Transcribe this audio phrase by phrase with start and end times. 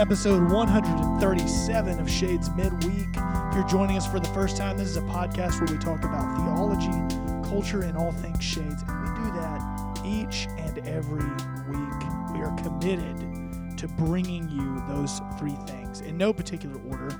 [0.00, 3.08] Episode 137 of Shades Midweek.
[3.14, 6.04] If you're joining us for the first time, this is a podcast where we talk
[6.04, 8.82] about theology, culture, and all things Shades.
[8.88, 11.28] And we do that each and every
[11.68, 12.00] week.
[12.32, 17.10] We are committed to bringing you those three things in no particular order.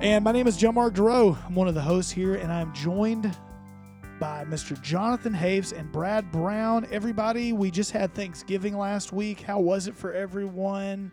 [0.00, 1.38] And my name is John Mark Duro.
[1.46, 3.38] I'm one of the hosts here, and I'm joined
[4.18, 4.82] by Mr.
[4.82, 6.88] Jonathan Haves and Brad Brown.
[6.90, 9.42] Everybody, we just had Thanksgiving last week.
[9.42, 11.12] How was it for everyone?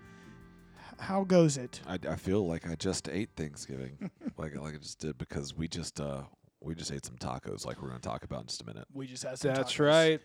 [1.01, 1.81] How goes it?
[1.87, 5.67] I, I feel like I just ate Thanksgiving, like like I just did because we
[5.67, 6.21] just uh
[6.61, 8.85] we just ate some tacos, like we're going to talk about in just a minute.
[8.93, 9.85] We just had some That's tacos.
[9.85, 10.21] right.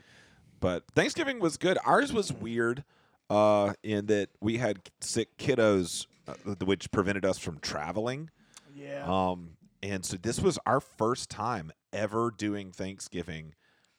[0.61, 1.79] But Thanksgiving was good.
[1.85, 2.85] Ours was weird,
[3.31, 8.31] uh, in that we had sick kiddos, uh, which prevented us from traveling.
[8.75, 9.05] Yeah.
[9.07, 13.55] Um, and so this was our first time ever doing Thanksgiving,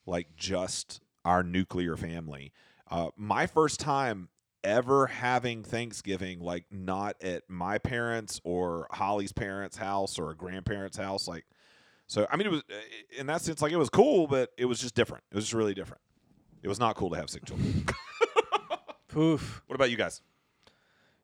[0.06, 2.52] like just our nuclear family.
[2.90, 4.30] Uh, my first time
[4.68, 10.98] ever having Thanksgiving, like not at my parents' or Holly's parents' house or a grandparents'
[10.98, 11.28] house.
[11.28, 11.46] Like,
[12.06, 12.76] so I mean, it was uh,
[13.18, 15.24] in that sense like it was cool, but it was just different.
[15.32, 16.02] It was just really different.
[16.62, 17.86] It was not cool to have sick children.
[19.08, 19.64] Poof.
[19.68, 20.22] what about you guys?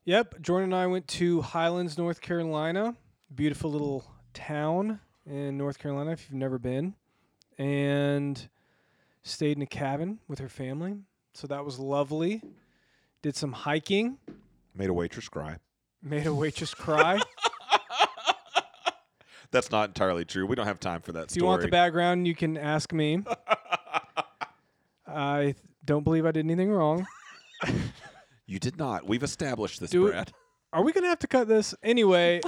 [0.05, 0.41] Yep.
[0.41, 2.95] Jordan and I went to Highlands, North Carolina.
[3.33, 6.95] Beautiful little town in North Carolina if you've never been.
[7.57, 8.49] And
[9.21, 10.95] stayed in a cabin with her family.
[11.33, 12.41] So that was lovely.
[13.23, 14.19] Did some hiking.
[14.75, 15.57] Made a waitress cry.
[16.03, 17.19] Made a waitress cry.
[19.51, 20.45] That's not entirely true.
[20.45, 21.43] We don't have time for that If story.
[21.43, 23.23] you want the background, you can ask me.
[25.07, 27.05] I don't believe I did anything wrong.
[28.45, 29.07] You did not.
[29.07, 30.31] We've established this, Do it- Brad.
[30.73, 32.41] Are we gonna have to cut this anyway?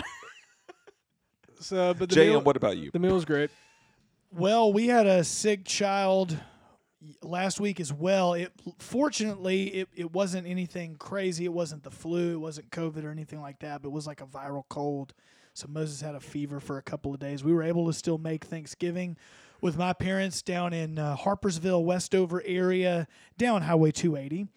[1.61, 2.91] so, but the JM, meal, what about you?
[2.91, 3.49] the meal was great.
[4.29, 6.37] Well, we had a sick child
[7.21, 8.33] last week as well.
[8.33, 11.45] It fortunately it, it wasn't anything crazy.
[11.45, 14.21] It wasn't the flu, it wasn't COVID or anything like that, but it was like
[14.21, 15.13] a viral cold.
[15.53, 17.43] So Moses had a fever for a couple of days.
[17.43, 19.15] We were able to still make Thanksgiving
[19.61, 23.07] with my parents down in uh, Harpersville, Westover area,
[23.37, 24.47] down Highway 280.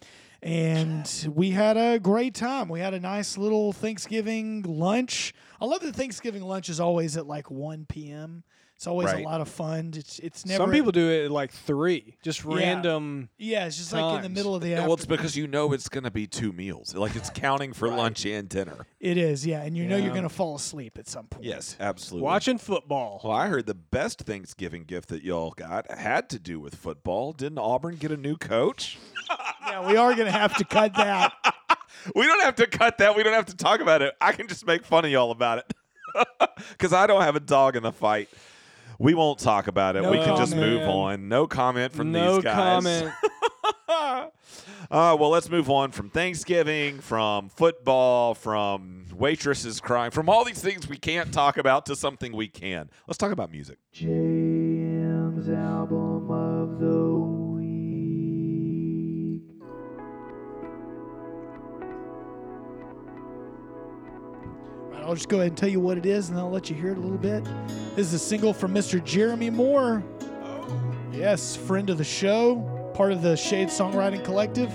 [0.41, 2.69] And we had a great time.
[2.69, 5.33] We had a nice little Thanksgiving lunch.
[5.59, 8.43] I love that Thanksgiving lunch is always at like 1 p.m.
[8.79, 9.25] It's always Right.
[9.25, 9.91] a lot of fun.
[9.93, 12.55] It's it's never Some people do it at like three, just Yeah.
[12.55, 13.27] random.
[13.37, 14.87] Yeah, it's just like in the middle of the Yeah, afternoon.
[14.87, 16.95] well, it's because you know it's going to be two meals.
[16.95, 18.87] Like it's counting for lunch and dinner.
[19.01, 21.43] it is, yeah, and you know you're gonna fall asleep at some point.
[21.43, 22.23] Yes, absolutely.
[22.23, 23.19] Watching football.
[23.21, 27.33] Well, I heard the best Thanksgiving gift that y'all got had to do with football.
[27.33, 28.97] Didn't Auburn get a new coach?
[29.67, 31.33] Yeah, we are gonna have to cut that.
[32.15, 33.15] We don't have to cut that.
[33.15, 34.15] We don't have to talk about it.
[34.21, 35.73] I can just make fun of y'all about it
[36.71, 38.29] because I don't have a dog in the fight.
[38.99, 40.03] We won't talk about it.
[40.03, 41.27] we No can just move on.
[41.29, 42.83] No comment from no these guys.
[42.83, 43.13] comment.
[44.91, 50.61] Uh, well, let's move on from Thanksgiving, from football, from waitresses crying, from all these
[50.61, 52.89] things we can't talk about to something we can.
[53.07, 53.77] Let's talk about music.
[53.93, 57.18] JM's album of the
[65.09, 66.91] I'll just go ahead and tell you what it is, and I'll let you hear
[66.91, 67.43] it a little bit.
[67.95, 69.03] This is a single from Mr.
[69.03, 70.03] Jeremy Moore.
[71.11, 74.71] Yes, friend of the show, part of the Shade Songwriting Collective.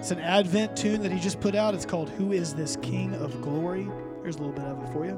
[0.00, 1.72] It's an Advent tune that he just put out.
[1.72, 3.88] It's called "Who Is This King of Glory."
[4.22, 5.14] Here's a little bit of it for you.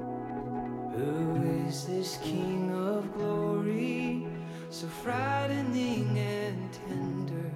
[0.99, 4.27] Who is this King of glory?
[4.69, 7.53] So frightening and tender.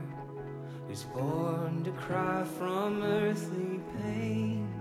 [0.89, 4.72] Who's born to cry from earthly pain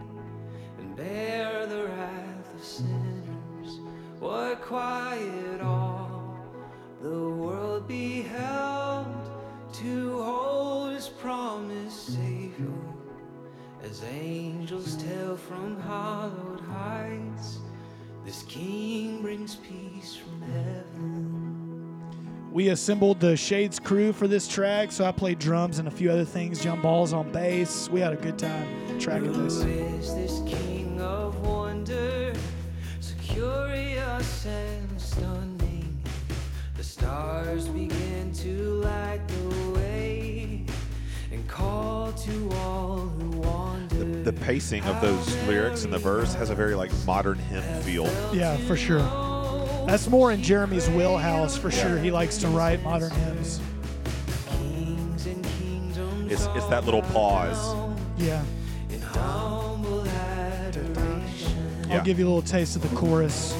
[1.03, 3.79] bear the wrath of sinners.
[4.19, 6.07] What quiet awe
[7.01, 9.07] the world beheld
[9.74, 12.68] to hold his promised Savior.
[13.83, 17.57] As angels tell from hallowed heights,
[18.24, 22.00] this King brings peace from heaven.
[22.51, 26.12] We assembled the Shades crew for this track, so I played drums and a few
[26.12, 27.89] other things, jump balls on bass.
[27.89, 29.63] We had a good time tracking this.
[31.92, 32.34] Wonder?
[33.00, 36.02] So curious and stunning.
[36.78, 40.66] The stars begin to light the way
[41.32, 43.96] and call to all who wander.
[43.96, 47.64] The, the pacing of those lyrics and the verse has a very like modern hymn
[47.82, 48.06] feel.
[48.34, 49.00] Yeah, for sure.
[49.88, 51.98] That's more in Jeremy's wheelhouse for sure.
[51.98, 53.60] He likes to write modern hymns.
[54.48, 57.58] Kings and kingdoms It's it's that little pause.
[57.58, 58.44] all Yeah.
[61.92, 61.98] In humble adoration.
[61.98, 61.98] Yeah.
[61.98, 63.54] I'll give you a little taste of the chorus.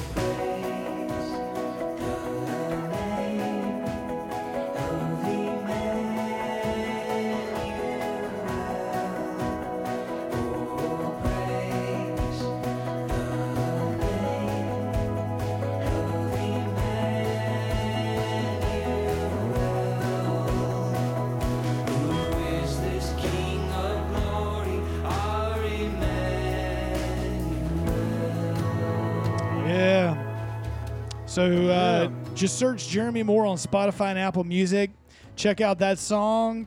[32.42, 34.90] Just search Jeremy Moore on Spotify and Apple Music.
[35.36, 36.66] Check out that song.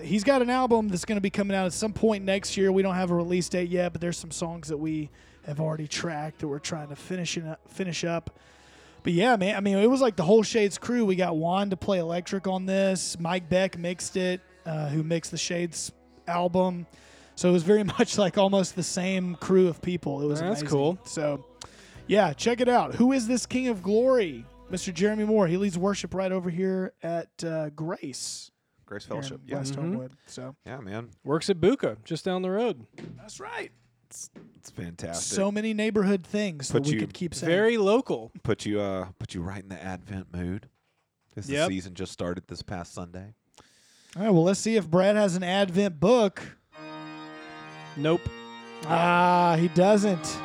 [0.00, 2.70] He's got an album that's going to be coming out at some point next year.
[2.70, 5.10] We don't have a release date yet, but there's some songs that we
[5.46, 8.38] have already tracked that we're trying to finish up, finish up.
[9.02, 11.04] But yeah, man, I mean, it was like the whole Shades crew.
[11.04, 13.18] We got Juan to play electric on this.
[13.18, 15.90] Mike Beck mixed it, uh, who mixed the Shades
[16.28, 16.86] album.
[17.34, 20.22] So it was very much like almost the same crew of people.
[20.22, 20.68] It was That's amazing.
[20.68, 20.98] cool.
[21.02, 21.44] So
[22.06, 22.94] yeah, check it out.
[22.94, 24.46] Who is this King of Glory?
[24.70, 24.92] Mr.
[24.94, 25.46] Jeremy Moore.
[25.46, 28.50] He leads worship right over here at uh, Grace.
[28.86, 29.40] Grace Fellowship.
[29.46, 29.56] Yeah.
[29.56, 29.76] West Mhm.
[29.76, 30.12] Homewood.
[30.26, 31.10] So Yeah, man.
[31.24, 32.86] Works at Buka, just down the road.
[33.18, 33.70] that's right.
[34.08, 34.30] It's
[34.74, 35.36] fantastic.
[35.36, 37.48] So many neighborhood things Put that we you could keep saying.
[37.50, 38.32] Very local.
[38.42, 40.68] put you uh put you right in the Advent mood.
[41.36, 41.68] This Yep.
[41.68, 43.34] the season just started this past Sunday.
[44.16, 46.42] All right, well, let's see if Brad has an Advent book.
[47.96, 48.22] Nope.
[48.86, 50.38] Ah, he doesn't.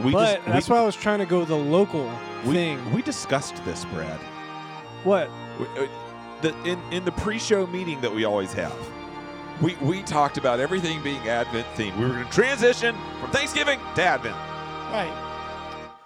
[0.00, 2.37] We but just- that's we, why I was trying to go with the local we,
[2.54, 2.92] thing.
[2.92, 4.18] we discussed this, Brad.
[5.04, 5.28] what?
[5.58, 5.86] We, uh,
[6.42, 8.76] the, in in the pre-show meeting that we always have,
[9.60, 11.96] we we talked about everything being Advent themed.
[11.98, 14.36] We were going to transition from Thanksgiving to Advent.
[14.92, 15.24] Right.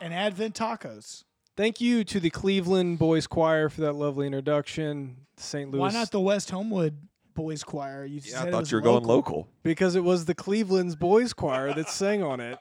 [0.00, 1.24] And Advent tacos.
[1.56, 5.16] Thank you to the Cleveland Boys Choir for that lovely introduction.
[5.36, 5.70] St.
[5.70, 5.80] Louis.
[5.80, 6.96] Why not the West Homewood
[7.34, 8.04] Boys Choir?
[8.06, 9.48] You Yeah, said I thought you were going local.
[9.62, 12.58] because it was the Cleveland's Boys Choir that sang on it.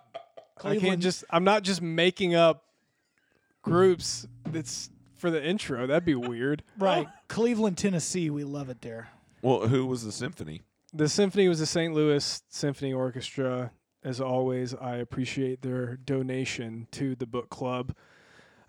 [0.64, 1.24] I can't just.
[1.30, 2.64] I'm not just making up
[3.62, 4.28] groups.
[4.46, 5.88] That's for the intro.
[5.88, 6.64] That'd be weird.
[6.78, 7.08] Right.
[7.28, 8.30] Cleveland, Tennessee.
[8.30, 9.10] We love it there.
[9.42, 10.64] Well, who was the symphony?
[10.94, 11.94] The symphony was the St.
[11.94, 13.72] Louis Symphony Orchestra.
[14.04, 17.94] As always, I appreciate their donation to the book club.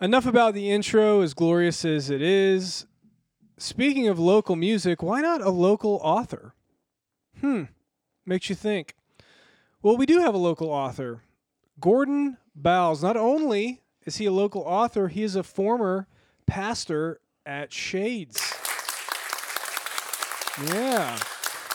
[0.01, 2.87] Enough about the intro, as glorious as it is.
[3.57, 6.55] Speaking of local music, why not a local author?
[7.41, 7.65] Hmm,
[8.27, 8.95] makes you think.
[9.83, 11.23] Well, we do have a local author,
[11.81, 13.03] Gordon Bowles.
[13.03, 16.07] Not only is he a local author, he is a former
[16.47, 18.41] pastor at Shades.
[20.67, 21.19] Yeah,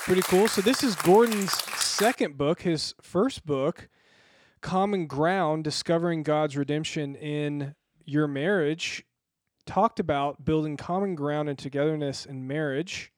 [0.06, 0.48] pretty cool.
[0.48, 1.52] So this is Gordon's
[1.82, 3.90] second book, his first book,
[4.62, 7.76] Common Ground: Discovering God's Redemption in
[8.06, 9.04] Your Marriage,
[9.66, 13.12] talked about building common ground and togetherness in marriage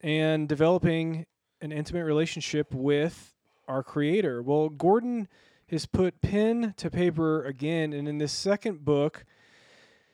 [0.00, 1.26] and developing
[1.60, 3.34] an intimate relationship with
[3.66, 4.42] our creator.
[4.42, 5.28] Well, Gordon
[5.70, 9.24] has put pen to paper again and in this second book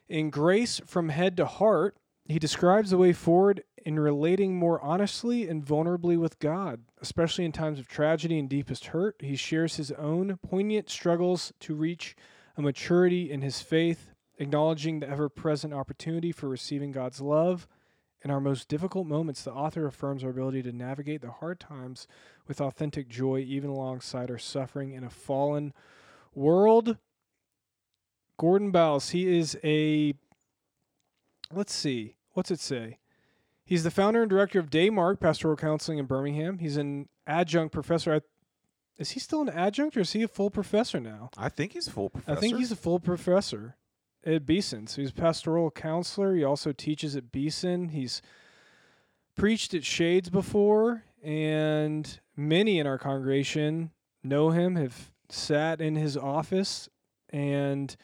[0.08, 5.48] in Grace from Head to Heart, he describes the way forward in relating more honestly
[5.48, 9.16] and vulnerably with God, especially in times of tragedy and deepest hurt.
[9.20, 12.16] He shares his own poignant struggles to reach
[12.56, 17.66] a maturity in his faith, acknowledging the ever present opportunity for receiving God's love.
[18.22, 22.06] In our most difficult moments, the author affirms our ability to navigate the hard times
[22.46, 25.72] with authentic joy, even alongside our suffering in a fallen
[26.34, 26.98] world.
[28.36, 30.14] Gordon Bowles, he is a,
[31.52, 32.98] let's see, what's it say?
[33.64, 36.58] He's the founder and director of Daymark Pastoral Counseling in Birmingham.
[36.58, 38.14] He's an adjunct professor.
[38.14, 38.20] I,
[38.98, 41.30] is he still an adjunct or is he a full professor now?
[41.38, 42.36] I think he's a full professor.
[42.36, 43.76] I think he's a full professor
[44.24, 44.86] at Beeson.
[44.86, 46.34] So he's a pastoral counselor.
[46.34, 47.90] He also teaches at Beeson.
[47.90, 48.22] He's
[49.36, 53.90] preached at Shades before, and many in our congregation
[54.22, 56.88] know him, have sat in his office.
[57.30, 57.96] And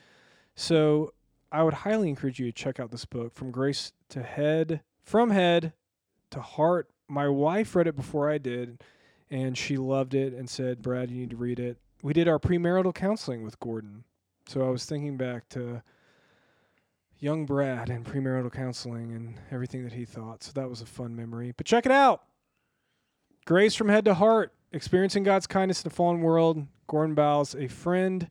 [0.55, 1.13] so
[1.53, 5.31] I would highly encourage you to check out this book, From Grace to Head, From
[5.31, 5.73] Head
[6.31, 6.89] to Heart.
[7.09, 8.83] My wife read it before I did,
[9.31, 11.79] and she loved it and said, Brad, you need to read it.
[12.03, 14.05] We did our premarital counseling with Gordon.
[14.49, 15.83] So I was thinking back to
[17.19, 20.43] young Brad and premarital counseling and everything that he thought.
[20.43, 21.53] So that was a fun memory.
[21.57, 22.23] But check it out.
[23.45, 26.67] Grace from Head to Heart, experiencing God's kindness in a fallen world.
[26.89, 28.31] Gordon Bowles, a friend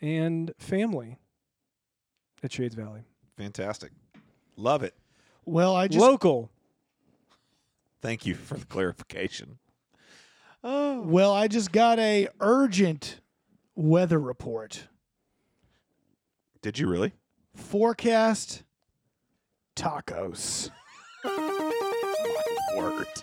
[0.00, 1.18] and family
[2.42, 3.02] at Shades Valley.
[3.36, 3.92] fantastic.
[4.56, 4.94] Love it.
[5.44, 6.50] Well, I just Local.
[8.00, 9.58] Thank you for the clarification.
[10.62, 11.00] Oh.
[11.04, 13.20] well, I just got a urgent
[13.74, 14.88] weather report.
[16.62, 17.12] Did you really?
[17.58, 18.62] Forecast
[19.76, 20.70] tacos.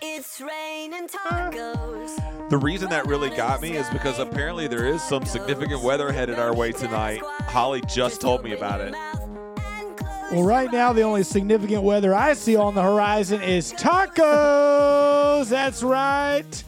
[0.00, 2.48] It's raining tacos.
[2.50, 6.38] The reason that really got me is because apparently there is some significant weather headed
[6.38, 7.22] our way tonight.
[7.48, 8.92] Holly just told me about it.
[10.30, 15.48] Well, right now, the only significant weather I see on the horizon is tacos.
[15.48, 16.64] That's right.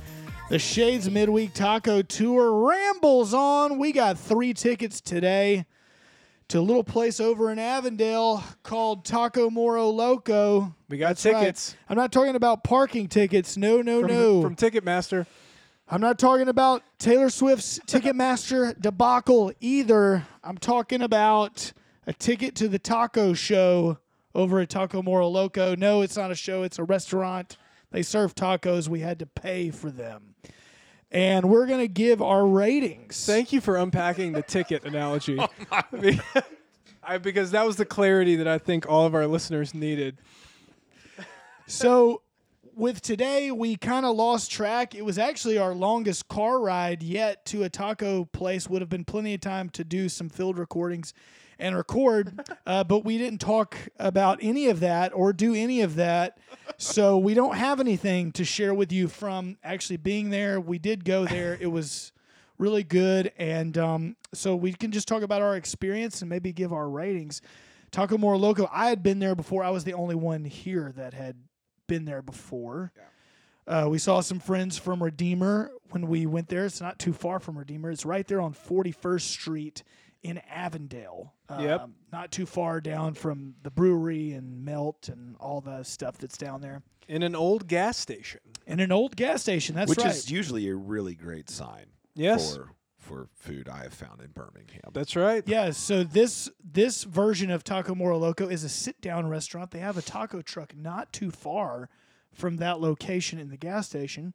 [0.48, 3.78] The Shades Midweek Taco Tour rambles on.
[3.78, 5.66] We got three tickets today
[6.48, 10.74] to a little place over in Avondale called Taco Morro Loco.
[10.88, 11.40] We got That's right.
[11.40, 13.56] tickets I'm not talking about parking tickets.
[13.56, 14.42] No, no, from, no.
[14.42, 15.26] from Ticketmaster.
[15.90, 20.26] I'm not talking about Taylor Swift's Ticketmaster debacle either.
[20.42, 21.72] I'm talking about
[22.06, 23.98] a ticket to the taco show
[24.34, 25.74] over at Taco Morro Loco.
[25.74, 27.56] No, it's not a show, it's a restaurant.
[27.90, 28.88] They serve tacos.
[28.88, 30.34] We had to pay for them.
[31.10, 33.24] And we're going to give our ratings.
[33.24, 35.38] Thank you for unpacking the ticket analogy.
[35.70, 35.82] Oh
[37.02, 40.18] I, because that was the clarity that I think all of our listeners needed.
[41.66, 42.20] So
[42.74, 44.94] with today, we kind of lost track.
[44.94, 48.68] It was actually our longest car ride yet to a taco place.
[48.68, 51.14] Would have been plenty of time to do some field recordings
[51.58, 55.96] and record, uh, but we didn't talk about any of that or do any of
[55.96, 56.38] that.
[56.76, 60.60] So we don't have anything to share with you from actually being there.
[60.60, 61.58] We did go there.
[61.60, 62.12] It was
[62.58, 66.72] really good, and um, so we can just talk about our experience and maybe give
[66.72, 67.40] our ratings.
[67.90, 68.68] Taco Morro Loco.
[68.70, 69.64] I had been there before.
[69.64, 71.36] I was the only one here that had
[71.86, 72.92] been there before.
[73.66, 76.64] Uh, we saw some friends from Redeemer when we went there.
[76.64, 77.90] It's not too far from Redeemer.
[77.90, 79.82] It's right there on 41st Street
[80.22, 81.34] in Avondale.
[81.50, 81.80] Yep.
[81.80, 86.36] Um, Not too far down from the brewery and Melt and all the stuff that's
[86.36, 86.82] down there.
[87.08, 88.40] In an old gas station.
[88.66, 89.74] In an old gas station.
[89.74, 90.08] That's which right.
[90.08, 91.86] is usually a really great sign.
[92.14, 92.54] Yes.
[92.56, 94.90] For for food I have found in Birmingham.
[94.92, 95.42] That's right.
[95.46, 99.70] Yeah, so this this version of Taco Morro Loco is a sit down restaurant.
[99.70, 101.88] They have a taco truck not too far
[102.34, 104.34] from that location in the gas station.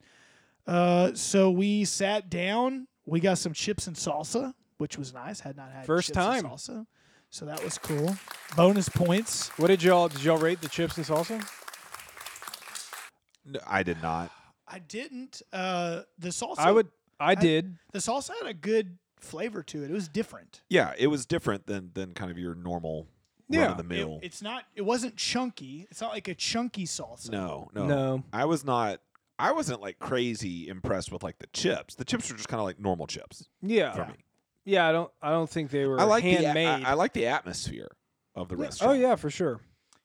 [0.65, 2.87] Uh, so we sat down.
[3.05, 5.41] We got some chips and salsa, which was nice.
[5.41, 6.51] Had not had First chips and time.
[6.51, 6.85] salsa,
[7.33, 8.15] so that was cool.
[8.55, 9.49] Bonus points.
[9.57, 11.43] What did y'all did y'all rate the chips and salsa?
[13.45, 14.31] No, I did not.
[14.67, 15.41] I didn't.
[15.51, 16.59] Uh, the salsa.
[16.59, 17.77] I would I did.
[17.91, 19.89] The salsa had a good flavor to it.
[19.89, 20.61] It was different.
[20.69, 23.07] Yeah, it was different than than kind of your normal
[23.49, 23.63] Yeah.
[23.63, 24.19] run of the It- mill.
[24.21, 24.65] it's not.
[24.75, 25.87] It wasn't chunky.
[25.89, 27.29] It's not like a chunky salsa.
[27.31, 28.23] No, no, No.
[28.31, 28.99] I was not.
[29.39, 31.95] I wasn't like crazy impressed with like the chips.
[31.95, 33.93] The chips were just kind of like normal chips Yeah.
[33.93, 34.23] for me.
[34.65, 36.83] Yeah, I don't I don't think they were I like the handmade.
[36.83, 37.89] a- I, I like the atmosphere
[38.35, 38.91] of the restaurant.
[38.91, 39.59] oh yeah, for sure.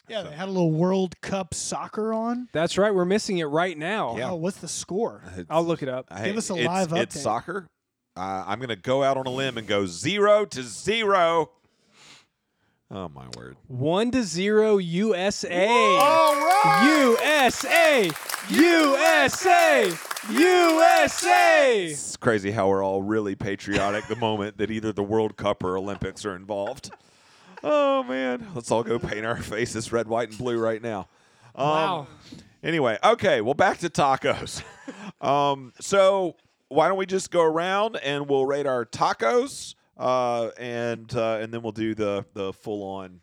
[0.09, 2.49] Yeah, they had a little World Cup soccer on.
[2.55, 2.95] That's right.
[2.95, 4.17] We're missing it right now.
[4.17, 4.31] Yeah.
[4.31, 5.23] Oh, what's the score?
[5.33, 6.07] It's- I'll look it up.
[6.11, 7.21] hey, Give us a it's- live It's update.
[7.23, 7.67] soccer.
[8.17, 11.51] Uh, I'm gonna go out on a limb and go zero to zero.
[12.91, 13.57] Oh my word!
[13.67, 15.69] One to zero USA.
[15.69, 17.19] All right.
[17.29, 18.11] USA.
[18.51, 19.93] USA.
[20.31, 21.87] USA.
[21.87, 25.77] It's crazy how we're all really patriotic the moment that either the World Cup or
[25.77, 26.91] Olympics are involved.
[27.63, 31.09] Oh man, let's all go paint our faces red, white, and blue right now.
[31.55, 32.07] Um, Wow.
[32.63, 34.63] Anyway, okay, well back to tacos.
[35.21, 36.37] um, so
[36.69, 41.53] why don't we just go around and we'll rate our tacos, uh, and uh, and
[41.53, 43.21] then we'll do the the full on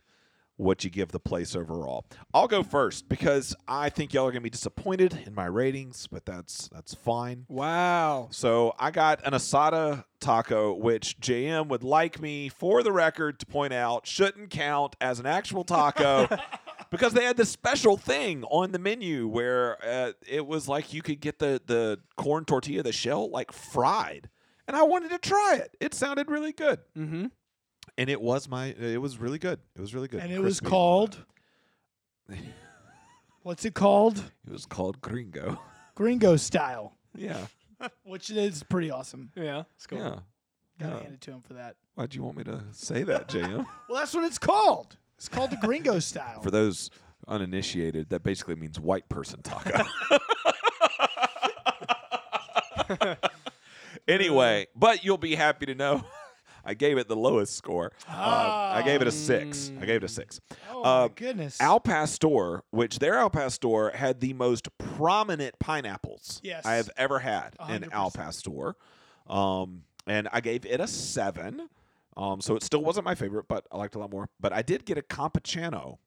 [0.58, 2.06] what you give the place overall.
[2.34, 6.26] I'll go first because I think y'all are gonna be disappointed in my ratings, but
[6.26, 7.46] that's that's fine.
[7.50, 8.30] Wow.
[8.32, 13.46] So I got an asada taco, which JM would like me, for the record, to
[13.46, 16.28] point out shouldn't count as an actual taco
[16.90, 21.02] because they had this special thing on the menu where uh, it was like you
[21.02, 24.30] could get the the corn tortilla, the shell, like fried,
[24.68, 25.76] and I wanted to try it.
[25.80, 27.26] It sounded really good, Mm-hmm.
[27.98, 28.68] and it was my.
[28.68, 29.60] It was really good.
[29.76, 30.22] It was really good.
[30.22, 31.18] And it was called.
[33.44, 34.18] What's it called?
[34.48, 35.60] It was called Gringo.
[35.94, 37.46] Gringo style, Yeah.
[38.04, 39.30] which is pretty awesome.
[39.36, 39.64] Yeah.
[39.76, 40.00] It's cool.
[40.00, 40.20] Yeah.
[40.80, 41.02] Gotta Yeah.
[41.04, 41.76] hand it to him for that.
[41.94, 43.66] Why'd you want me to say that, JM?
[43.88, 44.98] Well, that's what it's called.
[45.18, 46.42] It's called the Gringo style.
[46.42, 46.90] For those
[47.28, 49.84] uninitiated, that basically means white person taco.
[54.08, 56.04] Anyway, but you'll be happy to know
[56.66, 57.92] I gave it the lowest score.
[58.10, 58.12] Uh,
[58.76, 59.72] I gave it a six.
[59.80, 60.42] I gave it a six.
[60.72, 61.62] oh uh, my goodness.
[61.62, 66.66] Al Pastor, which their Al Pastor had the most prominent pineapples Yes.
[66.66, 68.10] I have ever had A in Al.
[68.12, 68.76] Pastor.
[69.28, 71.70] Um, and I gave it a seven.
[72.18, 74.30] Um, so it still wasn't my favorite, but I liked it a lot more.
[74.40, 75.98] But I did get a Campechano.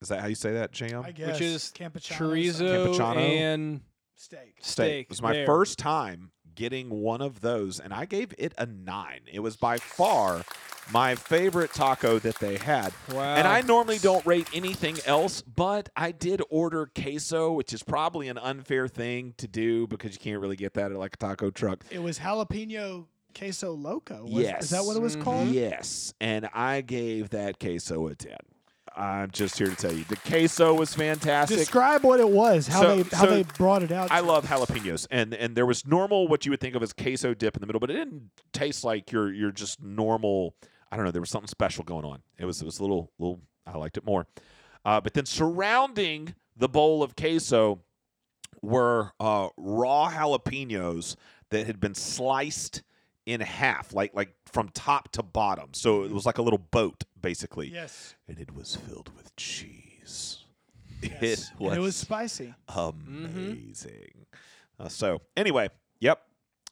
[0.00, 1.04] Is that how you say that, JM?
[1.04, 3.16] I guess Which is Campechano Chorizo Campechano.
[3.16, 3.80] and
[4.16, 4.56] steak.
[4.60, 5.02] steak.
[5.04, 5.46] It was my there.
[5.46, 9.20] first time getting one of those, and I gave it a nine.
[9.32, 10.44] It was by far
[10.92, 12.92] my favorite taco that they had.
[13.12, 13.34] Wow.
[13.34, 18.28] And I normally don't rate anything else, but I did order queso, which is probably
[18.28, 21.50] an unfair thing to do because you can't really get that at like a taco
[21.50, 21.84] truck.
[21.90, 23.06] It was jalapeno
[23.36, 24.22] queso loco.
[24.24, 24.64] Was, yes.
[24.64, 25.48] Is that what it was called?
[25.48, 26.14] Yes.
[26.20, 28.36] And I gave that queso a 10.
[28.96, 31.58] I'm just here to tell you the queso was fantastic.
[31.58, 32.66] Describe what it was.
[32.68, 34.10] How So- they how so they brought it out.
[34.10, 37.34] I love jalapenos, and and there was normal what you would think of as queso
[37.34, 40.54] dip in the middle, but it didn't taste like your your just normal.
[40.90, 41.10] I don't know.
[41.10, 42.22] There was something special going on.
[42.38, 43.40] It was it was a little little.
[43.66, 44.26] I liked it more.
[44.84, 47.80] Uh, but then surrounding the bowl of queso
[48.60, 51.16] were uh, raw jalapenos
[51.50, 52.82] that had been sliced
[53.26, 55.70] in half, like like from top to bottom.
[55.72, 57.68] So it was like a little boat, basically.
[57.68, 58.14] Yes.
[58.28, 60.38] And it was filled with cheese.
[61.02, 61.50] Yes.
[61.58, 62.54] It was, And it was spicy.
[62.68, 64.26] amazing.
[64.78, 65.68] Uh, so anyway,
[66.00, 66.22] yep.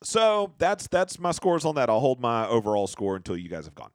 [0.02, 1.90] So that's that's my scores on that.
[1.90, 3.90] I'll hold my overall score until you guys have gone.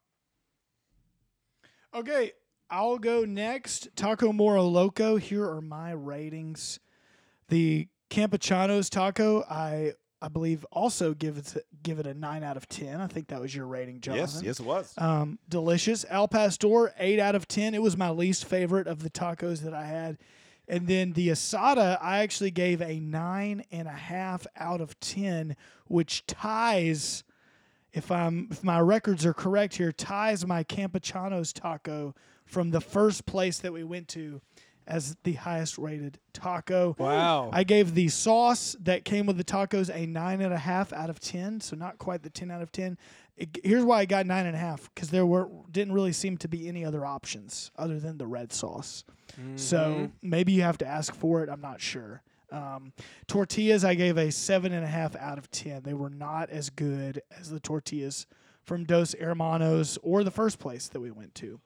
[1.93, 2.33] Okay,
[2.69, 3.87] I'll go next.
[3.95, 5.15] Taco Morro Loco.
[5.17, 6.79] Here are my ratings.
[7.47, 12.67] The Campechanos taco, I I believe also give it give it a nine out of
[12.67, 13.01] ten.
[13.01, 14.43] I think that was your rating, Jonathan.
[14.43, 14.93] Yes, yes, it was.
[14.97, 16.05] Um, delicious.
[16.09, 17.73] Al Pastor, eight out of ten.
[17.73, 20.17] It was my least favorite of the tacos that I had.
[20.67, 25.55] And then the asada, I actually gave a nine and a half out of ten,
[25.85, 27.23] which ties,
[27.93, 33.25] if I'm if my records are correct here, ties my Campechanos taco from the first
[33.25, 34.41] place that we went to
[34.87, 36.95] as the highest rated taco.
[36.99, 37.49] Wow.
[37.51, 41.09] I gave the sauce that came with the tacos a nine and a half out
[41.09, 42.97] of ten, so not quite the ten out of ten.
[43.37, 46.37] It, here's why I got nine and a half because there were didn't really seem
[46.37, 49.03] to be any other options other than the red sauce.
[49.57, 51.49] So maybe you have to ask for it.
[51.49, 52.21] I'm not sure.
[52.51, 52.93] Um,
[53.27, 55.83] tortillas, I gave a seven and a half out of ten.
[55.83, 58.27] They were not as good as the tortillas
[58.63, 61.59] from Dos Hermanos or the first place that we went to.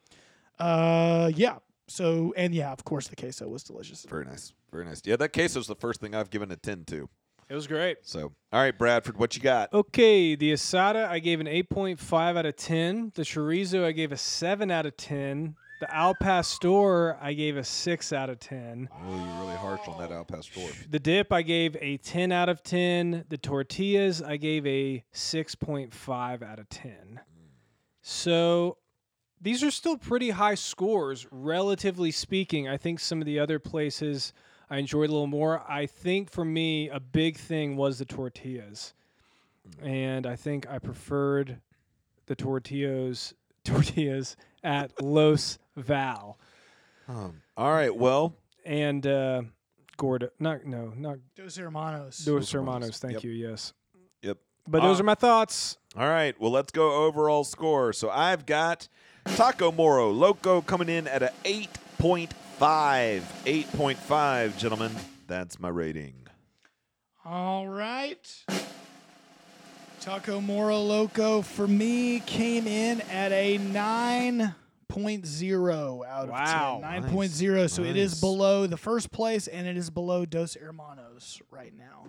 [0.58, 1.58] Uh, yeah.
[1.90, 4.06] So and yeah, of course the queso was delicious.
[4.10, 4.54] Very nice.
[4.72, 5.02] Very nice.
[5.04, 7.10] Yeah, that case was the first thing I've given a 10 to.
[7.50, 7.98] It was great.
[8.04, 9.74] So, all right, Bradford, what you got?
[9.74, 13.14] Okay, the asada I gave an 8.5 out of 10.
[13.16, 15.56] The chorizo I gave a 7 out of 10.
[15.80, 18.90] The al pastor I gave a 6 out of 10.
[18.92, 20.60] Oh, you're really harsh on that Al Pastor.
[20.90, 23.26] The dip I gave a 10 out of 10.
[23.30, 27.22] The tortillas I gave a 6.5 out of 10.
[28.02, 28.78] So
[29.42, 32.68] these are still pretty high scores, relatively speaking.
[32.68, 34.34] I think some of the other places
[34.70, 35.64] I enjoyed a little more.
[35.68, 38.94] I think for me, a big thing was the tortillas.
[39.82, 41.60] And I think I preferred
[42.26, 46.38] the tortillas tortillas at Los Val.
[47.08, 49.44] Um, all right, well, And uh
[49.98, 52.18] Gordo not no, not Dos Hermanos.
[52.20, 52.82] Dos Dos Hermanos.
[52.84, 53.00] Hermanos.
[53.00, 53.24] Thank Yep.
[53.26, 53.32] you.
[53.32, 53.74] Yes.
[54.22, 54.38] yep.
[54.68, 55.78] But those Uh, are my thoughts.
[55.98, 57.92] All right, well, let's go overall score.
[57.94, 58.88] So I've got
[59.36, 62.28] Taco Morro Loco coming in at a 8.5.
[62.60, 64.92] 8.5, gentlemen.
[65.28, 66.28] That's my rating.
[67.24, 68.44] All right.
[70.02, 76.82] Taco Morro Loco for me came in at a 9.0 out Wow.
[76.84, 77.12] of 10.
[77.12, 77.70] 9.0.
[77.70, 82.08] So it is below the first place and it is below Dos Hermanos right now.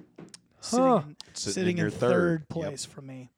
[0.61, 1.03] Sitting, Huh.
[1.07, 2.41] in, Sitting sitting in in, your third, third.
[2.43, 2.49] Yep.
[2.49, 3.31] place for me.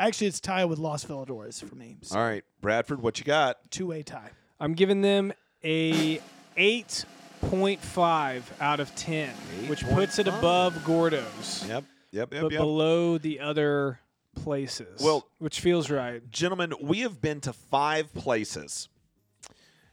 [0.00, 1.98] Actually, it's tied with Los Veladores for me.
[2.00, 3.58] So All right, Bradford, what you got?
[3.70, 4.30] two way tie.
[4.58, 5.32] I'm giving them
[5.62, 6.20] a
[6.56, 9.28] 8.5 out of 10,
[9.68, 10.38] which puts it 8.5.
[10.38, 12.60] above Gordo's, Yep, yep, yep, but yep.
[12.60, 14.00] below the other
[14.36, 15.02] places.
[15.02, 16.22] Well- which feels right.
[16.30, 18.88] Gentlemen, we have been to five places.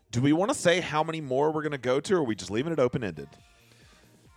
[0.09, 2.23] Do we want to say how many more we're going to go to, or are
[2.23, 3.27] we just leaving it open ended?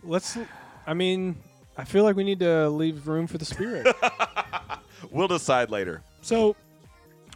[0.03, 0.37] Let's.
[0.85, 1.37] I mean,
[1.79, 3.87] I feel like we need to leave room for the spirit.
[5.11, 6.03] We'll decide later.
[6.23, 6.57] So,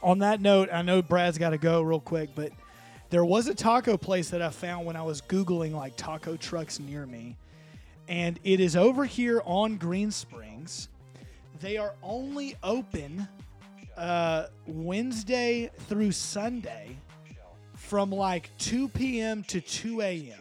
[0.02, 2.52] on that note, I know Brad's got to go real quick, but
[3.10, 6.78] there was a taco place that I found when I was Googling like taco trucks
[6.80, 7.36] near me.
[8.08, 10.88] And it is over here on Green Springs.
[11.60, 13.26] They are only open
[13.96, 16.96] uh, Wednesday through Sunday
[17.74, 19.44] from like 2 p.m.
[19.44, 20.38] to 2 a.m.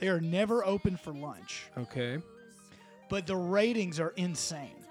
[0.00, 2.18] They are never open for lunch okay.
[3.08, 4.83] but the ratings are insane.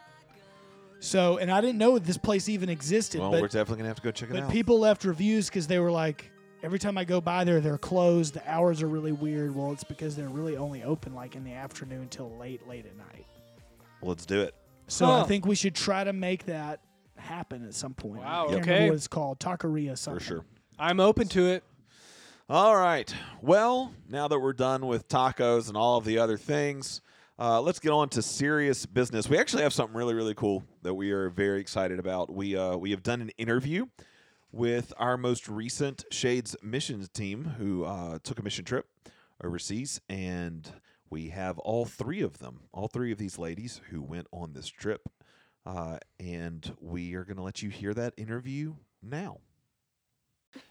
[1.04, 3.98] So, and I didn't know this place even existed, Well, we're definitely going to have
[3.98, 4.50] to go check it but out.
[4.52, 6.32] people left reviews because they were like,
[6.64, 8.36] every time I go by there, they're closed.
[8.36, 9.54] The hours are really weird.
[9.54, 12.96] Well, it's because they're really only open like in the afternoon till late, late at
[12.96, 13.26] night.
[14.02, 14.56] Let's do it.
[14.88, 15.22] So Huh.
[15.22, 16.80] I think we should try to make that
[17.18, 18.22] happen at some point.
[18.22, 18.72] Wow, I can't okay.
[18.72, 19.40] remember what it's called.
[19.42, 20.26] Taqueria For something.
[20.26, 20.46] sure.
[20.80, 21.66] I'm open to it.
[22.50, 23.14] All right.
[23.42, 27.02] Well, now that we're done with tacos and all of the other things,
[27.38, 29.28] uh, let's get on to serious business.
[29.28, 32.32] We actually have something really, really cool that we are very excited about.
[32.32, 33.88] We uh, we have done an interview
[34.52, 38.86] with our most recent Shades missions team who uh, took a mission trip
[39.44, 40.70] overseas, and
[41.10, 44.68] we have all three of them, all three of these ladies who went on this
[44.68, 45.10] trip,
[45.66, 49.40] uh, and we are going to let you hear that interview now.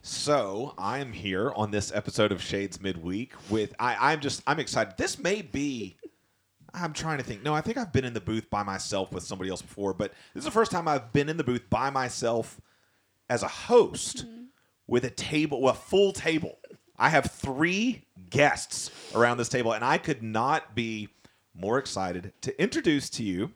[0.00, 4.94] So I'm here on this episode of Shades Midweek with I, I'm just I'm excited.
[4.96, 5.96] This may be
[6.74, 7.42] I'm trying to think.
[7.42, 10.12] No, I think I've been in the booth by myself with somebody else before, but
[10.34, 12.60] this is the first time I've been in the booth by myself
[13.28, 14.24] as a host
[14.86, 16.58] with a table, a full table.
[16.98, 21.08] I have three guests around this table, and I could not be
[21.54, 23.52] more excited to introduce to you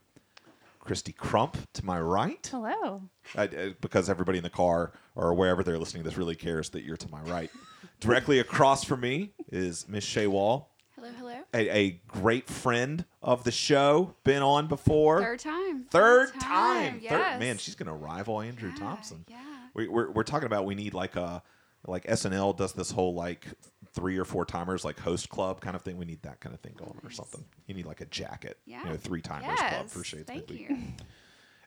[0.81, 2.47] Christy Crump to my right.
[2.51, 3.03] Hello.
[3.35, 6.71] I, uh, because everybody in the car or wherever they're listening to this really cares
[6.71, 7.51] that you're to my right.
[8.01, 11.35] Directly across from me is Miss Shay Wall, Hello, hello.
[11.55, 15.21] a, a great friend of the show, been on before.
[15.23, 15.85] Third time.
[15.91, 16.95] Third time.
[16.95, 17.39] Third- Yes.
[17.41, 19.25] man, she's gonna rival Andrew Yeah, Thompson.
[19.29, 19.37] Yeah.
[19.75, 21.43] We, we're we're talking about we need like a
[21.87, 23.47] like SNL does this whole like
[23.93, 25.99] three or four timers like host club kind of thing.
[25.99, 27.45] We need that kind of thing going or something.
[27.67, 28.59] You need like a jacket.
[28.65, 28.83] Yeah.
[28.85, 30.71] You know, three timers club for Shades Thank Midweek.
[30.71, 30.77] you.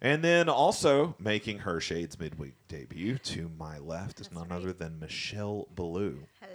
[0.02, 4.56] And then also making her Shades Midweek debut to my left is none right.
[4.56, 6.24] other than Michelle Ballou.
[6.40, 6.49] Hello.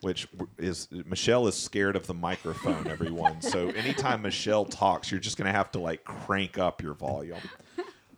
[0.00, 3.42] Which is Michelle is scared of the microphone, everyone.
[3.42, 7.38] so anytime Michelle talks, you're just gonna have to like crank up your volume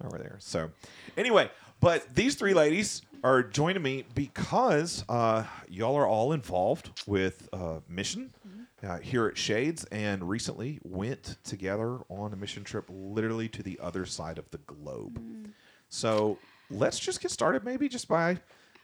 [0.05, 0.37] over there.
[0.39, 0.71] So
[1.17, 7.49] anyway, but these three ladies are joining me because uh, y'all are all involved with
[7.53, 8.33] uh, mission
[8.83, 13.79] uh, here at Shades, and recently went together on a mission trip, literally to the
[13.81, 15.23] other side of the globe.
[15.89, 16.39] So
[16.71, 18.39] let's just get started, maybe just by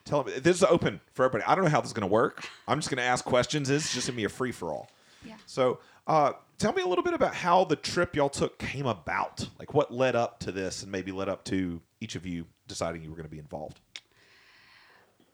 [0.09, 0.33] telling.
[0.43, 1.51] This is open for everybody.
[1.51, 2.45] I don't know how this is going to work.
[2.67, 3.71] I'm just going to ask questions.
[3.71, 4.89] It's just going to be a free for all.
[5.25, 5.35] Yeah.
[5.47, 9.49] So, uh, tell me a little bit about how the trip y'all took came about.
[9.59, 13.03] Like, what led up to this, and maybe led up to each of you deciding
[13.03, 13.81] you were going to be involved.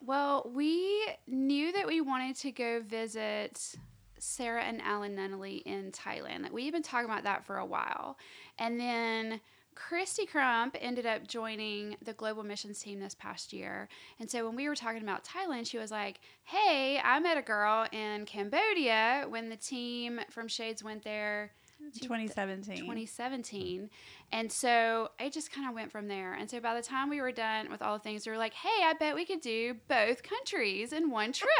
[0.04, 3.76] Well, we knew that we wanted to go visit
[4.18, 6.42] Sarah and Alan Nunnally in Thailand.
[6.42, 8.18] Like we had been talking about that for a while.
[8.58, 9.40] And then
[9.74, 13.88] Christy Crump ended up joining the global missions team this past year.
[14.18, 17.42] And so when we were talking about Thailand, she was like, Hey, I met a
[17.42, 21.52] girl in Cambodia when the team from Shades went there.
[22.00, 22.76] 2017.
[22.78, 23.90] 2017.
[24.32, 26.32] And so it just kind of went from there.
[26.32, 28.54] And so by the time we were done with all the things, we were like,
[28.54, 31.50] hey, I bet we could do both countries in one trip.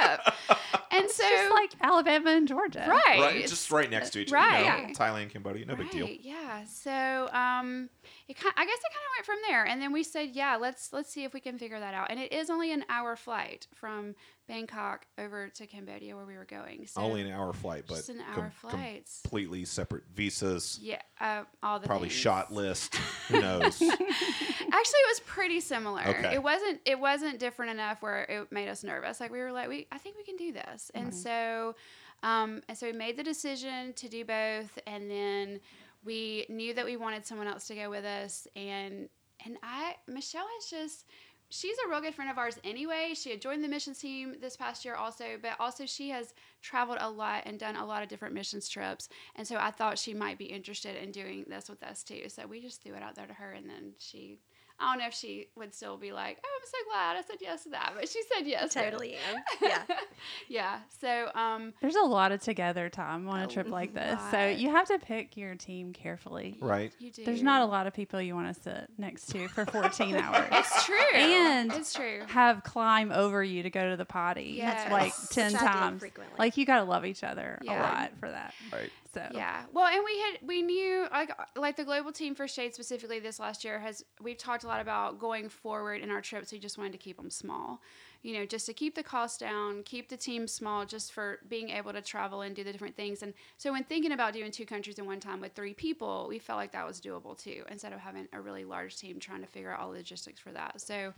[0.91, 2.87] and so, Just like Alabama and Georgia.
[2.89, 3.21] right.
[3.21, 4.59] Right, just right next to each other.
[4.59, 4.97] you know, Right.
[4.97, 6.09] Thailand, Cambodia, no big deal.
[6.09, 6.65] Yeah.
[6.65, 7.91] So um,
[8.29, 10.57] it kind, I guess it kind of went from there, and then we said, yeah,
[10.57, 12.07] let's let's see if we can figure that out.
[12.11, 14.15] And it is only an hour flight from
[14.49, 16.87] Bangkok over to Cambodia where we were going.
[16.87, 19.21] So Only an hour flight, but just an com- hour flights.
[19.23, 20.79] completely separate visas.
[20.83, 22.19] Yeah, uh, all the Probably things.
[22.21, 22.95] shot list.
[23.29, 23.81] Who knows?
[23.83, 26.03] Actually, it was pretty similar.
[26.07, 26.35] Okay.
[26.35, 26.81] It wasn't.
[26.85, 29.21] It wasn't different enough where it made us nervous.
[29.21, 29.87] Like we were like, we.
[29.93, 30.91] I think we can do this.
[30.95, 31.75] And so,
[32.23, 35.61] um, and so we made the decision to do both, and then
[36.05, 39.09] we knew that we wanted someone else to go with us, and
[39.45, 41.07] and I Michelle has just.
[41.51, 43.13] She's a real good friend of ours anyway.
[43.15, 46.99] She had joined the missions team this past year also, but also she has traveled
[47.01, 49.09] a lot and done a lot of different missions trips.
[49.37, 52.29] And so I thought she might be interested in doing this with us too.
[52.29, 54.41] So we just threw it out there to her and then she
[54.79, 57.37] I don't know if she would still be like, "Oh, I'm so glad I said
[57.41, 58.75] yes to that," but she said yes.
[58.75, 59.43] Totally am.
[59.63, 59.83] Yeah.
[60.49, 60.79] yeah.
[61.01, 64.21] So, um, There's a lot of together time on a A trip like this.
[64.31, 66.59] So you have to pick your team carefully.
[66.61, 66.93] right.
[66.99, 67.25] you do.
[67.25, 70.49] There's not a lot of people you want to sit next to for 14 hours.
[70.51, 70.97] It's true.
[71.15, 72.23] And- it's true.
[72.29, 74.55] Have climb over you to go to the potty.
[74.57, 74.91] Yes.
[74.91, 76.01] Like 10 I do times.
[76.01, 76.35] frequently.
[76.39, 78.55] Like you got to love each other a lot for that.
[78.73, 78.91] Right.
[79.15, 79.65] So Yeah.
[79.73, 83.39] Well, and we had we knew like like the global team for Shade specifically this
[83.39, 86.53] last year has we've talked a lot about going forward in our trips.
[86.53, 87.81] We just wanted to keep them small,
[88.23, 91.71] you know, just to keep the cost down, keep the team small, just for being
[91.71, 93.23] able to travel and do the different things.
[93.23, 96.39] And so when thinking about doing two countries in one time with three people, we
[96.39, 99.47] felt like that was doable too, instead of having a really large team trying to
[99.47, 100.81] figure out all the logistics for that.
[100.81, 101.15] So.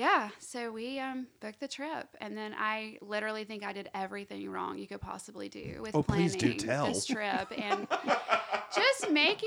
[0.00, 4.48] Yeah, so we um, booked the trip, and then I literally think I did everything
[4.48, 7.86] wrong you could possibly do with Oh, planning this trip, and
[8.74, 9.44] just making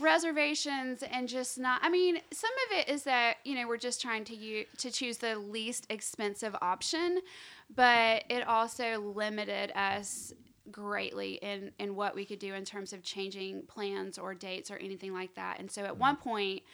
[0.00, 1.78] reservations and just not.
[1.84, 4.90] I mean, some of it is that you know we're just trying to u- to
[4.90, 7.20] choose the least expensive option,
[7.72, 10.32] but it also limited us
[10.72, 14.78] greatly in in what we could do in terms of changing plans or dates or
[14.78, 15.60] anything like that.
[15.60, 16.64] And so at one point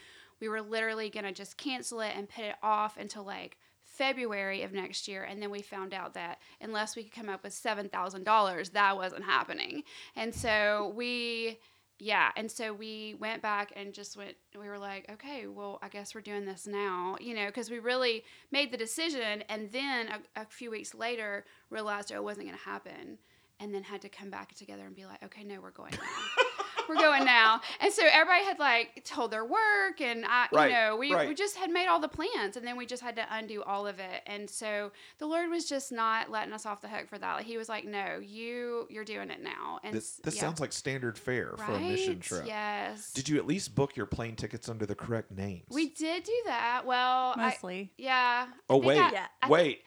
[0.40, 4.62] we were literally going to just cancel it and put it off until like February
[4.62, 5.24] of next year.
[5.24, 9.24] And then we found out that unless we could come up with $7,000, that wasn't
[9.24, 9.82] happening.
[10.16, 11.58] And so we,
[11.98, 12.30] yeah.
[12.36, 16.14] And so we went back and just went, we were like, okay, well, I guess
[16.14, 19.44] we're doing this now, you know, because we really made the decision.
[19.50, 23.18] And then a, a few weeks later realized oh, it wasn't going to happen.
[23.58, 26.44] And then had to come back together and be like, okay, no, we're going now.
[26.90, 27.60] we're going now.
[27.80, 31.28] And so everybody had like told their work and I, Right, you know, we, right.
[31.28, 33.86] we just had made all the plans and then we just had to undo all
[33.86, 34.22] of it.
[34.26, 37.34] And so the Lord was just not letting us off the hook for that.
[37.36, 39.78] Like, he was like, no, you, you're doing it now.
[39.84, 40.40] And This, this yeah.
[40.42, 42.44] sounds like standard fare for a mission trip.
[42.46, 43.12] Yes.
[43.12, 45.64] Did you at least book your plane tickets under the correct names?
[45.70, 46.82] we did do that.
[46.84, 47.92] Well, I, Mostly.
[47.96, 48.46] yeah.
[48.68, 49.26] Oh think wait, I- Yeah.
[49.42, 49.82] I wait.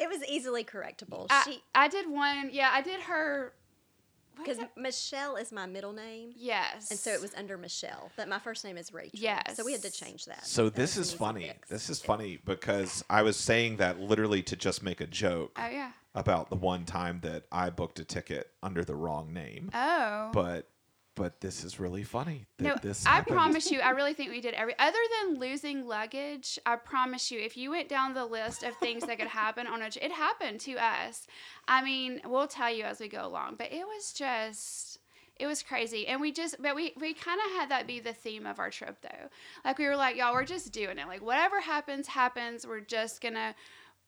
[0.00, 1.26] It was easily correctable.
[1.30, 2.50] I, she I did one.
[2.52, 3.52] Yeah, I did her.
[4.36, 6.90] Because Michelle is my middle name, Yes.
[6.90, 9.18] and so it was under Michelle, but my first name is Rachel.
[9.54, 10.46] so we had to change that.
[10.46, 11.48] So That this is funny.
[11.48, 11.68] fix.
[11.68, 15.68] This is funny because I was saying that literally to just make a joke Oh
[15.68, 15.92] yeah.
[16.14, 19.70] about the one time that I booked a ticket under the wrong name.
[19.74, 20.30] Oh.
[20.32, 20.68] But
[21.16, 23.34] but this is really funny No, this I happened.
[23.36, 26.58] promise you, I really think we did every other than losing luggage.
[26.66, 29.82] I promise you, if you went down the list of things that could happen on
[29.82, 31.26] a, it happened to us.
[31.68, 34.98] I mean, we'll tell you as we go along, but it was just.
[35.36, 38.12] It was crazy, and we just, but we we kind of had that be the
[38.12, 39.28] theme of our trip, though.
[39.64, 41.08] Like we were like, y'all, we're just doing it.
[41.08, 42.64] Like whatever happens, happens.
[42.64, 43.56] We're just gonna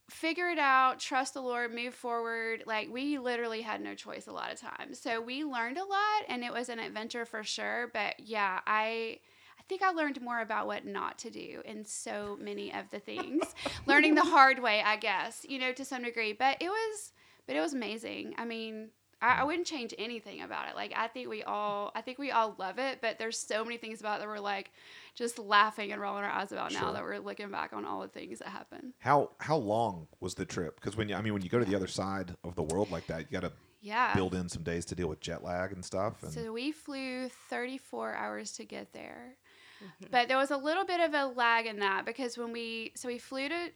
[0.09, 2.63] figure it out, trust the Lord, move forward.
[2.67, 5.01] Like we literally had no choice a lot of times.
[5.01, 9.19] So we learned a lot and it was an adventure for sure, but yeah, I
[9.59, 13.01] I think I learned more about what not to do in so many of the
[13.01, 13.43] things.
[13.87, 17.13] Learning the hard way, I guess, you know, to some degree, but it was
[17.47, 18.35] but it was amazing.
[18.39, 19.47] I mean, I, I mm.
[19.47, 20.75] wouldn't change anything about it.
[20.77, 23.77] Like I think we all I think we all love it, but there's so many
[23.77, 24.73] things about it that we're like
[25.15, 28.09] just laughing and rolling our eyes about now that we're looking back on all the
[28.09, 28.93] things that happened.
[28.99, 30.77] How how long was the trip?
[30.77, 32.91] Because when you I mean when you go to the other side of the world
[32.91, 34.15] like that, you got to Yeah.
[34.15, 36.23] build in some days to deal with jet lag and stuff.
[36.23, 39.37] And So we flew 34 hours to get there.
[39.83, 40.07] Mm-hmm.
[40.11, 43.09] But there was a little bit of a lag in that because when we so
[43.09, 43.71] we flew to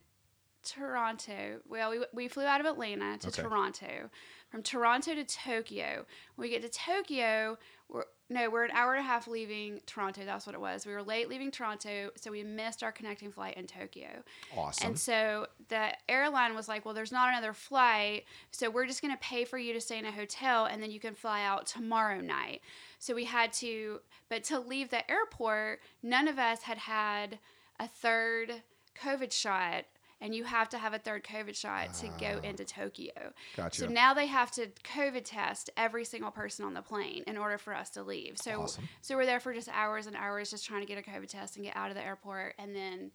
[0.62, 1.60] Toronto.
[1.68, 3.42] Well, we, we flew out of Atlanta to Okay.
[3.42, 4.10] Toronto.
[4.50, 6.04] From Toronto to Tokyo.
[6.34, 7.56] When we get to Tokyo,
[7.88, 10.24] we're no, we're an hour and a half leaving Toronto.
[10.24, 10.86] That's what it was.
[10.86, 14.22] We were late leaving Toronto, so we missed our connecting flight in Tokyo.
[14.56, 14.86] awesome.
[14.86, 18.24] And so the airline was like, well, there's not another flight.
[18.52, 20.92] So we're just going to pay for you to stay in a hotel and then
[20.92, 22.60] you can fly out tomorrow night.
[23.00, 27.40] So we had to, but to leave the airport, none of us had had
[27.80, 28.62] a third
[29.02, 29.86] COVID shot.
[30.22, 33.12] And you have to have a third COVID shot to go into Tokyo.
[33.16, 33.30] Ah.
[33.56, 33.80] Gotcha.
[33.80, 37.56] So now they have to COVID test every single person on the plane in order
[37.56, 38.36] for us to leave.
[38.36, 38.88] So Awesome.
[39.00, 41.56] so we're there for just hours and hours just trying to get a COVID test
[41.56, 43.10] and get out of the airport and then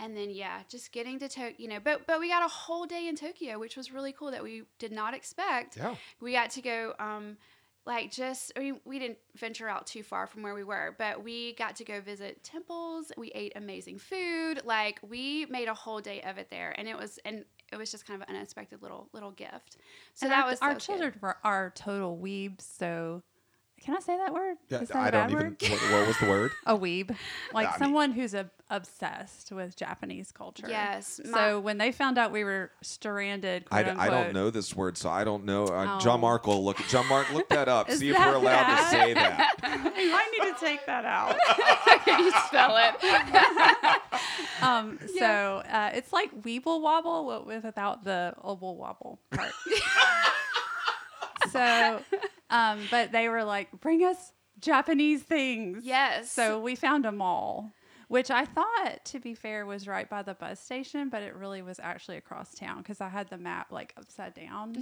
[0.00, 2.86] and then yeah, just getting to Tokyo, you know, but but we got a whole
[2.86, 5.76] day in Tokyo, which was really cool that we did not expect.
[5.76, 5.96] yeah.
[6.20, 7.36] We got to go um
[7.88, 11.24] like just I mean we didn't venture out too far from where we were, but
[11.24, 13.10] we got to go visit temples.
[13.16, 14.60] We ate amazing food.
[14.64, 17.90] Like we made a whole day of it there and it was and it was
[17.90, 19.78] just kind of an unexpected little little gift.
[20.14, 20.92] So And that our, was our that was good.
[20.92, 22.60] children were, our total weebs.
[22.60, 23.22] So,
[23.84, 24.56] can I say that word?
[24.68, 25.56] Yeah, Is that I a don't bad even.
[25.70, 26.50] What, what was the word?
[26.66, 27.14] a weeb,
[27.52, 30.66] like I mean- someone who's a, obsessed with Japanese culture.
[30.68, 31.20] Yes.
[31.24, 34.34] my- So when they found out we were stranded, I, quote d- I don't unquote,
[34.34, 35.64] know this word, so I don't know.
[35.66, 36.00] Uh, Oh.
[36.00, 36.76] John Mark will look.
[36.88, 37.88] John Mark, look that up.
[37.90, 38.84] Is see if that we're allowed bad?
[38.84, 39.54] to say that.
[39.98, 41.36] you might need to take that out.
[42.04, 44.62] Can you spell it?
[44.62, 49.52] Um, so uh, it's like weeble wobble wi- with without the obble wobble part.
[51.50, 52.00] so,
[52.50, 55.84] um, but they were like, bring us Japanese things.
[55.84, 56.30] yes.
[56.32, 57.70] So we found a mall,
[58.08, 61.62] which I thought, to be fair, was right by the bus station, but it really
[61.62, 64.74] was actually across town because I had the map like upside down.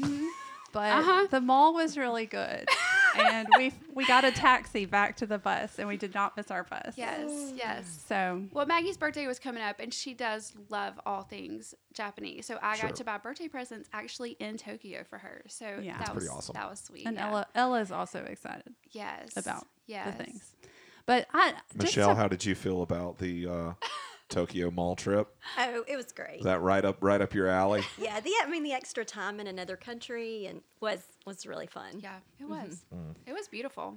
[0.72, 1.26] But Uh-huh.
[1.30, 2.68] the mall was really good,
[3.18, 6.50] and we we got a taxi back to the bus, and we did not miss
[6.50, 6.94] our bus.
[6.96, 8.04] Yes, yes.
[8.08, 12.46] So Well, Maggie's birthday was coming up, and she does love all things Japanese.
[12.46, 12.88] So I Sure.
[12.90, 15.42] got to buy birthday presents actually in Tokyo for her.
[15.48, 15.92] So Yeah.
[15.98, 16.54] that That's was pretty awesome.
[16.54, 17.06] That was sweet.
[17.06, 17.28] and yeah.
[17.28, 20.16] Ella Ella's also excited yes, about yes.
[20.16, 20.52] the things.
[21.06, 23.72] But I just Michelle, to- how did you feel about the uh,
[24.28, 25.28] Tokyo Mall trip?
[25.58, 26.38] Oh, it was great.
[26.38, 27.82] Is that right up right up your alley?
[27.98, 32.00] yeah, the I mean the extra time in another country and was was really fun.
[32.00, 32.84] Yeah, it was.
[32.94, 33.14] Mm.
[33.26, 33.96] It was beautiful.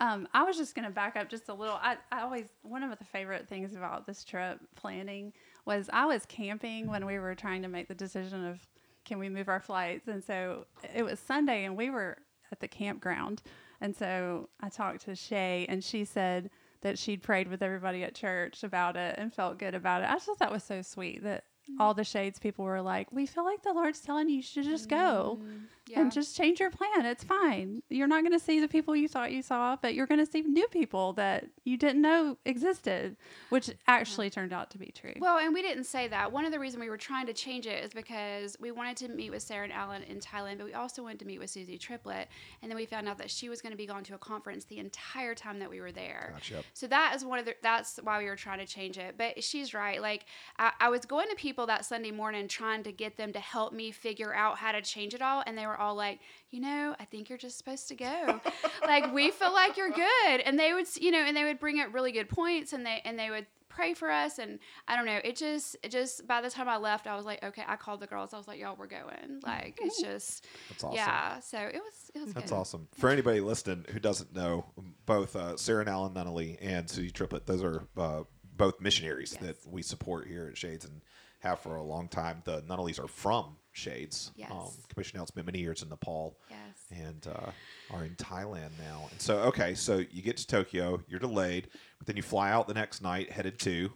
[0.00, 1.78] Um, I was just going to back up just a little.
[1.80, 5.32] I, I always, one of the favorite things about this trip planning
[5.66, 8.58] was I was camping when we were trying to make the decision of
[9.04, 10.08] can we move our flights.
[10.08, 12.18] And so it was Sunday and we were
[12.50, 13.42] at the campground.
[13.80, 16.50] And so I talked to Shay and she said
[16.84, 20.08] that she'd prayed with everybody at church about it and felt good about it.
[20.08, 21.76] I just thought that was so sweet that mm.
[21.80, 24.64] all the Shades people were like, we feel like the Lord's telling you you should
[24.64, 25.62] just go mm.
[25.86, 26.00] Yeah.
[26.00, 27.04] and just change your plan.
[27.04, 27.82] It's fine.
[27.90, 30.30] You're not going to see the people you thought you saw, but you're going to
[30.30, 33.16] see new people that you didn't know existed,
[33.50, 35.12] which actually turned out to be true.
[35.18, 36.32] Well, and we didn't say that.
[36.32, 39.08] One of the reasons we were trying to change it is because we wanted to
[39.08, 41.76] meet with Sarah and Alan in Thailand, but we also wanted to meet with Susie
[41.76, 42.28] Triplett.
[42.62, 44.64] And then we found out that she was going to be gone to a conference
[44.64, 46.30] the entire time that we were there.
[46.32, 46.62] Gotcha.
[46.72, 49.16] So that is one of the, that's why we were trying to change it.
[49.18, 50.00] But she's right.
[50.00, 50.24] Like,
[50.58, 53.74] I, I was going to people that Sunday morning trying to get them to help
[53.74, 55.42] me figure out how to change it all.
[55.46, 58.40] And they were all like, you know, I think you're just supposed to go.
[58.86, 60.40] like, we feel like you're good.
[60.44, 63.00] And they would, you know, and they would bring up really good points and they,
[63.04, 64.38] and they would pray for us.
[64.38, 67.24] And I don't know, it just, it just, by the time I left, I was
[67.26, 68.32] like, okay, I called the girls.
[68.32, 69.40] I was like, y'all, we're going.
[69.44, 70.96] Like, it's just, That's awesome.
[70.96, 71.40] yeah.
[71.40, 72.56] So it was, it was That's good.
[72.56, 72.88] awesome.
[72.96, 74.64] For anybody listening who doesn't know,
[75.06, 78.22] both uh, Sarah and Alan Nunnally and Susie Triplett, those are uh,
[78.56, 79.42] both missionaries Yes.
[79.64, 81.00] that we support here at Shades and
[81.40, 82.42] have for a long time.
[82.44, 84.30] The Nunnallys are from Shades.
[84.36, 84.50] Yes.
[84.50, 86.58] Um, Commission now been many years in Nepal Yes.
[86.90, 87.50] and uh,
[87.92, 89.08] are in Thailand now.
[89.10, 92.68] And so, okay, so you get to Tokyo, you're delayed, but then you fly out
[92.68, 93.90] the next night, headed to.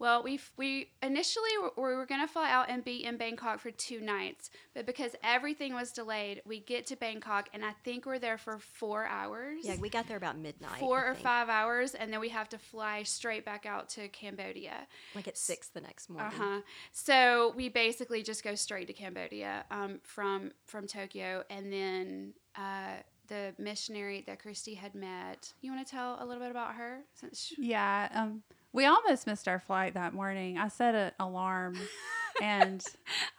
[0.00, 3.70] Well, we we initially were, we were gonna fly out and be in Bangkok for
[3.70, 8.18] two nights, but because everything was delayed, we get to Bangkok and I think we're
[8.18, 9.58] there for four hours.
[9.62, 10.80] Yeah, we got there about midnight.
[10.80, 11.22] four I or think.
[11.24, 14.88] five hours, and then we have to fly straight back out to Cambodia.
[15.14, 16.32] Like at six the next morning.
[16.32, 16.60] Uh huh.
[16.92, 23.02] So we basically just go straight to Cambodia um, from from Tokyo, and then uh,
[23.28, 25.52] the missionary that Christy had met.
[25.60, 27.00] You want to tell a little bit about her?
[27.14, 30.58] Since sh- Yeah, um, we almost missed our flight that morning.
[30.58, 31.76] I set an alarm,
[32.42, 32.82] and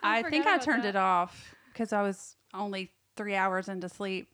[0.01, 0.89] I I, think I turned that.
[0.89, 4.27] it off because I was only three hours into sleep,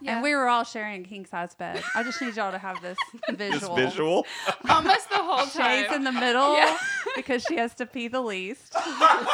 [0.00, 0.14] Yeah.
[0.14, 1.82] and we were all sharing a king size bed.
[1.94, 2.96] I just need y'all to have this
[3.30, 3.74] visual.
[3.76, 4.26] This visual.
[4.68, 5.82] almost the whole time.
[5.82, 6.76] Shades in the middle Yeah.
[7.16, 8.72] because she has to pee the least,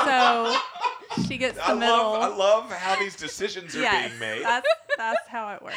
[0.05, 0.57] so
[1.29, 1.97] she gets the I middle.
[1.97, 4.43] love, I love how these decisions are yes, being made.
[4.43, 5.77] That's that's how it works.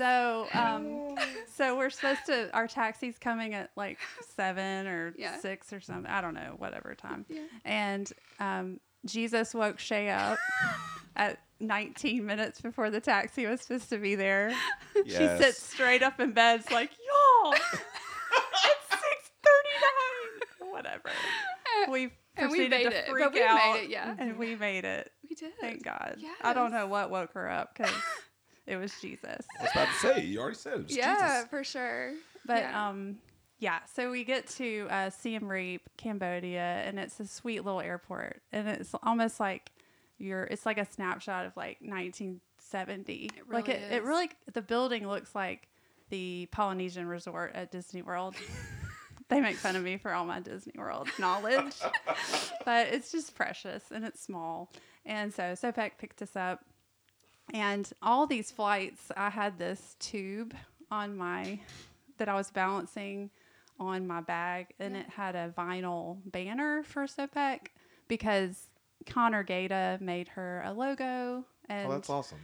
[0.00, 1.14] So, um,
[1.54, 2.48] so we're supposed to.
[2.54, 3.98] Our taxi's coming at like
[4.34, 5.38] seven or Yeah.
[5.38, 6.10] six or something.
[6.10, 7.26] I don't know, whatever time.
[7.28, 7.42] Yeah.
[7.66, 10.38] And um, Jesus woke Shay up
[11.16, 14.54] at 19 minutes before the taxi was supposed to be there.
[15.04, 17.82] She sits straight up in bed, it's like, y'all, it's
[20.62, 20.72] 6:39.
[20.72, 21.10] Whatever.
[21.90, 24.14] We And we made to it, but freak we made it, yeah.
[24.18, 25.12] and we made it.
[25.28, 25.52] we did.
[25.60, 26.16] Thank God.
[26.40, 27.92] I don't know what woke her up because
[28.66, 29.46] it was Jesus.
[29.58, 30.98] I was about to say, you already said it was Jesus.
[30.98, 31.48] Yeah, Jesus.
[31.50, 32.12] for sure.
[32.46, 32.88] But Yeah.
[32.88, 33.18] um,
[33.58, 33.80] yeah.
[33.94, 38.66] So we get to uh, Siem Reap, Cambodia, and it's a sweet little airport, and
[38.68, 39.70] it's almost like
[40.18, 40.44] you're.
[40.44, 43.12] It's like a snapshot of like 1970.
[43.12, 44.06] It like really it, it is.
[44.08, 44.30] really.
[44.52, 45.68] The building looks like
[46.10, 48.34] the Polynesian resort at Disney World.
[49.28, 51.76] they make fun of me for all my Disney World knowledge,
[52.64, 54.72] but it's just precious and it's small.
[55.06, 56.64] And so Sopheak picked us up,
[57.52, 60.54] and all these flights, I had this tube
[60.90, 61.60] on my
[62.18, 63.30] that I was balancing
[63.78, 67.68] on my bag, and it had a vinyl banner for Sopheak
[68.08, 68.68] because
[69.06, 72.38] Connor Gata made her a logo, oh, and Oh, that's awesome.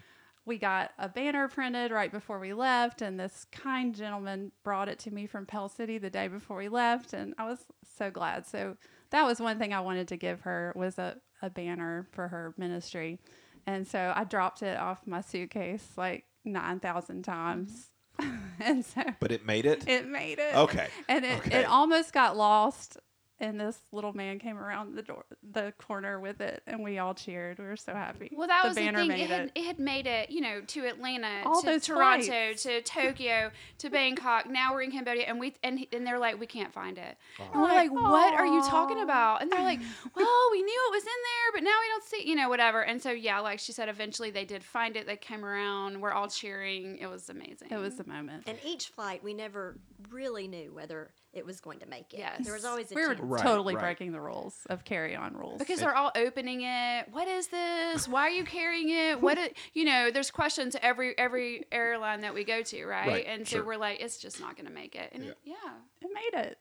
[0.46, 4.98] we got a banner printed right before we left, and this kind gentleman brought it
[5.00, 7.66] to me from Pell City the day before we left, and I was
[7.98, 8.46] so glad.
[8.46, 8.78] So
[9.10, 12.54] that was one thing I wanted to give her was a, a banner for her
[12.56, 13.18] ministry,
[13.66, 18.36] and so I dropped it off my suitcase like nine thousand times, mm-hmm.
[18.62, 19.88] and so But it made it.
[19.88, 20.54] it made it.
[20.54, 20.88] Okay.
[21.08, 21.60] And it, Okay.
[21.60, 22.98] it almost got lost.
[23.38, 27.12] And this little man came around the door, the corner with it, and we all
[27.12, 27.58] cheered.
[27.58, 28.30] We were so happy.
[28.34, 29.08] Well, that the was banner the thing.
[29.08, 32.62] made It had, it had made it, you know, to Atlanta, All to Toronto, flights.
[32.62, 34.48] to Tokyo, to Bangkok.
[34.48, 37.18] Now we're in Cambodia, and we and and they're like, we can't find it.
[37.38, 37.44] Oh.
[37.52, 39.42] And we're like, what are you talking about?
[39.42, 39.80] And they're like,
[40.16, 42.82] well, we knew it was in there, but now we don't see, you know, whatever.
[42.84, 45.06] And so yeah, like she said, eventually they did find it.
[45.06, 46.00] They came around.
[46.00, 46.96] We're all cheering.
[46.98, 47.68] It was amazing.
[47.70, 48.44] It was the moment.
[48.46, 49.78] And each flight, we never
[50.10, 52.18] really knew whether it was going to make it.
[52.18, 52.44] Yes.
[52.44, 53.20] There was always a we were chance.
[53.20, 53.82] Right, totally right.
[53.82, 55.58] breaking the rules of carry on rules.
[55.58, 57.08] because they're all opening it.
[57.12, 58.08] What is this?
[58.08, 59.20] Why are you carrying it?
[59.26, 60.10] What it, you know?
[60.10, 63.08] There's questions to every every airline that we go to, right?
[63.08, 63.66] Right, and so sure.
[63.66, 65.10] we're like, it's just not going to make it.
[65.12, 65.54] And it- yeah,
[66.00, 66.58] it made it.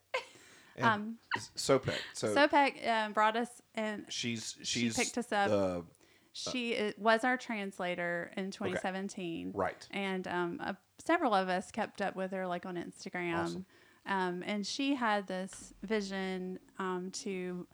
[0.77, 1.15] And um,
[1.55, 1.95] Sopheak.
[2.13, 5.49] So Sopheak um, brought us, and she's she picked us up.
[5.49, 5.84] the-
[6.34, 9.51] she uh, was our translator in 2017.
[9.55, 9.88] right.
[9.91, 10.73] and um, uh,
[11.05, 13.38] several of us kept up with her like on Instagram.
[13.38, 13.65] Awesome.
[14.08, 17.68] Um, and she had this vision um, to.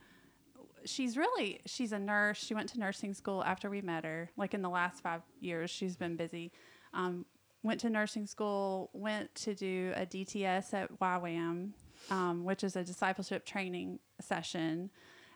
[0.84, 2.44] She's really she's a nurse.
[2.44, 4.32] She went to nursing school after we met her.
[4.38, 6.52] Like in the last five years, she's been busy.
[6.94, 7.26] Um,
[7.64, 8.90] went to nursing school.
[8.94, 11.72] Went to do a DTS at YWAM,
[12.10, 14.90] um, which is a discipleship training session,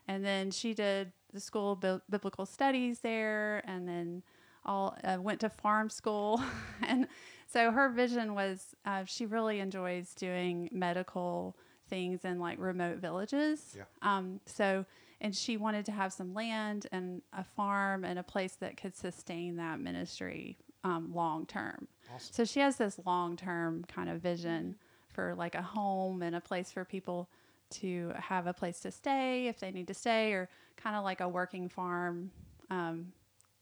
[0.08, 4.24] and then she did the school Bi- biblical studies there, and then
[4.66, 6.42] all uh, went to farm school
[6.82, 7.08] and
[7.56, 11.56] so her vision was uh, she really enjoys doing medical
[11.88, 13.84] things in like remote villages Yeah.
[14.02, 14.86] um, so
[15.22, 18.96] and she wanted to have some land and a farm and a place that could
[18.96, 22.34] sustain that ministry um, long term Awesome.
[22.34, 24.76] so she has this long term kind of vision
[25.08, 27.30] for like a home and a place for people
[27.70, 31.22] to have a place to stay if they need to stay or kind of like
[31.22, 32.30] a working farm
[32.70, 33.12] um,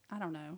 [0.09, 0.57] i don't know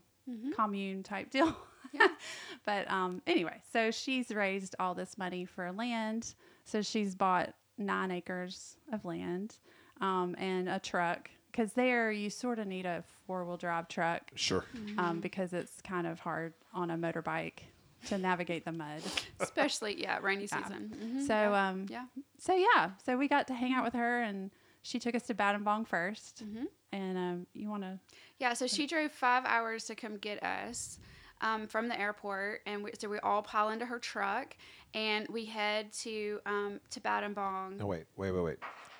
[0.55, 1.55] commune type deal.
[2.65, 6.33] but um, anyway, so she's raised all this money for land.
[6.65, 9.55] So she's bought nine acres of land
[10.01, 11.29] um, and a truck.
[11.51, 14.65] Because there, you sort of need a four wheel drive truck Sure.
[14.97, 17.59] um, because it's kind of hard on a motorbike
[18.07, 19.01] to navigate the mud.
[19.39, 20.63] Especially, yeah, rainy Yeah.
[20.63, 20.93] season.
[21.01, 21.69] Mhm, So, yeah.
[21.69, 22.05] um, yeah.
[22.37, 25.33] so yeah, so we got to hang out with her, and she took us to
[25.33, 26.65] Battambang 1st Mhm.
[26.91, 27.99] And um, you want to?
[28.37, 30.99] Yeah, so she drove five hours to come get us
[31.41, 34.55] um, from the airport, and we, so we all pile into her truck,
[34.93, 37.77] and we head to um, to Battambang.
[37.77, 38.57] No, wait, wait, wait, wait.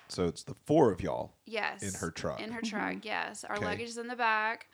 [0.08, 1.32] So it's the four of y'all.
[1.46, 2.40] Yes, In her truck.
[2.40, 3.42] In her truck, yes.
[3.44, 3.64] Our Okay.
[3.64, 4.68] luggage is in the back.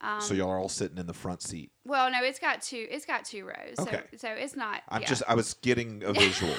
[0.00, 1.70] Um, so y'all are all sitting in the front seat.
[1.86, 2.86] well, no, it's got two.
[2.90, 3.78] It's got two rows.
[3.78, 4.02] Okay.
[4.12, 4.82] So, so it's not.
[4.90, 5.08] I'm yeah.
[5.08, 6.52] just, I was getting a visual.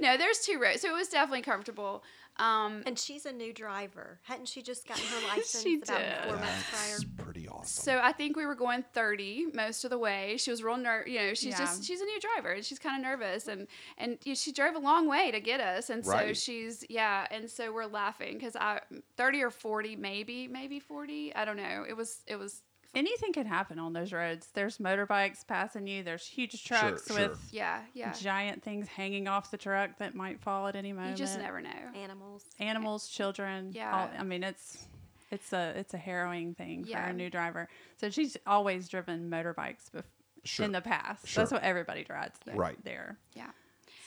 [0.00, 0.16] no.
[0.16, 2.02] There's two rows, so it was definitely comfortable.
[2.40, 4.18] Um, And she's a new driver.
[4.22, 6.14] Hadn't she just gotten her license She about did.
[6.24, 6.90] four months prior?
[6.98, 7.66] That's pretty awesome.
[7.84, 10.36] So I think we were going 30 most of the way.
[10.38, 11.58] She was real ner you know, she's Yeah.
[11.58, 13.68] just she's a new driver and she's kind of nervous and
[13.98, 17.26] and you know, she drove a long way to get us and so she's yeah,
[17.30, 18.80] and so we're laughing cuz I
[19.16, 21.84] 30 or 40 maybe, maybe 40, I don't know.
[21.88, 22.62] It was it was
[22.94, 24.48] Anything can happen on those roads.
[24.52, 26.02] There's motorbikes passing you.
[26.02, 27.28] There's huge trucks sure.
[27.28, 28.12] with yeah, yeah.
[28.14, 31.12] giant things hanging off the truck that might fall at any moment.
[31.12, 31.70] You just never know.
[31.94, 32.44] Animals.
[32.58, 33.70] Animals, children.
[33.72, 33.96] Yeah.
[33.96, 34.86] all- I mean, it's
[35.30, 37.68] it's a it's a harrowing thing for a new driver.
[37.98, 40.02] So she's always driven motorbikes bef-
[40.42, 40.64] Sure.
[40.64, 41.28] in the past.
[41.28, 41.42] Sure.
[41.42, 42.38] That's what everybody drives.
[42.44, 42.82] there- Right.
[42.84, 43.18] there.
[43.34, 43.50] Yeah.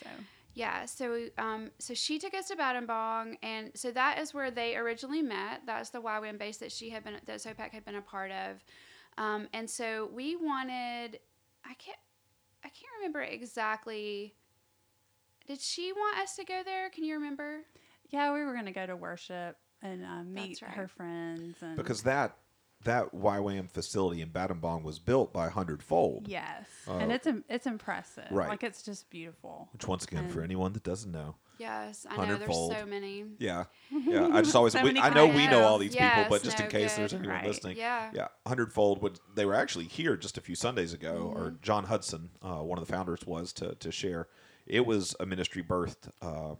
[0.03, 0.09] So
[0.53, 4.75] Yeah, so um, so she took us to Battambang, and so that is where they
[4.75, 5.61] originally met.
[5.65, 8.63] That's the YWAM base that she had been, that Sopheak had been a part of,
[9.17, 11.19] um, and so we wanted.
[11.65, 11.97] I can't,
[12.63, 14.35] I can't remember exactly.
[15.47, 16.89] Did she want us to go there?
[16.89, 17.61] Can you remember?
[18.13, 20.71] yeah, we were gonna go to worship and uh, meet right.
[20.71, 22.37] her friends and because that
[22.83, 26.27] that YWAM facility in Battambang was built by Hundredfold.
[26.27, 26.97] yes, Oh.
[26.97, 28.25] and it's it's impressive.
[28.31, 28.49] Right.
[28.49, 29.69] Like it's just beautiful.
[29.73, 32.21] Which, once again, for anyone that doesn't know, Yes, I know.
[32.25, 32.73] There's Hundredfold.
[32.77, 33.25] so many.
[33.37, 34.27] yeah, yeah.
[34.33, 35.95] I just always, So we, I know we know all clients.
[35.95, 37.01] these people, but just no, in case good.
[37.01, 37.45] there's anyone Right.
[37.47, 38.09] listening, Yeah.
[38.13, 39.19] yeah, Hundredfold would.
[39.35, 41.55] They were actually here just a few Sundays ago, or Mm-hmm.
[41.61, 44.27] John Hudson, uh, one of the founders, was to to share.
[44.65, 46.55] It was a ministry birthed uh,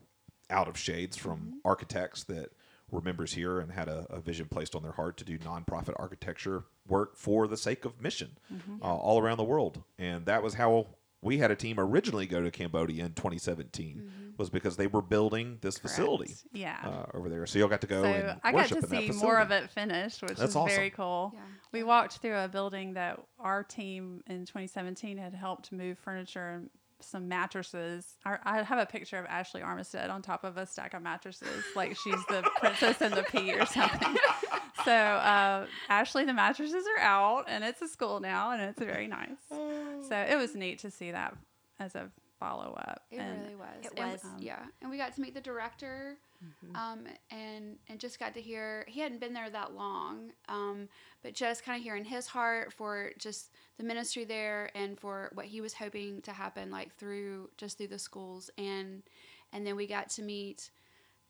[0.49, 1.57] out of shades from Mm-hmm.
[1.65, 2.49] architects that
[2.93, 5.93] were members here and had a, a vision placed on their heart to do nonprofit
[5.97, 8.83] architecture work for the sake of mission Mm-hmm.
[8.83, 9.83] uh, all around the world.
[9.97, 10.87] And that was how
[11.21, 14.29] we had a team originally go to Cambodia in 2017 Mm-hmm.
[14.37, 16.77] was because they were building this facility Yeah.
[16.83, 17.45] uh, over there.
[17.45, 19.69] So y'all got to go so and I got worship to see more of it
[19.71, 20.75] finished, which That's is awesome.
[20.75, 21.31] very cool.
[21.33, 21.39] Yeah.
[21.71, 26.69] We walked through a building that our team in 2017 had helped move furniture and
[27.03, 28.15] some mattresses.
[28.25, 31.63] I, I have a picture of Ashley Armistead on top of a stack of mattresses,
[31.75, 34.15] like she's the princess and the pea or something.
[34.85, 39.07] So uh, Ashley, the mattresses are out, and it's a school now, and it's very
[39.07, 39.29] nice.
[39.49, 41.35] So it was neat to see that
[41.79, 43.03] as a follow up.
[43.11, 43.67] It and really was.
[43.85, 44.23] It And- was.
[44.25, 46.17] um, yeah, and we got to meet the director,
[46.75, 50.89] um, and and just got to hear he hadn't been there that long, um,
[51.21, 55.45] but just kind of hearing his heart for just the ministry there and for what
[55.45, 59.03] he was hoping to happen, like through just through the schools, and
[59.51, 60.69] and then we got to meet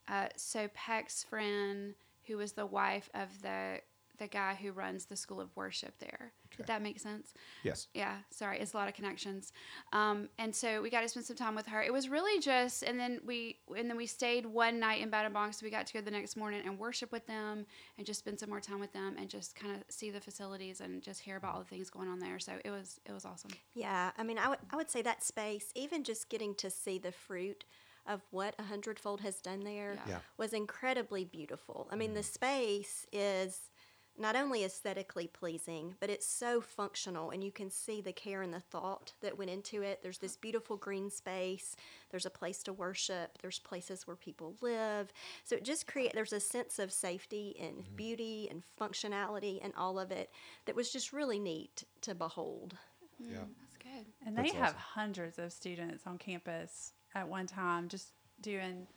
[0.07, 1.95] uh, Sopheak's friend,
[2.27, 3.79] who was the wife of the
[4.19, 6.33] the guy who runs the school of worship there.
[6.57, 7.33] Did that make sense?
[7.63, 7.87] Yes.
[7.93, 9.51] yeah sorry it's a lot of connections
[9.93, 12.83] um, and so we got to spend some time with her it was really just
[12.83, 15.93] and then we and then we stayed one night in Battambang so we got to
[15.93, 17.65] go the next morning and worship with them
[17.97, 20.81] and just spend some more time with them and just kind of see the facilities
[20.81, 23.25] and just hear about all the things going on there so it was it was
[23.25, 26.69] awesome Yeah, I mean, I would I would say that space, even just getting to
[26.69, 27.63] see the fruit
[28.05, 30.01] of what a hundredfold has done there, Yeah.
[30.07, 30.19] Yeah.
[30.37, 31.87] was incredibly beautiful.
[31.91, 33.69] I mean, the space is
[34.17, 38.53] not only aesthetically pleasing, but it's so functional, and you can see the care and
[38.53, 40.01] the thought that went into it.
[40.03, 41.75] There's this beautiful green space.
[42.11, 43.39] There's a place to worship.
[43.41, 45.11] There's places where people live.
[45.43, 46.13] So it just create.
[46.13, 47.95] There's a sense of safety and mm-hmm.
[47.95, 50.29] beauty and functionality and all of it
[50.65, 52.77] that was just really neat to behold.
[53.21, 53.37] Mm, yeah.
[53.61, 54.79] that's good And they That's have awesome.
[54.79, 58.09] hundreds of students on campus at one time just
[58.41, 58.87] doing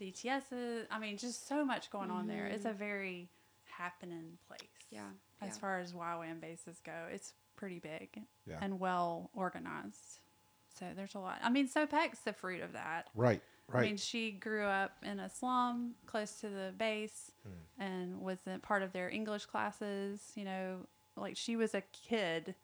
[0.00, 0.86] DTSs.
[0.90, 2.46] I mean, just so much going on there.
[2.46, 2.78] It's a mm-hmm.
[2.78, 3.28] very
[3.82, 4.60] happening place.
[4.90, 5.06] Yeah,
[5.40, 5.60] As yeah.
[5.60, 8.58] far as YWAM bases go, it's pretty big Yeah.
[8.60, 10.18] and well organized.
[10.78, 11.38] So there's a lot.
[11.42, 13.08] I mean, Sopheak's the fruit of that.
[13.14, 13.42] Right.
[13.68, 13.82] Right.
[13.84, 17.82] I mean, she grew up in a slum close to the base Hmm.
[17.82, 20.32] and was a part of their English classes.
[20.34, 22.54] You know, like she was a kid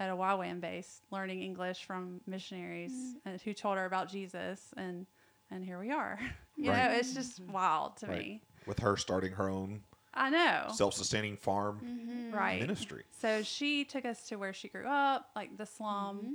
[0.00, 2.92] at a YWAM base learning English from missionaries
[3.24, 5.06] and who told her about Jesus, and
[5.50, 6.18] and here we are.
[6.60, 6.90] You Right.
[6.90, 8.18] know, it's just wild to right.
[8.18, 8.42] me.
[8.66, 9.84] With her starting her own
[10.18, 12.34] I know, self-sustaining farm Mm-hmm.
[12.34, 12.60] right?
[12.60, 13.04] ministry.
[13.20, 16.34] So she took us to where she grew up, like the slum Mm-hmm.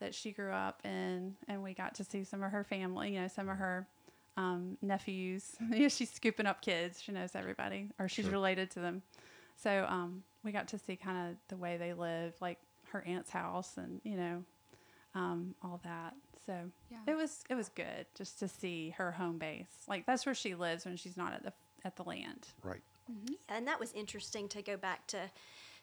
[0.00, 3.20] that she grew up in, and we got to see some of her family, you
[3.20, 3.86] know, some of her
[4.36, 5.56] um, nephews.
[5.88, 7.00] she's scooping up kids.
[7.00, 8.32] She knows everybody, or she's Sure.
[8.32, 9.02] related to them.
[9.56, 12.58] So um, we got to see kind of the way they live, like
[12.90, 14.44] her aunt's house, and you know,
[15.14, 16.14] um, all that.
[16.46, 16.98] So Yeah.
[17.06, 19.84] it was it was good just to see her home base.
[19.88, 21.52] Like that's where she lives when she's not at the
[21.84, 22.48] at the land.
[22.62, 22.82] Right.
[23.10, 23.34] Mm-hmm.
[23.48, 25.30] And that was interesting to go back to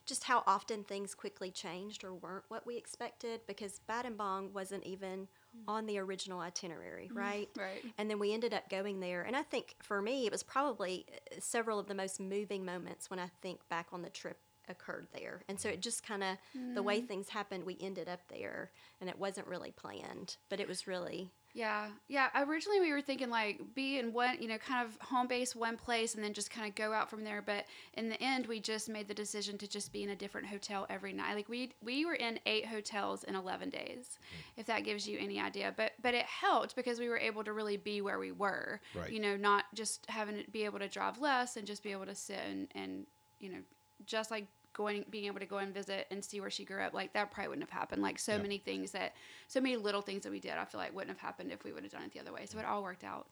[0.06, 5.28] just how often things quickly changed or weren't what we expected because Battambang wasn't even
[5.56, 5.62] mm.
[5.68, 7.50] on the original itinerary, mm, right?
[7.58, 7.84] Right.
[7.98, 9.22] And then we ended up going there.
[9.22, 13.10] And I think for me, it was probably uh, several of the most moving moments
[13.10, 15.44] when I think back on the trip occurred there.
[15.48, 16.38] And so it just kind of,
[16.74, 17.08] the way mm.
[17.08, 21.30] things happened, we ended up there and it wasn't really planned, but it was really,
[21.54, 22.30] Yeah, yeah.
[22.36, 25.78] Originally, we were thinking like be in one, you know, kind of home base one
[25.78, 27.42] place, and then just kind of go out from there.
[27.42, 30.48] But in the end, we just made the decision to just be in a different
[30.48, 31.36] hotel every night.
[31.36, 34.60] Like we we were in eight hotels in eleven days, hmm.
[34.60, 35.74] if that gives you any idea.
[35.76, 38.80] But but it helped because we were able to really be where we were.
[38.96, 39.12] Right.
[39.12, 42.06] You know, not just having to be able to drive less and just be able
[42.06, 43.06] to sit and and
[43.40, 43.60] you know,
[44.06, 46.94] just like going being able to go and visit and see where she grew up
[46.94, 48.42] like that probably wouldn't have happened like so Yeah.
[48.42, 49.14] many things that
[49.48, 51.72] so many little things that we did i feel like wouldn't have happened if we
[51.74, 53.28] would have done it the other way so it all worked out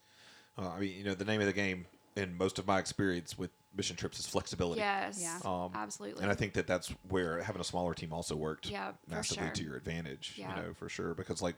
[0.58, 1.86] Uh, I mean, you know, the name of the game
[2.18, 4.82] in most of my experience with mission trips is flexibility.
[4.82, 5.40] yes Yeah.
[5.46, 8.92] Um, absolutely And I think that that's where having a smaller team also worked Yeah,
[9.08, 9.54] massively sure.
[9.54, 10.50] to your advantage, Yeah.
[10.56, 11.14] you know, for sure.
[11.14, 11.56] Because, like,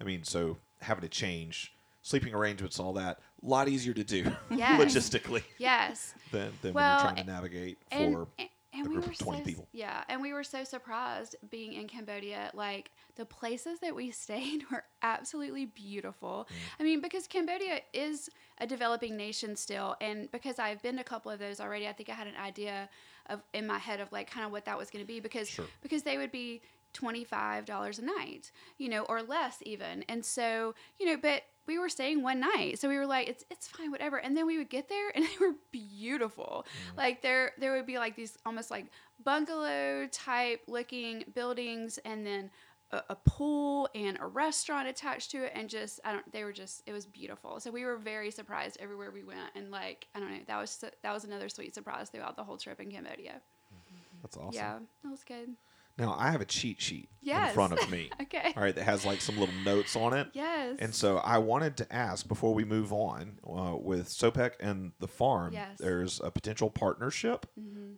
[0.00, 4.02] I mean, so having to change sleeping arrangements and all that, a lot easier to
[4.02, 4.70] do Yes.
[4.80, 8.88] logistically yes than, than Well, when you're trying to navigate and, for and, a and
[8.88, 9.68] we were of 20 so, people.
[9.72, 12.50] Yeah, and we were so surprised being in Cambodia.
[12.54, 16.48] Like the places that we stayed were absolutely beautiful.
[16.48, 16.54] Mm.
[16.78, 21.04] I mean, because Cambodia is a developing nation still, and because I've been to a
[21.04, 22.88] couple of those already, I think I had an idea
[23.28, 25.48] of in my head of like kind of what that was going to be because
[25.48, 25.66] Sure.
[25.82, 26.62] because they would be
[26.94, 30.04] $25 a night, you know, or less even.
[30.08, 32.80] And so, you know, but we were staying one night.
[32.80, 34.16] So we were like, it's, it's fine, whatever.
[34.16, 36.66] And then we would get there and they were beautiful.
[36.66, 36.98] Mm.
[36.98, 38.86] Like there, there would be like these almost like
[39.22, 42.50] bungalow type looking buildings and then
[42.90, 45.52] a, a pool and a restaurant attached to it.
[45.54, 47.60] And just, I don't, they were just, it was beautiful.
[47.60, 49.50] So we were very surprised everywhere we went.
[49.54, 52.56] And like, I don't know, that was, that was another sweet surprise throughout the whole
[52.56, 53.40] trip in Cambodia.
[53.72, 54.22] Mm-hmm.
[54.22, 54.52] That's awesome.
[54.52, 55.50] Yeah, that was good.
[55.98, 57.48] Now, I have a cheat sheet Yes.
[57.50, 58.10] in front of me.
[58.22, 58.52] Okay.
[58.56, 60.28] All right, that has like some little notes on it.
[60.34, 60.76] Yes.
[60.78, 65.08] And so I wanted to ask before we move on uh, with Sopheak and the
[65.08, 65.52] farm.
[65.52, 65.74] Yes.
[65.74, 65.84] Mm-hmm.
[65.84, 67.46] There's a potential partnership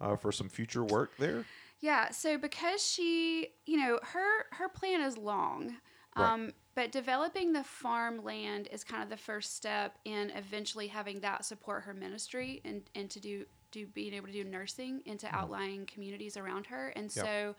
[0.00, 1.44] uh, for some future work there.
[1.80, 5.76] Yeah, so because she, you know, her her plan is long.
[6.16, 6.32] Right.
[6.32, 11.44] Um, but developing the farmland is kind of the first step in eventually having that
[11.44, 15.86] support her ministry and, and to do do being able to do nursing into outlying
[15.86, 16.88] communities around her.
[16.94, 17.18] And Mm-hmm.
[17.18, 17.26] Yep.
[17.26, 17.56] so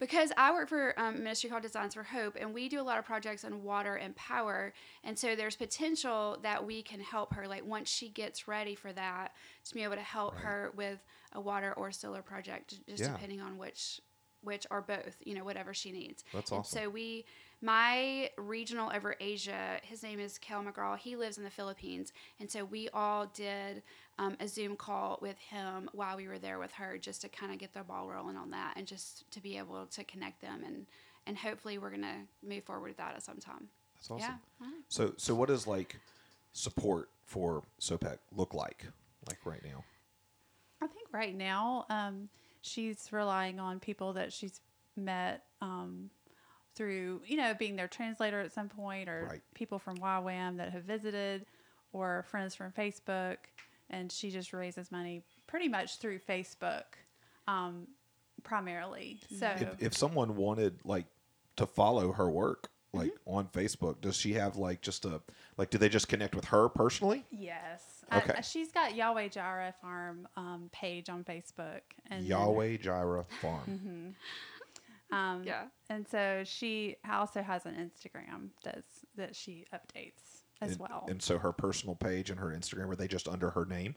[0.00, 2.98] because I work for um, ministry called Designs for Hope, and we do a lot
[2.98, 4.72] of projects on water and power,
[5.02, 7.48] and so there's potential that we can help her.
[7.48, 9.32] Like once she gets ready for that,
[9.64, 10.44] to be able to help Right.
[10.44, 11.00] her with
[11.32, 13.12] a water or solar project, just Yeah.
[13.12, 14.00] depending on which,
[14.48, 16.24] which are both, you know, whatever she needs.
[16.32, 17.26] That's And so we,
[17.60, 20.96] my regional over Asia, his name is Kel McGraw.
[20.96, 23.82] He lives in the Philippines, and so we all did
[24.18, 27.52] um, a Zoom call with him while we were there with her, just to kind
[27.52, 30.62] of get the ball rolling on that, and just to be able to connect them,
[30.66, 30.86] and
[31.26, 33.68] and hopefully we're gonna move forward with that at some time.
[33.96, 34.20] That's awesome.
[34.20, 34.66] Yeah.
[34.66, 34.84] All right.
[34.88, 35.96] So, so what does like
[36.54, 38.86] support for Sopheak look like,
[39.28, 39.84] like right now?
[40.80, 42.28] I think right now um,
[42.62, 44.60] she's relying on people that she's
[44.96, 46.10] met um,
[46.74, 49.42] through, you know, being their translator at some point, or Right.
[49.54, 51.46] people from YWAM that have visited,
[51.92, 53.36] or friends from Facebook,
[53.90, 56.84] and she just raises money pretty much through Facebook,
[57.46, 57.86] um,
[58.42, 59.18] primarily.
[59.38, 61.06] So If, if someone wanted like
[61.56, 63.34] to follow her work, like Mm-hmm.
[63.34, 65.20] on Facebook, does she have like just a
[65.58, 65.68] like?
[65.70, 67.24] Do they just connect with her personally?
[67.30, 68.34] yes, Okay.
[68.38, 71.80] I, she's got Yahweh Jireh Farm um, page on Facebook,
[72.10, 74.14] and then- Yahweh Jireh Farm.
[75.10, 75.64] Um, Yeah.
[75.88, 81.06] And so she also has an Instagram that's that she updates as and, well.
[81.08, 83.94] And so her personal page and her Instagram are they just under her name?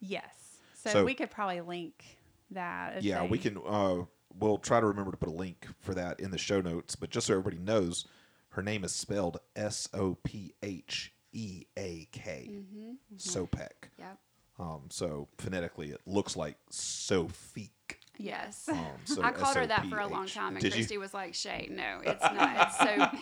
[0.00, 0.58] yes.
[0.74, 2.04] So, So- we could probably link
[2.50, 2.98] that.
[2.98, 3.58] if yeah, we can.
[3.66, 4.02] Uh,
[4.38, 6.94] we'll try to remember to put a link for that in the show notes.
[6.94, 8.06] But just so everybody knows,
[8.50, 12.48] her name is spelled S O P H E A K.
[12.52, 12.92] Mm-hmm.
[13.16, 13.90] Sopheak.
[13.98, 14.18] Yep.
[14.58, 17.70] Um, so phonetically, it looks like Sophique.
[18.18, 18.68] Yes.
[18.68, 20.80] Um, so I called her that for a long time, and Did you?
[20.80, 22.66] Christy was like, "Shay, no, it's not.
[22.68, 23.18] It's so.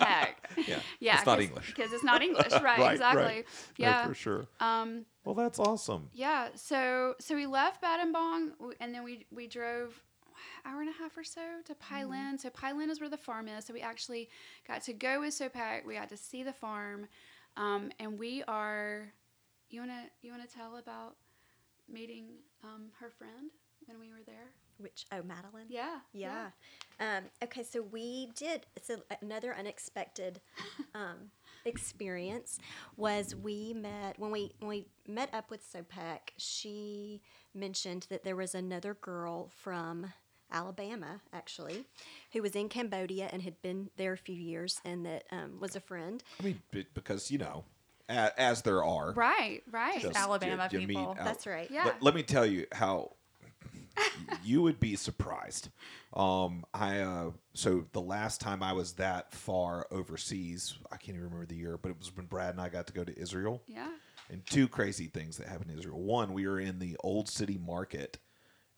[0.66, 1.72] Yeah, Yeah, it's not English.
[1.74, 2.78] because it's not English, right?
[2.78, 3.22] Right, exactly.
[3.22, 3.46] right.
[3.78, 4.06] No, Yeah.
[4.06, 4.46] for sure.
[4.60, 5.04] Um.
[5.24, 6.08] Well, that's awesome.
[6.12, 6.48] Yeah.
[6.56, 7.80] So so we left
[8.58, 10.02] w- and then we we drove
[10.64, 12.36] hour and a half or so to Mm-hmm.
[12.38, 13.64] So Pailin is where the farm is.
[13.66, 14.28] So we actually
[14.66, 15.86] got to go with Sopheak.
[15.86, 17.06] We got to see the farm.
[17.58, 19.12] Um, and we are.
[19.70, 21.16] You wanna you wanna tell about
[21.90, 22.26] meeting
[22.64, 23.50] um, her friend
[23.86, 24.52] when we were there?
[24.78, 25.66] Which oh Madeline.
[25.68, 25.98] Yeah.
[26.12, 26.50] Yeah.
[27.00, 28.66] Um, okay, so we did.
[28.80, 30.40] So another unexpected
[30.94, 31.32] um,
[31.64, 32.58] experience
[32.96, 36.32] was we met when we when we met up with Sopheak.
[36.36, 37.20] She
[37.54, 40.12] mentioned that there was another girl from
[40.52, 41.84] Alabama, actually,
[42.32, 45.76] who was in Cambodia and had been there a few years, and that um, was
[45.76, 46.22] a friend.
[46.40, 46.62] I mean,
[46.94, 47.64] because you know,
[48.08, 49.62] as, as there are, Right.
[49.70, 50.00] Right.
[50.00, 51.10] just Alabama you- you people.
[51.18, 51.70] out- That's right.
[51.70, 51.84] Yeah.
[51.84, 53.12] Let, let me tell you how
[54.44, 55.68] you would be surprised.
[56.14, 61.24] Um, I uh, so the last time I was that far overseas, I can't even
[61.24, 63.62] remember the year, but it was when Brad and I got to go to Israel.
[63.66, 63.88] yeah.
[64.30, 65.98] And two crazy things that happened in Israel.
[66.02, 68.18] One, we were in the old city market,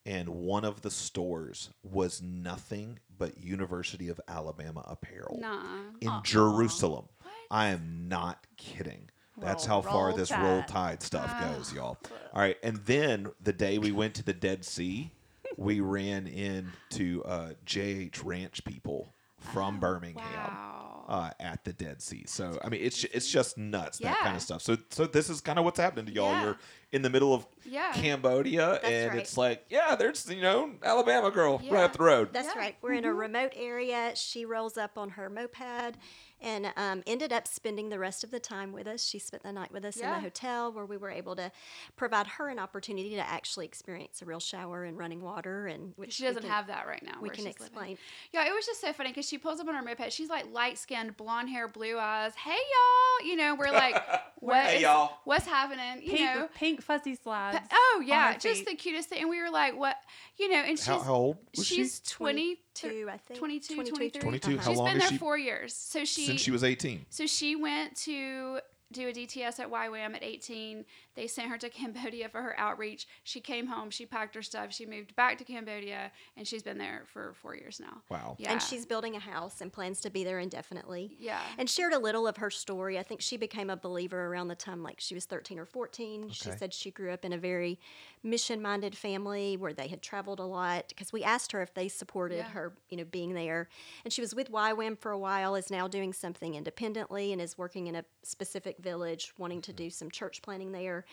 [0.06, 5.90] and one of the stores was nothing but University of Alabama apparel Nah.
[6.00, 7.06] in Jerusalem.
[7.50, 9.10] I am not kidding.
[9.36, 10.68] That's Roll- how far this roll Tide.
[10.68, 11.98] tide stuff goes, y'all.
[12.32, 15.10] All right, and then the day we went to the Dead Sea,
[15.56, 21.04] we ran into uh, JH Ranch people from Birmingham Wow.
[21.08, 22.24] uh, at the Dead Sea.
[22.26, 24.62] So I mean, it's it's just nuts that kind of stuff.
[24.62, 26.32] So so this is kind of what's happening to y'all.
[26.32, 26.44] Yeah.
[26.44, 26.58] You're
[26.92, 27.92] in the middle of Yeah.
[27.92, 29.18] Cambodia, and right.
[29.20, 31.84] it's like, yeah, there's you know Alabama girl right Yeah.
[31.84, 32.32] up the road.
[32.32, 32.58] That's Yeah.
[32.60, 32.76] right.
[32.82, 34.12] We're in a remote area.
[34.16, 35.96] She rolls up on her moped
[36.42, 39.04] and um, ended up spending the rest of the time with us.
[39.04, 41.52] She spent the night with us in the hotel where we were able to
[41.96, 45.66] provide her an opportunity to actually experience a real shower and running water.
[45.66, 47.18] And which She doesn't can- have that right now.
[47.20, 47.60] We can she's living.
[47.66, 47.98] explain.
[48.32, 50.10] Yeah, it was just so funny because she pulls up on her moped.
[50.14, 52.34] She's like light skinned, blonde hair, blue eyes.
[52.36, 54.02] Hey y'all, you know, we're like,
[54.36, 55.18] what Hey, is- y'all.
[55.24, 56.02] what's happening?
[56.02, 57.49] You Pink, know, pink fuzzy slides.
[57.72, 59.20] Oh yeah, just the cutest thing.
[59.20, 59.96] And we were like, what,
[60.38, 62.14] you know, and she's How, how old was she's she?
[62.14, 63.38] 20, 22, I think.
[63.38, 64.20] 22, 22, 23.
[64.20, 64.48] 22.
[64.54, 64.62] Uh-huh.
[64.62, 65.18] How She's long been is there she?
[65.18, 65.74] four years.
[65.74, 67.06] So she Since she was 18.
[67.10, 68.60] So she went to
[68.92, 70.84] do a DTS at YWAM at 18.
[71.14, 73.06] They sent her to Cambodia for her outreach.
[73.24, 76.78] She came home, she packed her stuff, she moved back to Cambodia, and she's been
[76.78, 78.02] there for four years now.
[78.08, 78.36] Wow.
[78.38, 78.52] Yeah.
[78.52, 81.16] And she's building a house and plans to be there indefinitely.
[81.18, 81.40] Yeah.
[81.58, 82.98] And shared a little of her story.
[82.98, 86.30] I think she became a believer around the time like she was 13 or 14.
[86.30, 87.78] She said she grew up in a very
[88.22, 91.88] mission minded family where they had traveled a lot because we asked her if they
[91.88, 92.50] supported Yeah.
[92.50, 93.68] her, you know, being there.
[94.04, 97.56] And she was with YWAM for a while, is now doing something independently and is
[97.58, 101.04] working in a specific village, wanting to do some church planning there.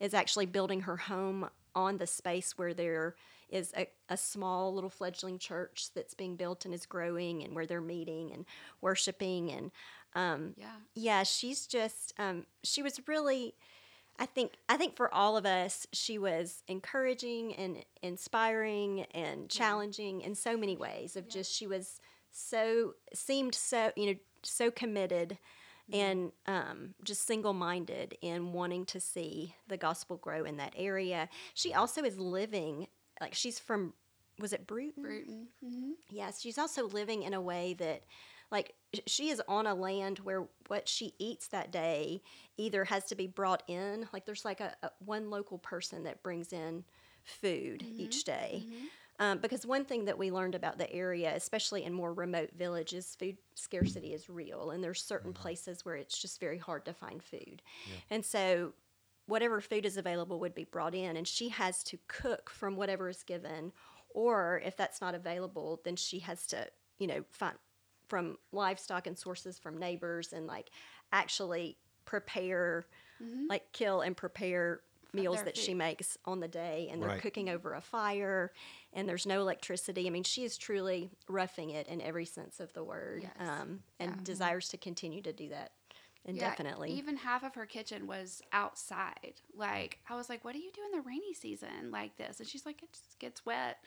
[0.00, 3.14] Is actually building her home on the space where there
[3.48, 7.66] is a, a small little fledgling church that's being built and is growing and where
[7.66, 8.44] they're meeting and
[8.80, 9.70] worshiping and
[10.14, 10.66] um, Yeah.
[10.94, 13.54] yeah she's just um, she was really
[14.18, 20.20] i think i think for all of us she was encouraging and inspiring and challenging
[20.20, 22.00] in so many ways of just she was
[22.30, 25.38] so seemed so you know so committed
[25.92, 31.28] and um, just single-minded in wanting to see the gospel grow in that area.
[31.54, 32.86] She also is living
[33.20, 33.92] like she's from
[34.40, 35.02] was it Brewton?
[35.02, 35.48] Brewton.
[35.62, 38.02] hmm Yes, she's also living in a way that,
[38.52, 38.74] like,
[39.06, 42.22] she is on a land where what she eats that day
[42.58, 46.22] either has to be brought in, like, there's like a, a one local person that
[46.22, 46.84] brings in
[47.24, 48.64] food mm-hmm, each day.
[48.64, 48.84] Mm-hmm.
[49.18, 53.16] Um, because one thing that we learned about the area, especially in more remote villages,
[53.18, 55.42] food scarcity is real, and there's certain mm-hmm.
[55.42, 57.62] places where it's just very hard to find food.
[58.10, 58.72] And so,
[59.26, 63.08] whatever food is available would be brought in, and she has to cook from whatever
[63.08, 63.72] is given,
[64.10, 66.66] or if that's not available, then she has to,
[66.98, 67.56] you know, find
[68.12, 70.68] from livestock and sources from neighbors, and like
[71.14, 72.84] actually prepare,
[73.48, 74.80] like kill and prepare
[75.14, 77.22] meals their that she makes on the day, and they're Right.
[77.22, 78.52] cooking over a fire,
[78.92, 80.06] and there's no electricity.
[80.06, 83.48] I mean, she is truly roughing it in every sense of the word, Yes.
[83.48, 85.72] um, and desires to continue to do that
[86.24, 86.90] indefinitely.
[86.90, 89.34] Yeah, even half of her kitchen was outside.
[89.56, 92.48] Like I was like, "What do you do in the rainy season like this?" And
[92.48, 93.78] she's like, "It just gets wet,"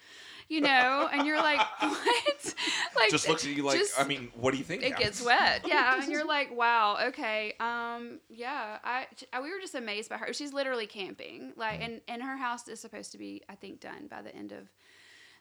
[0.50, 1.10] you know.
[1.12, 2.56] and you're like, "What?"
[2.96, 4.84] like Just looks at you like, just- I mean, what do you think?
[4.84, 9.60] it gets wet yeah and you're like wow okay um yeah I, I- we were
[9.60, 13.18] just amazed by her she's literally camping like and and her house is supposed to
[13.18, 14.68] be i think done by the end of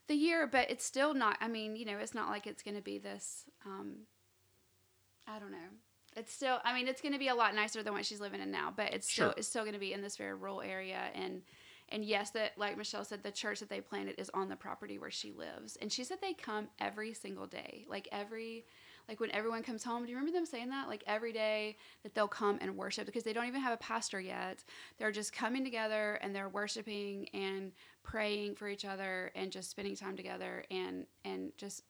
[0.06, 2.76] the year but it's still not i mean you know it's not like it's going
[2.76, 4.00] to be this um
[5.26, 5.70] i don't know
[6.16, 8.40] it's still i mean it's going to be a lot nicer than what she's living
[8.40, 9.34] in now but it's still Sure.
[9.36, 11.42] it's still going to be in this very rural area and
[11.90, 14.98] and yes that like michelle said the church that they planted is on the property
[14.98, 18.64] where she lives and she said they come every single day like every
[19.06, 22.14] like when everyone comes home do you remember them saying that like every day that
[22.14, 24.64] they'll come and worship because they don't even have a pastor yet
[24.98, 29.94] they're just coming together and they're worshiping and praying for each other and just spending
[29.94, 31.82] time together and and just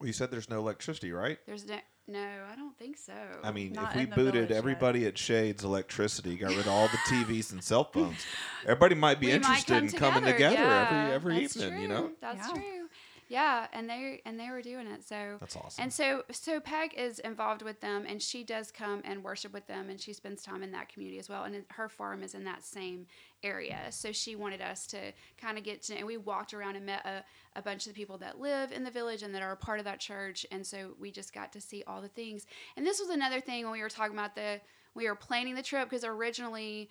[0.00, 1.38] Well, you said there's no electricity, right?
[1.46, 1.78] there's no
[2.08, 3.12] No, I don't think so.
[3.42, 4.58] I mean, Not if we booted village yet.
[4.58, 8.24] everybody at Shades Electricity, got rid of all the TVs and cell phones,
[8.62, 9.90] everybody might be We might interested come in
[10.22, 11.82] coming together yeah, every every that's evening.
[11.82, 12.54] You know, That's Yeah.
[12.54, 12.88] true.
[13.28, 15.02] Yeah, and they and they were doing it.
[15.02, 15.82] So that's awesome.
[15.82, 19.90] And so, Sopheak is involved with them, and she does come and worship with them,
[19.90, 21.42] and she spends time in that community as well.
[21.42, 23.08] And her farm is in that same
[23.42, 25.96] area, so she wanted us to kind of get to.
[25.96, 27.24] And we walked around and met a,
[27.58, 29.78] a bunch of the people that live in the village and that are a part
[29.78, 32.46] of that church, and so we just got to see all the things.
[32.76, 34.60] And this was another thing when we were talking about the
[34.94, 36.88] we were planning the trip because originally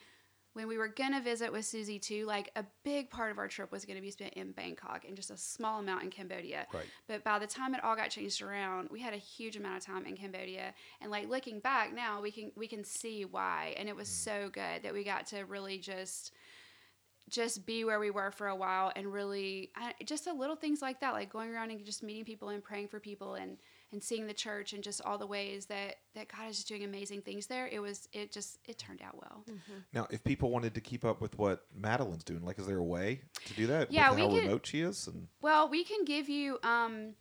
[0.56, 3.74] when we were gonna visit with Susie too, like a big part of our trip
[3.74, 6.66] was gonna be spent in Bangkok and just a small amount in Cambodia.
[6.74, 6.86] Right.
[7.10, 9.86] But by the time it all got changed around, we had a huge amount of
[9.86, 10.74] time in Cambodia.
[11.01, 13.76] And like looking back now, we can we can see why.
[13.78, 14.14] And it was mm.
[14.14, 16.32] so good that we got to really just
[17.30, 20.82] just be where we were for a while and really I, just the little things
[20.82, 23.58] like that like going around and just meeting people and praying for people and
[23.96, 26.84] and seeing the church and just all the ways that that god is just doing
[26.84, 29.43] amazing things there it was it just it turned out well
[29.93, 32.84] now, if people wanted to keep up with what Madeline's doing, like, is there a
[32.84, 33.91] way to do that?
[33.91, 37.14] Yeah, with we how could- remote she is, and well we can give you um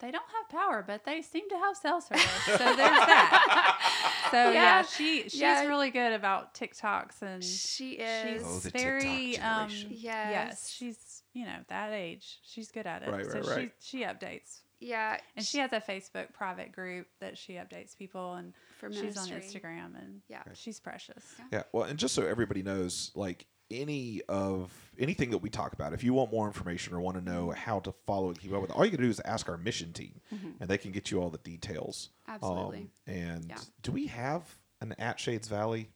[0.00, 2.24] They don't have power, but they seem to have cell service.
[2.46, 3.74] So there's that.
[4.30, 4.82] So yeah, Yeah.
[4.82, 5.64] she she's Yeah.
[5.66, 9.90] really good about TikToks and she she's is Oh, the very um generation.
[9.92, 10.30] Yes.
[10.30, 12.38] yes, she's you know that age.
[12.42, 13.08] She's good at it.
[13.10, 13.72] Right, so right, right.
[13.80, 14.60] she she updates.
[14.80, 19.16] Yeah And she has a Facebook private group that she updates people and for she's
[19.16, 19.28] on.
[19.28, 20.42] Instagram and Yeah.
[20.54, 21.34] she's precious.
[21.52, 25.92] Yeah, well, and just so everybody knows, like any of anything that we talk about,
[25.92, 28.62] if you want more information or want to know how to follow and keep up
[28.62, 30.20] with it, all you can do is ask our mission team,
[30.58, 32.08] and they can get you all the details.
[32.26, 32.78] Absolutely.
[32.78, 33.58] Um, and Yeah.
[33.82, 35.90] do we have an at Shades Valley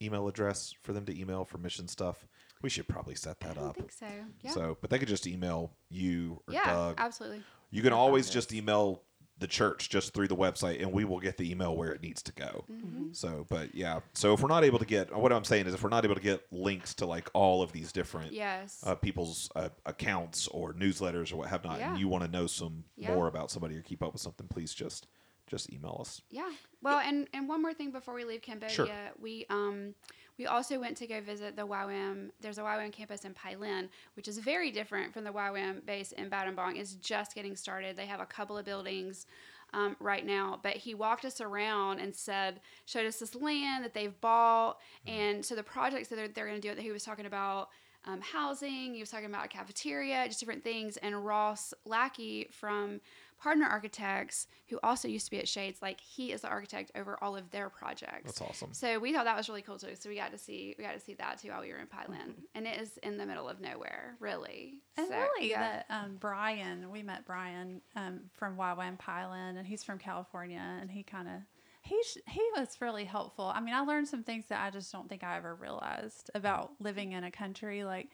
[0.00, 2.28] email address for them to email for mission stuff?
[2.62, 3.76] We should probably set that don't up.
[3.76, 4.06] think so.
[4.42, 4.50] Yeah.
[4.52, 6.94] So, but they could just email you or yeah, Doug.
[6.98, 7.42] absolutely.
[7.70, 9.02] You can always just email
[9.38, 12.22] the church just through the website, and we will get the email where it needs
[12.22, 12.64] to go.
[12.72, 13.12] Mm-hmm.
[13.12, 14.00] So, but yeah.
[14.14, 16.14] So if we're not able to get, what I'm saying is, if we're not able
[16.14, 18.82] to get links to like all of these different Yes.
[18.86, 21.90] uh, people's uh, accounts or newsletters or what have not, Yeah.
[21.90, 23.14] and you want to know some Yeah.
[23.14, 25.06] more about somebody or keep up with something, please just
[25.46, 26.22] just email us.
[26.30, 26.50] Yeah.
[26.82, 29.94] Well, and and one more thing before we leave Cambodia, we um
[30.38, 32.30] we also went to go visit the YWAM.
[32.40, 36.28] There's a YWAM campus in Pailin, which is very different from the YWAM base in
[36.30, 36.76] Battambang.
[36.78, 37.96] It's just getting started.
[37.96, 39.26] They have a couple of buildings.
[39.74, 43.94] Um, right now, but he walked us around and said, showed us this land that
[43.94, 44.78] they've bought,
[45.08, 46.72] and so the projects that they're, they're going to do.
[46.72, 47.70] That he was talking about
[48.06, 50.96] um, housing, he was talking about a cafeteria, just different things.
[50.98, 53.00] And Ross Lackey from
[53.38, 57.18] Partner Architects, who also used to be at Shades, like he is the architect over
[57.22, 58.24] all of their projects.
[58.24, 58.72] That's awesome.
[58.72, 59.94] So we thought that was really cool too.
[59.94, 61.86] So we got to see we got to see that too while we were in
[61.86, 64.78] Pailin, and it is in the middle of nowhere, really.
[64.96, 65.60] And So, really, yeah.
[65.60, 70.90] that um, Brian, we met Brian um, from YWAM Pailin, and he's from California, and
[70.90, 71.34] he kind of
[71.82, 73.52] he sh- he was really helpful.
[73.54, 76.72] I mean, I learned some things that I just don't think I ever realized about
[76.80, 78.08] living in a country like.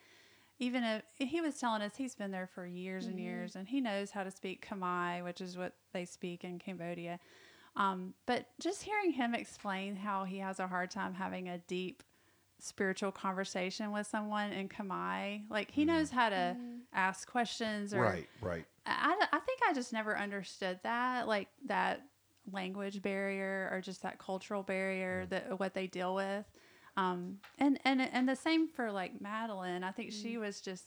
[0.63, 3.25] Even if he was telling us he's been there for years and mm-hmm.
[3.25, 7.19] years, and he knows how to speak Khmer, which is what they speak in Cambodia.
[7.75, 12.05] Um, but just hearing him explain how he has a hard time having a deep
[12.61, 16.19] spiritual conversation with someone in Khmer, like he knows mm-hmm.
[16.19, 16.77] how to mm-hmm.
[16.93, 18.65] ask questions or Right, right.
[18.87, 22.03] I, I think I just never understood that, like that
[22.51, 25.31] language barrier or just that cultural barrier mm.
[25.31, 26.45] that what they deal with.
[26.97, 29.82] Um, and and and the same for like Madeline.
[29.84, 30.84] I think she was just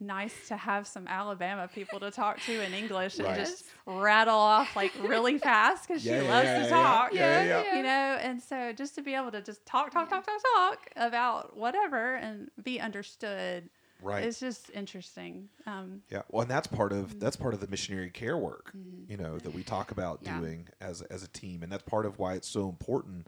[0.00, 4.76] nice to have some Alabama people to talk to in English and just rattle off
[4.76, 7.12] like really fast because Yeah, she loves yeah, to yeah, talk.
[7.12, 7.76] yeah, yeah.
[7.76, 7.88] You know,
[8.22, 12.14] and so just to be able to just talk, talk, talk, talk, talk about whatever
[12.14, 13.68] and be understood
[14.00, 14.22] Right.
[14.22, 15.48] it's just interesting.
[15.66, 19.10] Um, Yeah, well, and that's part of that's part of the missionary care work, Mm-hmm.
[19.10, 22.20] you know, that we talk about doing as as a team, and that's part of
[22.20, 23.26] why it's so important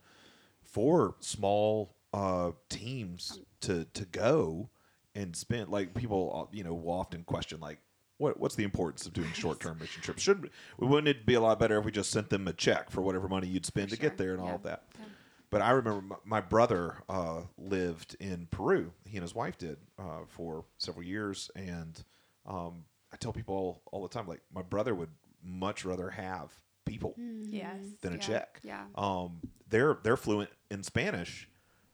[0.62, 4.71] for small uh, teams Um, to to go
[5.15, 5.69] and spend.
[5.69, 7.79] Like people, uh, you know, will often question like.
[8.19, 10.23] What, what's the importance of doing short term mission trips?
[10.23, 12.91] Should we wouldn't it be a lot better if we just sent them a check
[12.91, 14.03] for whatever money you'd spend to sure.
[14.11, 14.85] get there and all of that?
[15.49, 18.93] But I remember my, my brother uh, lived in Peru.
[19.07, 22.05] He and his wife did uh, for several years, and
[22.47, 25.11] um, I tell people all, all the time, like my brother would
[25.43, 26.53] much rather have
[26.85, 27.79] people yes.
[28.03, 28.61] than a Yeah, check.
[28.63, 28.85] yeah.
[28.97, 31.49] Um, they're they're fluent in Spanish,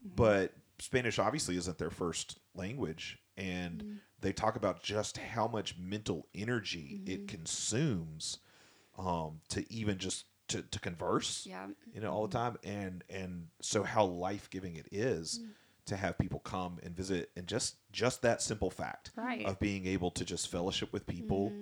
[0.07, 0.15] Mm-hmm.
[0.17, 3.97] but Spanish obviously isn't their first language, and mm.
[4.21, 7.27] they talk about just how much mental energy it mm-hmm.
[7.27, 8.39] consumes
[8.99, 11.67] um, to even just to, to converse Yeah.
[11.93, 12.55] you know all the mm-hmm.
[12.55, 15.49] time and and so how life-giving it is mm.
[15.87, 19.45] to have people come and visit and just just that simple fact Right.
[19.45, 21.53] of being able to just fellowship with people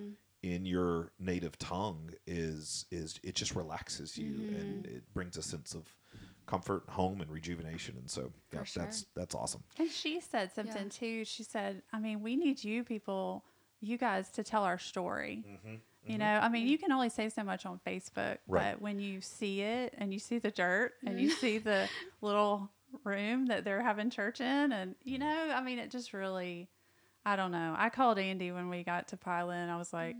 [0.43, 4.97] in your native tongue is is it just relaxes you and Mm-hmm.
[4.97, 5.89] it brings a sense of
[6.47, 7.97] comfort, home, and rejuvenation.
[7.99, 8.83] And so yeah, sure.
[8.83, 9.63] that's that's awesome.
[9.79, 11.25] And she said something too.
[11.25, 13.45] She said, I mean, we need you people,
[13.81, 15.45] you guys, to tell our story.
[15.47, 15.77] Mm-hmm.
[16.05, 16.13] Mm-hmm.
[16.13, 16.85] You know, I mean, you mm-hmm.
[16.85, 18.73] can only say so much on Facebook, Right.
[18.73, 21.89] but when you see it and you see the dirt and you see the
[22.21, 22.71] little
[23.05, 26.69] room that they're having church in, and you know, I mean, it just really,
[27.25, 27.75] I don't know.
[27.77, 29.71] I called Andy when we got to Pilot.
[29.71, 30.17] I was like,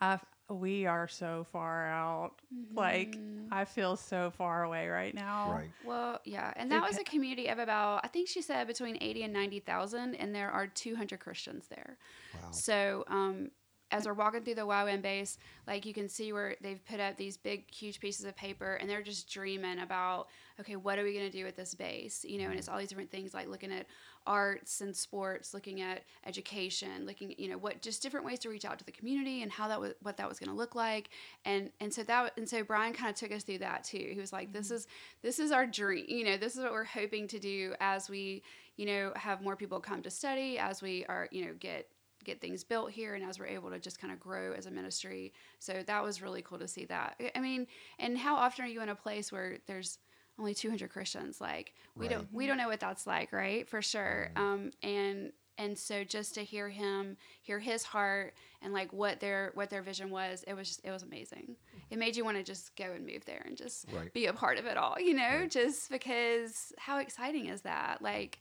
[0.00, 0.18] I,
[0.48, 2.32] we are so far out.
[2.74, 3.18] Like,
[3.50, 5.52] I feel so far away right now.
[5.52, 5.70] Right.
[5.84, 9.22] Well, yeah, and that was a community of about I think she said between eighty
[9.22, 11.98] and ninety thousand, and there are two hundred Christians there.
[12.34, 12.50] Wow.
[12.52, 13.50] So, um,
[13.92, 17.16] as we're walking through the YWAM base, like you can see where they've put up
[17.16, 20.26] these big, huge pieces of paper, and they're just dreaming about,
[20.60, 22.24] okay, what are we going to do with this base?
[22.24, 23.86] You know, and it's all these different things like looking at
[24.26, 28.48] arts and sports, looking at education, looking, at, you know, what just different ways to
[28.48, 30.74] reach out to the community and how that was, what that was going to look
[30.74, 31.10] like,
[31.44, 34.10] and and so that and so Brian kind of took us through that too.
[34.12, 34.76] He was like, this mm-hmm.
[34.76, 34.86] is
[35.22, 38.42] this is our dream, you know, this is what we're hoping to do as we,
[38.76, 41.88] you know, have more people come to study, as we are, you know, get
[42.24, 44.70] get things built here and as we're able to just kind of grow as a
[44.70, 45.32] ministry.
[45.60, 47.14] So that was really cool to see that.
[47.20, 47.66] I- i mean
[47.98, 49.98] and how often are you in a place where there's
[50.38, 53.68] only 200 christians like we don't we don't know what that's like right?
[53.68, 54.30] For sure.
[54.36, 59.52] Um and and so just to hear him hear his heart and like what their
[59.54, 61.56] what their vision was it was just it was amazing.
[61.90, 64.12] It made you want to just go and move there and just Right.
[64.12, 65.46] be a part of it all you know?
[65.48, 68.02] Just because how exciting is that?
[68.02, 68.40] Like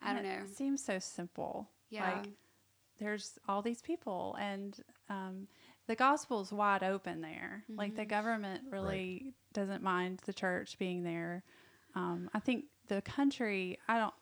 [0.00, 1.68] i And don't know It seems so simple.
[1.90, 2.14] yeah.
[2.16, 2.28] Like,
[2.98, 4.78] there's all these people and
[5.10, 5.48] um,
[5.86, 7.96] the gospel's wide open there like Mm-hmm.
[7.96, 11.42] the government really doesn't mind the church being there
[11.94, 14.14] um, i think the country i don't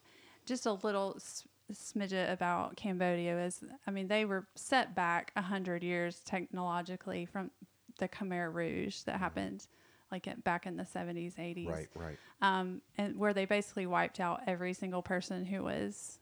[0.47, 5.83] just a little s- smidget about cambodia is i mean they were set back 100
[5.83, 7.51] years technologically from
[7.99, 9.67] the khmer rouge that happened
[10.11, 11.89] like at, back in the 70s 80s Right.
[11.95, 12.19] Right.
[12.41, 16.19] um, and where they basically wiped out every single person who was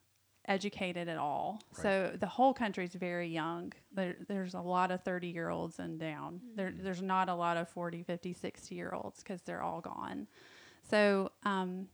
[0.47, 1.61] educated at all.
[1.71, 3.73] So the whole country's very young.
[3.93, 6.41] There, there's a lot of 30 year olds and down.
[6.55, 10.27] There, there's not a lot of 40, 50, 60 year olds because they're all gone.
[10.89, 11.87] So um,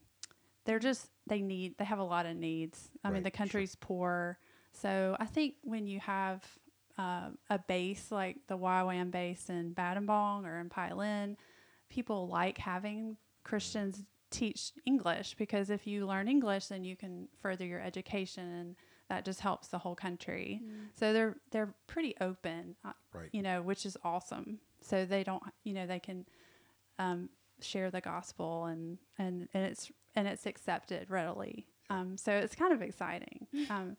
[0.64, 2.88] they're just, they need, they have a lot of needs.
[3.04, 3.36] I mean, Right, the sure.
[3.36, 4.38] country's poor.
[4.72, 6.42] So I think when you have
[6.98, 11.36] uh, a base like the YWAM base in Battambang or in Pailin,
[11.90, 17.64] people like having Christians teach English because if you learn English, then you can further
[17.64, 18.76] your education, and
[19.08, 20.62] that just helps the whole country.
[20.94, 23.28] So they're they're pretty open, uh, Right.
[23.32, 24.60] you know, which is awesome.
[24.80, 26.26] So they don't, you know, they can
[26.98, 27.28] um,
[27.60, 31.66] share the gospel and and and it's and it's accepted readily.
[31.90, 33.96] Um, so it's kind of exciting, um,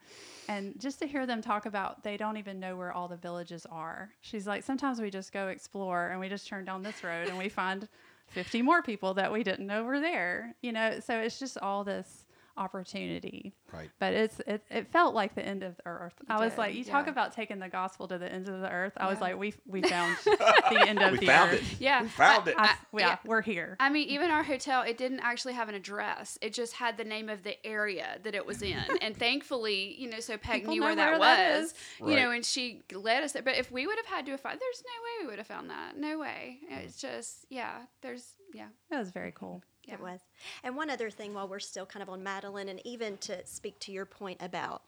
[0.47, 3.65] and just to hear them talk about they don't even know where all the villages
[3.71, 4.11] are.
[4.21, 7.37] She's like, sometimes we just go explore and we just turn down this road and
[7.37, 7.87] we find
[8.31, 10.55] 50 more people that we didn't know were there.
[10.61, 12.25] You know, so it's just all this
[12.57, 13.53] opportunity.
[13.73, 13.89] Right.
[13.99, 16.13] But it's it, it felt like the end of the earth.
[16.27, 18.71] I was did, like, you talk about taking the gospel to the end of the
[18.71, 18.93] earth.
[18.97, 21.73] I was like, we we found the end of We the found earth.
[21.73, 21.81] it.
[21.81, 22.57] Yeah, We found I- it.
[22.57, 23.17] I, I- yeah, yeah.
[23.25, 23.77] we're here.
[23.79, 26.37] I mean, even our hotel, it didn't actually have an address.
[26.41, 28.83] It just had the name of the area that it was in.
[29.01, 31.73] and thankfully, you know, Sopheak People knew know where that that was, is.
[31.99, 33.41] you know, and she led us there.
[33.43, 35.47] But if we would have had to have found, there's no way we would have
[35.47, 35.97] found that.
[35.97, 36.57] No way.
[36.67, 36.75] Hmm.
[36.79, 38.67] It's just, yeah, there's, yeah.
[38.89, 39.61] That was very cool.
[39.85, 39.95] Yeah.
[39.95, 40.19] It was.
[40.63, 43.79] And one other thing while we're still kind of on Madeline, and even to speak
[43.79, 44.83] to your point about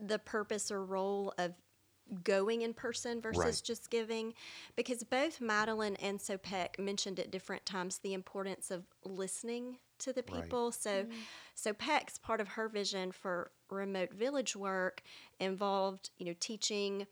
[0.00, 1.52] the purpose or role of
[2.24, 3.62] going in person versus Right.
[3.64, 4.34] just giving,
[4.76, 10.24] because both Madeline and Sopheak mentioned at different times the importance of listening to the
[10.28, 10.42] Right.
[10.42, 10.72] people.
[10.72, 11.18] So, mm-hmm.
[11.54, 15.02] Sopheak's part of her vision for remote village work
[15.38, 17.06] involved, you know, teaching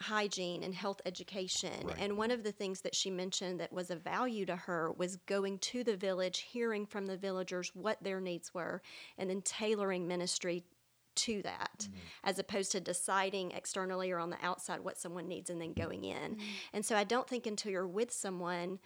[0.00, 1.86] hygiene and health education.
[1.86, 1.96] Right.
[1.98, 5.16] And one of the things that she mentioned that was of value to her was
[5.16, 8.82] going to the village, hearing from the villagers what their needs were,
[9.18, 10.64] and then tailoring ministry
[11.14, 11.98] to that, mm-hmm.
[12.24, 16.04] as opposed to deciding externally or on the outside what someone needs and then going
[16.04, 16.32] in.
[16.32, 16.42] Mm-hmm.
[16.74, 18.78] And so I don't think until you're with someone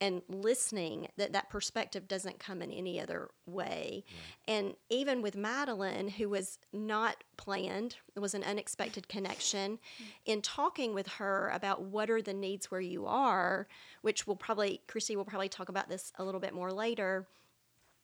[0.00, 4.04] and listening that that perspective doesn't come in any other way.
[4.46, 9.78] And even with madeline who was not planned it was an unexpected connection
[10.24, 13.66] in talking with her about what are the needs where you are
[14.02, 17.26] which will probably christy will probably talk about this a little bit more later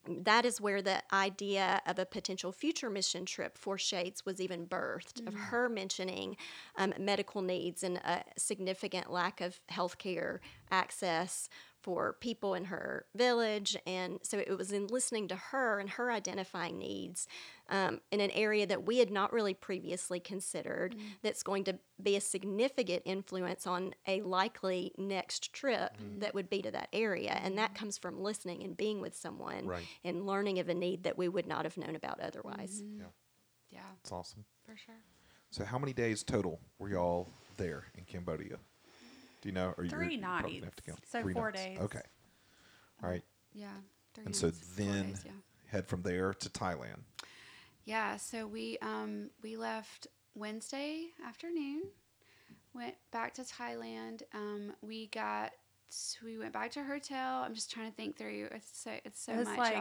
[0.09, 4.67] that is where the idea of a potential future mission trip for Shades was even
[4.67, 6.37] birthed, of her mentioning
[6.77, 10.39] um, medical needs and a significant lack of healthcare
[10.71, 11.49] access
[11.83, 13.77] for people in her village.
[13.87, 17.27] And so it was in listening to her and her identifying needs
[17.69, 21.01] um, in an area that we had not really previously considered mm.
[21.23, 26.21] that's going to be a significant influence on a likely next trip mm.
[26.21, 27.39] that would be to that area.
[27.43, 27.77] And that mm.
[27.77, 29.87] comes from listening and being with someone Right.
[30.05, 32.83] and learning of a need that we would not have known about otherwise.
[32.83, 33.01] Mm-hmm.
[33.01, 33.07] Yeah
[33.71, 34.45] yeah, It's awesome.
[34.65, 34.97] for sure.
[35.51, 38.59] So, how many days total were y'all there in Cambodia?
[39.41, 39.75] Do you know?
[39.77, 40.65] Or you're- Three you're probably nights.
[40.65, 41.01] have to count.
[41.09, 41.65] So Three four nights.
[41.65, 41.79] days.
[41.79, 42.03] Okay.
[43.03, 43.25] All right.
[43.55, 43.69] Yeah.
[44.15, 45.33] Three And so nights, four then days, yeah.
[45.67, 47.01] head from there to Thailand.
[47.85, 51.83] Yeah, so we um we left Wednesday afternoon,
[52.75, 54.23] went back to Thailand.
[54.35, 55.53] Um, we got
[56.23, 57.43] we went back to our hotel.
[57.43, 58.49] I'm just trying to think through.
[58.53, 59.59] It's so it's so it was much.
[59.59, 59.75] like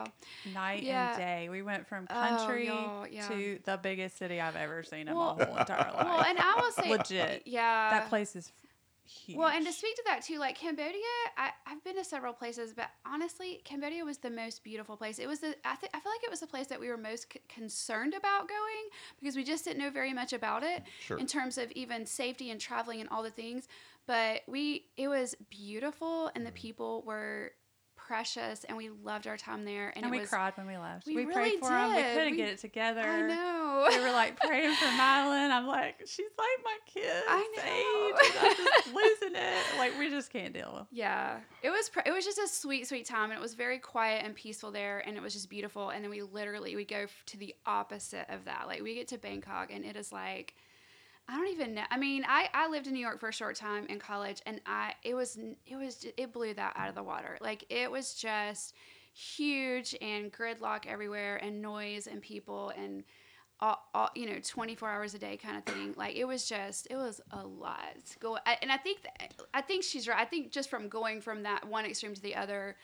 [0.45, 0.53] y'all.
[0.53, 1.09] night Yeah.
[1.09, 1.49] and day.
[1.49, 3.27] We went from Oh, country y'all, yeah.
[3.27, 6.05] to the biggest city I've ever seen in Well- my whole entire life.
[6.05, 7.43] Well, and I will say Legit.
[7.45, 8.51] Yeah, that place is
[9.09, 9.37] huge.
[9.37, 11.01] Well, and to speak to that too, like Cambodia,
[11.37, 15.19] I, I've been to several places, but honestly, Cambodia was the most beautiful place.
[15.19, 16.97] It was the I, th- I feel like it was the place that we were
[16.97, 18.85] most c- concerned about going
[19.19, 21.17] because we just didn't know very much about it Sure.
[21.17, 23.67] in terms of even safety and traveling and all the things.
[24.05, 26.55] But we, it was beautiful, and the mm.
[26.55, 27.51] people were
[28.09, 29.93] precious, and we loved our time there.
[29.95, 31.05] And, and we was, cried when we left.
[31.05, 31.95] we We, really prayed for them.
[31.95, 33.01] We couldn't We- get it together.
[33.01, 33.85] I know.
[33.87, 35.51] We were like praying for Madeline.
[35.51, 37.23] I'm like, she's like my kid.
[37.27, 38.39] I know.
[38.49, 38.87] I'm just
[39.21, 39.77] losing it.
[39.77, 40.73] Like we just can't deal.
[40.79, 40.87] With.
[40.91, 43.77] Yeah, it was pr- it was just a sweet sweet time, and it was very
[43.77, 45.89] quiet and peaceful there, and it was just beautiful.
[45.89, 48.63] And then we literally we go to the opposite of that.
[48.67, 50.55] Like we get to Bangkok, and it is like
[51.29, 51.83] I don't even know.
[51.91, 54.59] I mean, I I lived in New York for a short time in college, and
[54.65, 57.37] I it was it was it blew that out of the water.
[57.39, 58.73] Like it was just
[59.13, 63.03] huge and gridlock everywhere, and noise and people and.
[63.61, 65.93] All, all, you know, 24 hours a day kind of thing.
[65.97, 67.97] Like it was just, it was a lot.
[68.21, 70.17] Go, and I think, that, I think she's right.
[70.17, 72.77] I think just from going from that one extreme to the other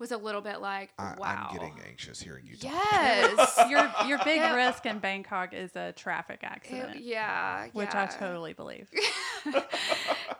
[0.00, 1.48] was a little bit like, I, wow.
[1.50, 2.72] I'm getting anxious hearing you talk.
[2.72, 3.60] Yes.
[3.70, 4.54] Your your big Yeah.
[4.56, 8.02] risk in Bangkok is a traffic It- accident, yeah, which yeah.
[8.02, 8.88] I totally believe.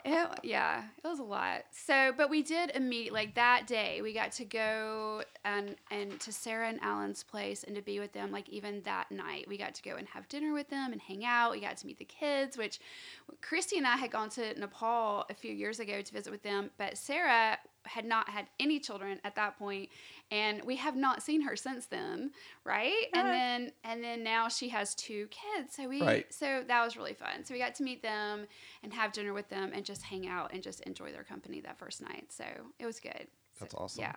[0.05, 1.65] it, yeah, it was a lot.
[1.71, 4.01] So, but we did immediately like that day.
[4.03, 8.13] We got to go and and to Sarah and Alan's place and to be with
[8.13, 8.33] them.
[8.33, 11.25] Like even that night, we got to go and have dinner with them and hang
[11.25, 11.53] out.
[11.53, 12.81] We got to meet the kids, which
[13.43, 16.71] Christy and I had gone to Nepal a few years ago to visit with them,
[16.79, 19.89] but Sarah had not had any children at that point
[20.31, 22.31] and we have not seen her since then
[22.65, 23.31] right and Uh.
[23.31, 26.33] then and then now she has two kids so we Right.
[26.33, 28.47] so that was really fun so we got to meet them
[28.83, 31.79] and have dinner with them and just hang out and just enjoy their company that
[31.79, 32.45] first night so
[32.79, 33.27] it was good
[33.59, 34.03] So, That's awesome.
[34.03, 34.13] yeah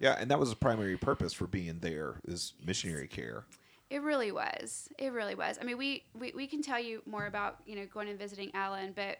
[0.00, 3.44] Yeah, and that was the primary purpose for being there is missionary care.
[3.88, 4.88] It really was.
[4.98, 5.58] It really was.
[5.60, 8.50] I mean, we, we, we can tell you more about, you know, going and visiting
[8.52, 9.18] Alan, but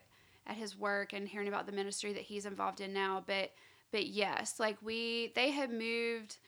[0.48, 3.22] at his work and hearing about the ministry that he's involved in now.
[3.26, 3.52] But,
[3.92, 6.38] but yes, like we, they had moved,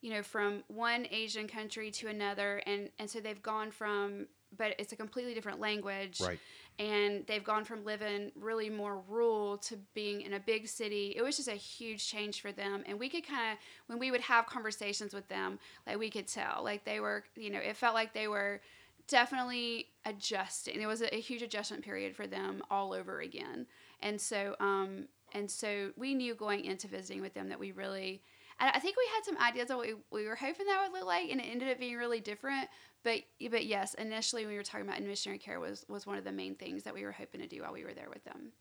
[0.00, 2.62] you know, from one Asian country to another.
[2.66, 4.26] And, and so they've gone from,
[4.56, 6.20] but it's a completely different language.
[6.20, 6.38] Right.
[6.78, 11.12] And they've gone from living really more rural to being in a big city.
[11.16, 12.84] It was just a huge change for them.
[12.86, 16.28] And we could kind of, when we would have conversations with them, like we could
[16.28, 18.60] tell, like they were, you know, it felt like they were
[19.08, 20.80] definitely adjusting.
[20.80, 23.66] It was a, a huge adjustment period for them all over again.
[24.00, 28.22] And so, um, and so we knew going into visiting with them that we really,
[28.60, 31.06] I think we had some ideas of what we, we were hoping that would look
[31.06, 32.68] like, and it ended up being really different.
[33.04, 33.20] But
[33.50, 36.54] but yes, initially we were talking about missionary care was was one of the main
[36.56, 38.52] things that we were hoping to do while we were there with them.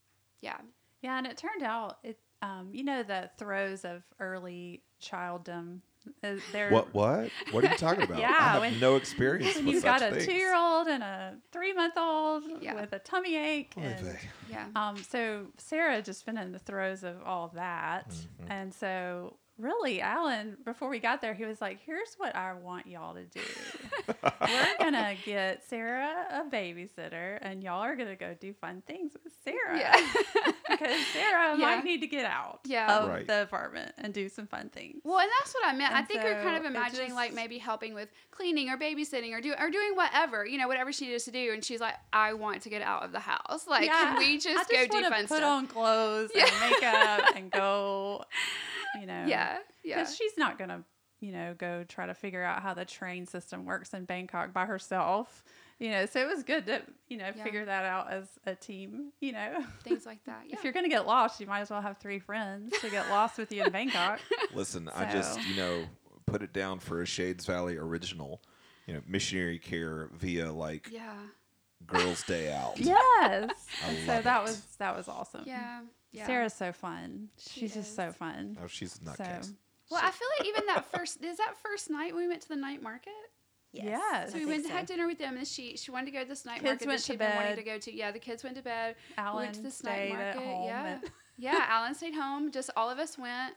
[0.42, 0.58] Yeah.
[1.02, 2.20] Yeah, and it turned out it.
[2.44, 5.82] Um, you know the throes of early childdom.
[6.24, 6.94] Uh, they're, What?
[6.94, 7.30] What?
[7.52, 8.20] What are you talking about?
[8.20, 11.36] Yeah, I have when- no experience When with you've such got a two-year-old and a
[11.52, 12.76] three-month-old Yeah.
[12.76, 14.18] with a tummy ache, Oy and.
[14.50, 14.66] Yeah.
[14.76, 18.10] Um, so Sarah just been in the throes of all that.
[18.10, 18.52] Mm-hmm.
[18.52, 22.88] And so really Alan, before we got there, he was like, Here's what I want
[22.88, 23.42] y'all to do.
[24.42, 29.34] We're gonna get Sarah a babysitter and y'all are gonna go do fun things with
[29.44, 29.78] Sarah.
[29.80, 29.96] Yeah.
[30.70, 31.66] because Sarah Yeah.
[31.76, 33.00] might need to get out Yeah.
[33.00, 33.28] of Right.
[33.28, 35.02] the apartment and do some fun things.
[35.04, 35.94] Well, and that's what I meant.
[35.94, 38.70] I And think we are kind of so it imagining like maybe helping with cleaning
[38.70, 41.52] or babysitting or do or doing whatever, you know, whatever she needs to do.
[41.54, 43.66] And she's like, I want to get out of the house.
[43.68, 45.40] Like, can we just, I just go do fun put stuff?
[45.40, 48.24] Put on clothes and makeup and go,
[49.00, 49.26] you know.
[49.28, 49.47] yeah,
[49.84, 49.96] yeah.
[50.00, 50.84] because she's not gonna
[51.20, 54.66] you know go try to figure out how the train system works in bangkok by
[54.66, 55.44] herself
[55.80, 57.44] you know so it was good to you know Yeah.
[57.44, 60.44] figure that out as a team you know Things like that.
[60.48, 60.56] Yeah.
[60.56, 63.38] if you're gonna get lost you might as well have three friends to get lost
[63.38, 64.20] with you in bangkok
[64.54, 65.86] Listen, I just you know
[66.28, 68.42] put it down for a Shades Valley original.
[68.86, 71.14] You know, missionary care via like yeah.
[71.86, 72.74] Girls' Day Out.
[72.80, 73.52] yes
[73.86, 75.82] I And so love that was that was awesome Yeah.
[76.18, 76.28] Yeah.
[76.28, 77.30] Sarah's so fun.
[77.38, 78.58] She She's just so fun.
[78.62, 79.54] Oh, she's a So nutcase.
[79.90, 82.50] Well, I feel like even that first is that first night when we went to
[82.50, 83.14] the night market.
[83.72, 83.86] Yes.
[83.86, 84.32] Yes.
[84.32, 84.74] So we went and so.
[84.74, 86.88] had dinner with them, and she she wanted to go to this night Kids market
[86.88, 87.96] went that she'd to been wanting to go to.
[87.96, 88.96] Yeah, the kids went to bed.
[89.10, 90.28] we Alan went to this night stayed market.
[90.28, 90.66] at home.
[90.66, 91.00] yeah,
[91.38, 91.66] yeah.
[91.70, 92.52] Alan stayed home.
[92.52, 93.56] Just all of us went,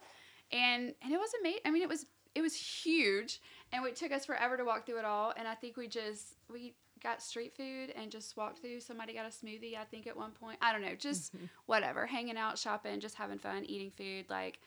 [0.53, 1.61] and and it was amazing.
[1.65, 3.41] I mean, it was it was huge,
[3.73, 5.33] and it took us forever to walk through it all.
[5.37, 8.81] And I think we just we got street food and just walked through.
[8.81, 9.77] Somebody got a smoothie.
[9.77, 10.59] I think at one point.
[10.61, 10.95] I don't know.
[10.99, 11.33] Just
[11.67, 14.27] whatever, hanging out, shopping, just having fun, eating food.
[14.29, 14.61] Like,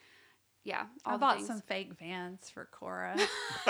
[0.63, 1.47] yeah, all I bought things.
[1.47, 3.17] some fake vans for Cora.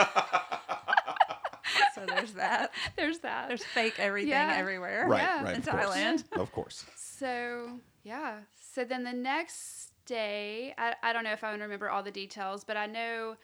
[1.96, 2.72] so there's that.
[2.96, 3.48] There's that.
[3.48, 4.54] There's fake everything Yeah.
[4.58, 5.06] everywhere.
[5.08, 5.44] Right, Yeah.
[5.44, 5.56] right.
[5.56, 5.86] In of course.
[5.86, 6.24] Thailand.
[6.40, 6.86] Of course.
[6.96, 8.40] So yeah.
[8.74, 12.64] So then the next day, I, I don't know if I remember all the details,
[12.64, 13.36] but I know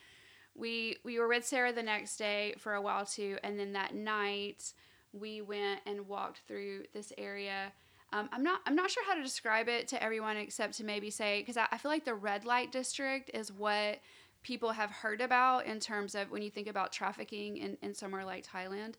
[0.56, 3.94] we we were with Sarah the next day for a while too, and then that
[3.96, 4.74] night
[5.14, 7.72] we went and walked through this area.
[8.12, 11.10] Um, I'm not I'm not sure how to describe it to everyone except to maybe
[11.10, 14.00] say because I, I feel like the red light district is what
[14.42, 18.26] people have heard about in terms of when you think about trafficking in, in somewhere
[18.26, 18.96] like Thailand.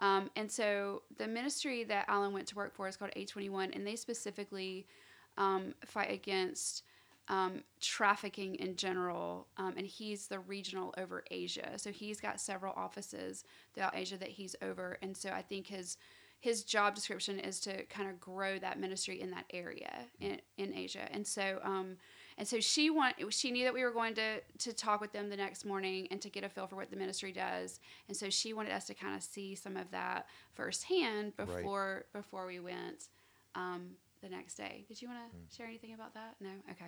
[0.00, 3.86] Um, and so the ministry that Alan went to work for is called A21, and
[3.86, 4.86] they specifically
[5.36, 6.84] um, fight against
[7.28, 9.46] um, trafficking in general.
[9.56, 14.30] Um, and he's the regional over Asia, so he's got several offices throughout Asia that
[14.30, 14.98] he's over.
[15.02, 15.96] And so I think his
[16.40, 20.72] his job description is to kind of grow that ministry in that area in, in
[20.72, 21.08] Asia.
[21.10, 21.96] And so um,
[22.38, 25.28] and so she want she knew that we were going to to talk with them
[25.28, 27.80] the next morning and to get a feel for what the ministry does.
[28.06, 32.46] And so she wanted us to kind of see some of that firsthand before before
[32.46, 33.08] we went
[33.54, 34.84] um, the next day.
[34.88, 36.34] Did you want to share anything about that?
[36.40, 36.50] No.
[36.70, 36.86] Okay.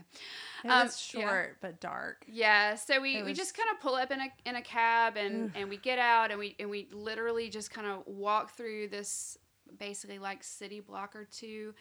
[0.65, 1.21] It Um, was yeah.
[1.21, 2.25] short but dark.
[2.29, 5.17] Yeah, so we, It we just kind of pull up in a in a cab
[5.17, 8.89] and and we get out and we and we literally just kind of walk through
[8.89, 9.37] this
[9.79, 11.75] basically like city block or two,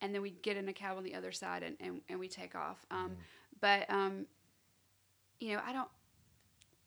[0.00, 2.28] and then we get in a cab on the other side and and, and we
[2.28, 2.84] take off.
[2.90, 3.12] Um,
[3.60, 4.26] but um,
[5.40, 5.88] you know, I don't.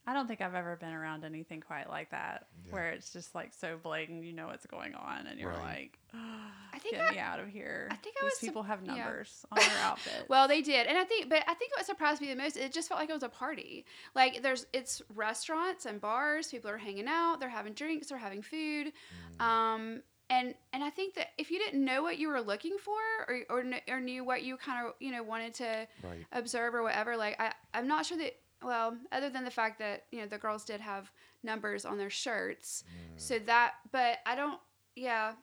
[0.10, 3.54] I don't think I've ever been around anything quite like that, where it's just like
[3.54, 5.92] so blatant, you know what's going on, and you're Right.
[5.92, 6.00] like,
[6.74, 8.64] I think "Get I- me out of here." I think I These was sup- people
[8.64, 8.96] have yeah.
[8.96, 10.28] numbers on their outfits.
[10.28, 12.74] Well, they did, and I think, but I think what surprised me the most, it
[12.74, 13.86] just felt like it was a party.
[14.16, 16.48] Like there's, it's restaurants and bars.
[16.50, 17.40] People are hanging out.
[17.40, 18.08] They're having drinks.
[18.08, 18.92] They're having food.
[19.40, 20.02] Um,
[20.32, 22.98] and and I think that if you didn't know what you were looking for,
[23.28, 26.26] or or, or knew what you kind of you know wanted to Right.
[26.32, 28.34] observe or whatever, like I I'm not sure that.
[28.64, 31.12] Well, other than the fact that you know the girls did have
[31.44, 32.84] numbers on their shirts,
[33.16, 34.60] so that, but I don't.
[34.96, 35.34] Yeah,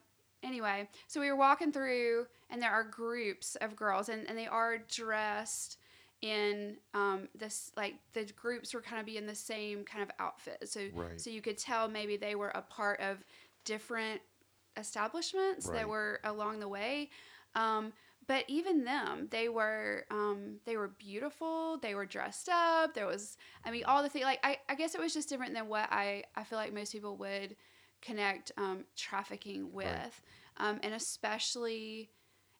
[0.43, 4.47] anyway, so we were walking through, and there are groups of girls, and, and they
[4.47, 5.77] are dressed
[6.21, 10.09] in um, this like the groups were kind of be in the same kind of
[10.19, 10.67] outfit.
[10.69, 11.19] So Right.
[11.19, 13.23] so you could tell maybe they were a part of
[13.65, 14.21] different
[14.77, 15.79] establishments Right.
[15.79, 17.09] that were along the way.
[17.55, 17.93] Um,
[18.27, 21.77] but even them, they were um, they were beautiful.
[21.81, 22.93] They were dressed up.
[22.93, 24.25] There was, I mean, all the things.
[24.25, 26.91] Like I, I guess it was just different than what I I feel like most
[26.91, 27.55] people would
[28.01, 30.21] connect um, trafficking with,
[30.57, 32.11] um, and especially,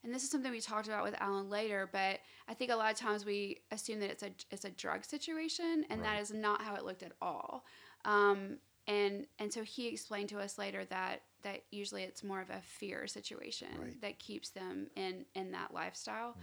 [0.03, 1.89] and this is something we talked about with Alan later.
[1.91, 5.03] But I think a lot of times we assume that it's a it's a drug
[5.05, 6.21] situation, and that Right.
[6.21, 7.65] is not how it looked at all.
[8.05, 8.57] Um,
[8.87, 12.61] and and so he explained to us later that that usually it's more of a
[12.61, 14.01] fear situation Right.
[14.01, 16.35] that keeps them in in that lifestyle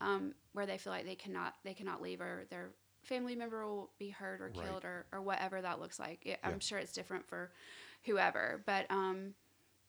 [0.00, 0.06] Mm.
[0.06, 2.70] um, where they feel like they cannot they cannot leave or their
[3.02, 4.64] family member will be hurt or Right.
[4.64, 6.48] killed or, or whatever that looks like it, Yeah.
[6.50, 7.52] i'm sure it's different for
[8.04, 9.34] whoever but um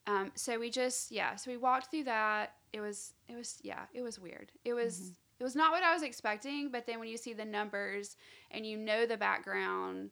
[0.07, 3.85] um so we just yeah so we walked through that it was it was yeah
[3.93, 7.07] it was weird it was it was not what i was expecting but then when
[7.09, 8.15] you see the numbers
[8.51, 10.09] and you know the background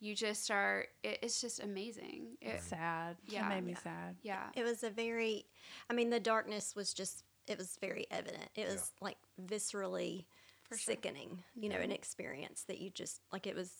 [0.00, 3.16] you just are it, it's just amazing it, sad.
[3.26, 3.46] Yeah.
[3.46, 3.78] it made me Yeah.
[3.78, 4.16] sad.
[4.22, 5.46] yeah It was a very,
[5.90, 8.48] I mean, the darkness was just, it was very evident.
[8.54, 10.24] It was like viscerally
[10.68, 10.94] For sure.
[10.94, 13.72] sickening, you know, an experience that you just, like, it was,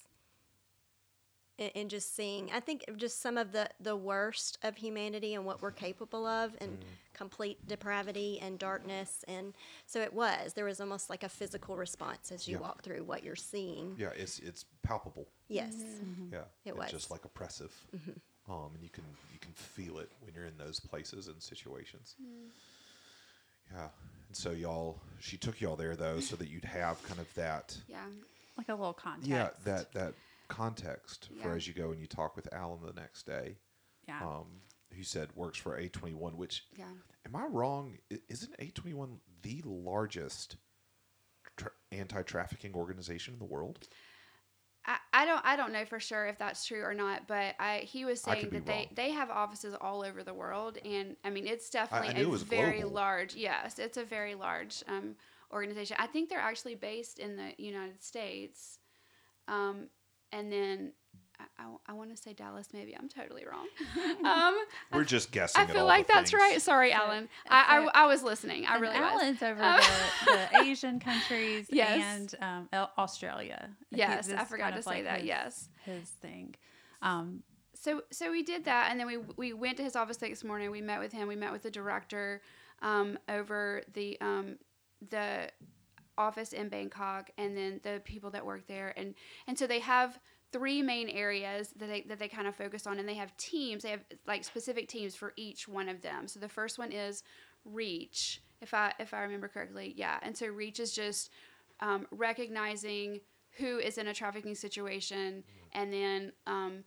[1.58, 5.44] and, and just seeing, I think just some of the, the worst of humanity and
[5.44, 6.82] what we're capable of and mm.
[7.14, 9.24] complete depravity and darkness.
[9.28, 9.54] And
[9.86, 12.62] so it was, there was almost like a physical response as you Yeah.
[12.62, 13.94] walk through what you're seeing.
[13.98, 15.28] Yeah, it's it's palpable.
[15.48, 15.74] Yes.
[15.74, 16.22] Mm-hmm.
[16.24, 16.34] Mm-hmm.
[16.34, 16.90] Yeah, It it's was.
[16.90, 18.52] just like oppressive, mm-hmm.
[18.52, 22.14] um, and you can you can feel it when you're in those places and situations.
[23.72, 23.88] Yeah,
[24.28, 27.76] and so y'all, she took y'all there though, so that you'd have kind of that,
[27.86, 27.98] yeah
[28.56, 29.28] Like a little context.
[29.28, 30.14] yeah, that that
[30.48, 33.56] context for as you go and you talk with Alan the next day.
[34.06, 34.20] Yeah.
[34.22, 34.46] Um,
[34.96, 36.86] who said works for A twenty one, which yeah
[37.26, 37.98] am I wrong?
[38.28, 40.56] Isn't A twenty one the largest
[41.56, 43.86] tra- anti trafficking organization in the world?
[44.86, 47.80] I, I don't I don't know for sure if that's true or not, but I
[47.80, 48.86] he was saying that they, wrong.
[48.94, 52.42] they have offices all over the world, and I mean it's definitely knew it was
[52.42, 52.94] very global.
[52.94, 53.34] large.
[53.34, 55.14] Yes, it's a very large um,
[55.52, 55.98] organization.
[56.00, 58.78] I think they're actually based in the United States.
[59.46, 59.88] Um,
[60.32, 60.92] and then
[61.58, 63.66] I, I, want to say Dallas, maybe I'm totally wrong.
[64.24, 64.56] um,
[64.92, 65.60] We're just guessing.
[65.60, 66.40] I at feel all like the that's things.
[66.42, 66.60] right.
[66.62, 67.24] Sorry, So- Alan.
[67.24, 68.66] so- I, I, I was listening.
[68.66, 69.12] I And really was.
[69.22, 69.80] Alan's over Um,
[70.26, 72.34] the, the Asian countries Yes.
[72.42, 73.70] and um, Australia.
[73.90, 75.18] Yes, this I forgot to say like that.
[75.20, 75.68] his- Yes.
[75.84, 76.54] his thing.
[77.02, 77.42] Um,
[77.74, 80.72] so so we did that and then we we went to his office this morning
[80.72, 82.42] we met with him we met with the director
[82.82, 84.56] um, over the um,
[85.10, 85.48] the
[86.18, 88.92] office in bangkok and then the people that work there.
[88.96, 89.14] And
[89.46, 90.18] and so they have
[90.52, 93.82] three main areas that they that they kind of focus on and they have teams
[93.82, 96.28] they have like specific teams for each one of them.
[96.28, 97.22] So the first one is
[97.64, 99.94] reach if i if i remember correctly.
[99.96, 101.30] Yeah and so reach is just
[101.80, 103.20] um, recognizing
[103.58, 106.84] who is in a trafficking situation and then um,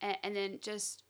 [0.00, 1.02] and, and then just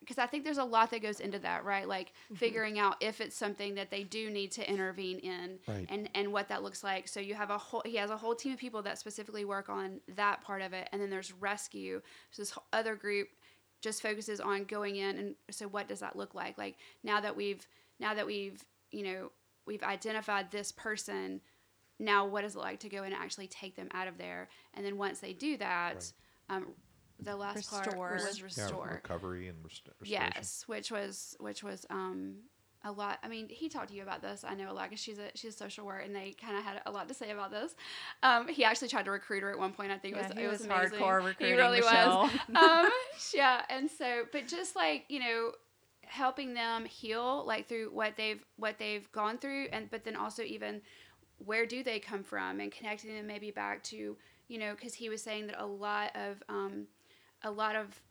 [0.00, 1.88] because I think there's a lot that goes into that, right?
[1.88, 5.86] Like figuring out if it's something that they do need to intervene in, Right.
[5.88, 7.08] and and what that looks like.
[7.08, 9.68] So you have a whole he has a whole team of people that specifically work
[9.68, 12.00] on that part of it, and then there's rescue.
[12.30, 13.28] So this other group
[13.80, 16.56] just focuses on going in and so what does that look like?
[16.58, 17.66] Like now that we've
[18.00, 19.30] now that we've you know
[19.66, 21.40] we've identified this person
[21.98, 24.48] now what does it like to go in and actually take them out of there
[24.74, 26.12] and then once they do that
[26.48, 26.66] um,
[27.22, 28.20] the last part Restore.
[28.22, 30.32] was Yeah, restore recovery and rest- restoration.
[30.34, 32.36] yes which was which was um
[32.84, 35.00] a lot i mean he talked to you about this i know a lot because
[35.02, 37.30] she's a she's a social worker and they kind of had a lot to say
[37.30, 37.74] about this
[38.22, 40.36] um he actually tried to recruit her at one point i think Yeah, it was
[40.36, 40.98] he it was, was amazing.
[40.98, 42.22] hardcore he recruiting really Michelle.
[42.22, 42.90] was um
[43.34, 45.52] yeah and so but just like you know
[46.02, 50.42] helping them heal like through what they've what they've gone through and but then also
[50.42, 50.80] even
[51.44, 54.16] where do they come from and connecting them maybe back to
[54.48, 56.86] you know because he was saying that a lot of um,
[57.46, 58.02] a lot of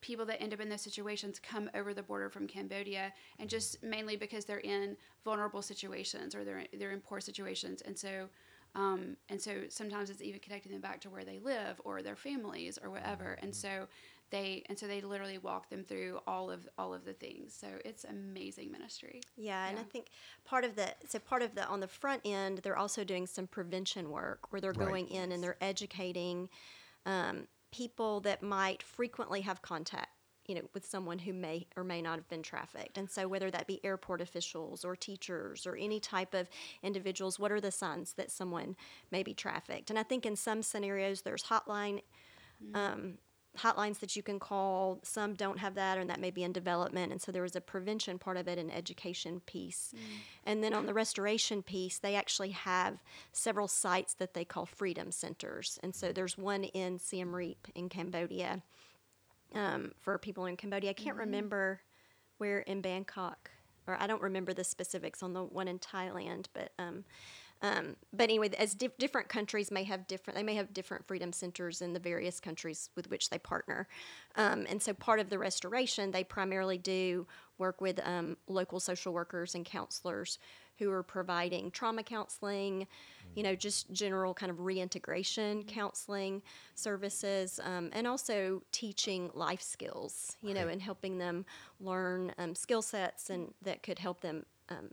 [0.00, 3.82] people that end up in those situations come over the border from Cambodia and just
[3.82, 7.82] mainly because they're in vulnerable situations or they're they're in poor situations.
[7.82, 8.28] And so
[8.74, 12.16] um, and so sometimes it's even connecting them back to where they live or their
[12.16, 13.38] families or whatever.
[13.42, 13.88] And so
[14.30, 17.56] they and so they literally walk them through all of all of the things.
[17.58, 19.20] So it's amazing ministry.
[19.36, 20.06] Yeah, and I think
[20.44, 23.46] part of the so part of the on the front end, they're also doing some
[23.48, 24.86] prevention work where they're Right.
[24.86, 26.48] going in and they're educating
[27.06, 30.10] um, people that might frequently have contact,
[30.46, 32.98] you know, with someone who may or may not have been trafficked.
[32.98, 36.48] And so whether that be airport officials or teachers or any type of
[36.82, 38.76] individuals, what are the signs that someone
[39.10, 39.90] may be trafficked?
[39.90, 42.00] And I think in some scenarios there's hotline
[42.74, 43.18] um,
[43.58, 45.00] hotlines that you can call.
[45.02, 47.12] Some don't have that, and that may be in development.
[47.12, 49.92] And so there was a prevention part of it, an education piece.
[50.44, 52.98] And then on the restoration piece, they actually have
[53.32, 55.78] several sites that they call freedom centers.
[55.82, 58.62] And so there's one in Siem Reap in Cambodia
[59.54, 60.90] um, for people in Cambodia.
[60.90, 61.80] I can't remember
[62.38, 63.50] where in Bangkok,
[63.86, 67.04] or I don't remember the specifics on the one in Thailand, but um,
[67.60, 71.32] um, but anyway, as di- different countries may have different, they may have different freedom
[71.32, 73.88] centers in the various countries with which they partner.
[74.36, 77.26] Um, and so, part of the restoration, they primarily do
[77.58, 80.38] work with um, local social workers and counselors
[80.78, 82.86] who are providing trauma counseling,
[83.34, 86.40] you know, just general kind of reintegration counseling
[86.76, 91.44] services, um, and also teaching life skills, you know, and helping them
[91.80, 94.90] learn um, skill sets and that could help them um,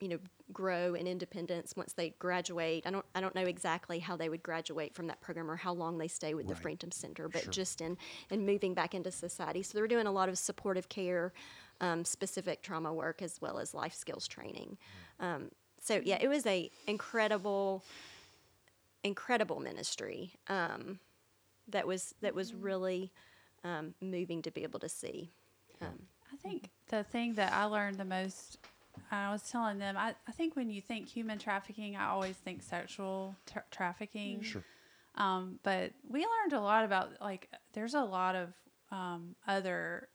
[0.00, 0.18] you know
[0.52, 2.84] grow in independence once they graduate.
[2.86, 5.72] I don't I don't know exactly how they would graduate from that program or how
[5.72, 6.62] long they stay with the Right.
[6.62, 7.96] Freedom Center, but just in
[8.30, 9.62] in moving back into society.
[9.62, 11.32] So they're doing a lot of supportive care,
[11.80, 14.78] um, specific trauma work as well as life skills training.
[15.20, 15.50] Um,
[15.80, 17.84] so yeah, it was a incredible,
[19.04, 20.98] incredible ministry um,
[21.68, 23.12] that was that was really
[23.64, 25.30] um, moving to be able to see.
[25.80, 28.58] Um, I think the thing that I learned the most,
[29.10, 32.62] I was telling them, I, I think when you think human trafficking, I always think
[32.62, 34.42] sexual tra- trafficking.
[34.42, 34.64] Sure.
[35.16, 38.52] Um, but we learned a lot about, like, there's a lot of
[38.90, 40.08] um, other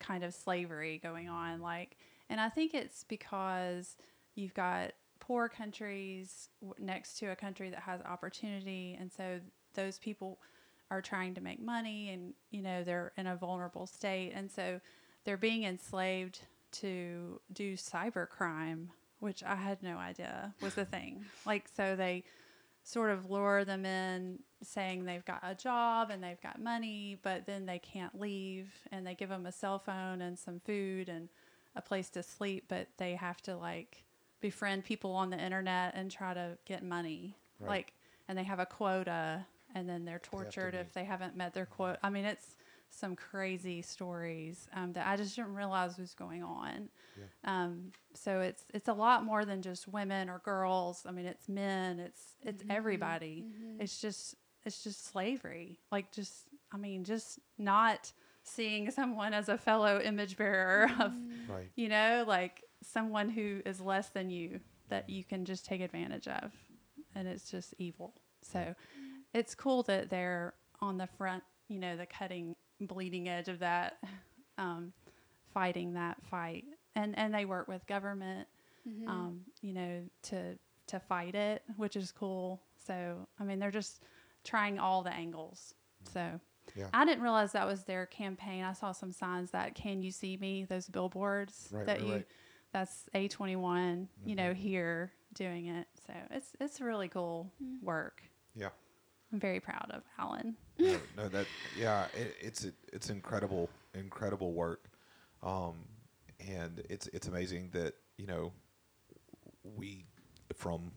[0.00, 1.60] kind of slavery going on.
[1.60, 1.96] Like,
[2.30, 3.96] and I think it's because
[4.34, 6.48] you've got poor countries
[6.78, 8.96] next to a country that has opportunity.
[8.98, 9.40] And so
[9.74, 10.38] those people
[10.90, 14.32] are trying to make money and, you know, they're in a vulnerable state.
[14.34, 14.80] And so
[15.24, 16.40] they're being enslaved
[16.72, 18.90] to do cyber crime,
[19.20, 21.24] which I had no idea was a thing.
[21.46, 22.24] Like, so they
[22.82, 27.46] sort of lure them in saying they've got a job and they've got money, but
[27.46, 31.28] then they can't leave and they give them a cell phone and some food and
[31.76, 34.04] a place to sleep, but they have to like
[34.40, 37.36] befriend people on the internet and try to get money.
[37.60, 37.92] Like,
[38.28, 41.98] and they have a quota and then they're tortured if they haven't met their quota.
[42.02, 42.56] I mean, it's
[42.90, 46.88] some crazy stories um, that I just didn't realize was going on.
[47.44, 51.04] Um, so it's it's a lot more than just women or girls.
[51.06, 51.98] I mean, it's men.
[52.00, 53.44] It's it's everybody.
[53.78, 54.34] It's just
[54.64, 55.78] it's just slavery.
[55.92, 58.12] Like just I mean, just not
[58.42, 61.12] seeing someone as a fellow image bearer of
[61.48, 61.70] Right.
[61.76, 66.28] you know, like someone who is less than you that you can just take advantage
[66.28, 66.52] of.
[67.14, 68.14] And it's just evil.
[68.42, 68.74] So
[69.34, 73.98] it's cool that they're on the front, you know, the cutting, bleeding edge of that,
[74.58, 74.92] um,
[75.52, 76.64] fighting that fight.
[76.94, 78.48] And, and they work with government,
[79.06, 82.60] um, you know, to, to fight it, which is cool.
[82.86, 84.02] So, I mean, they're just
[84.44, 85.74] trying all the angles.
[86.12, 86.40] So,
[86.74, 86.86] Yeah.
[86.92, 88.64] I didn't realize that was their campaign.
[88.64, 92.12] I saw some signs that "Can you see me?" Those billboards Right, that right, you.
[92.14, 92.26] right.
[92.72, 94.08] That's A twenty one.
[94.24, 95.86] You know, here doing it.
[96.06, 97.50] So it's it's really cool
[97.82, 98.22] work.
[98.54, 98.68] Yeah.
[99.32, 100.56] I'm very proud of Alan.
[100.78, 101.46] no, no, that
[101.78, 104.88] yeah, it, it's it's incredible, incredible work,
[105.42, 105.74] um,
[106.40, 108.52] and it's it's amazing that you know
[109.76, 110.04] we
[110.54, 110.92] from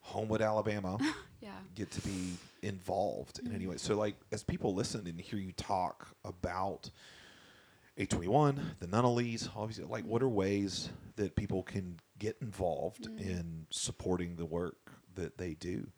[0.00, 0.98] Homewood, Alabama,
[1.40, 1.50] Yeah.
[1.74, 3.76] get to be involved in any way.
[3.76, 6.90] So, like, as people listen and hear you talk about
[7.98, 14.36] A21, the Nunnallys, obviously, like, what are ways that people can get involved in supporting
[14.36, 15.88] the work that they do?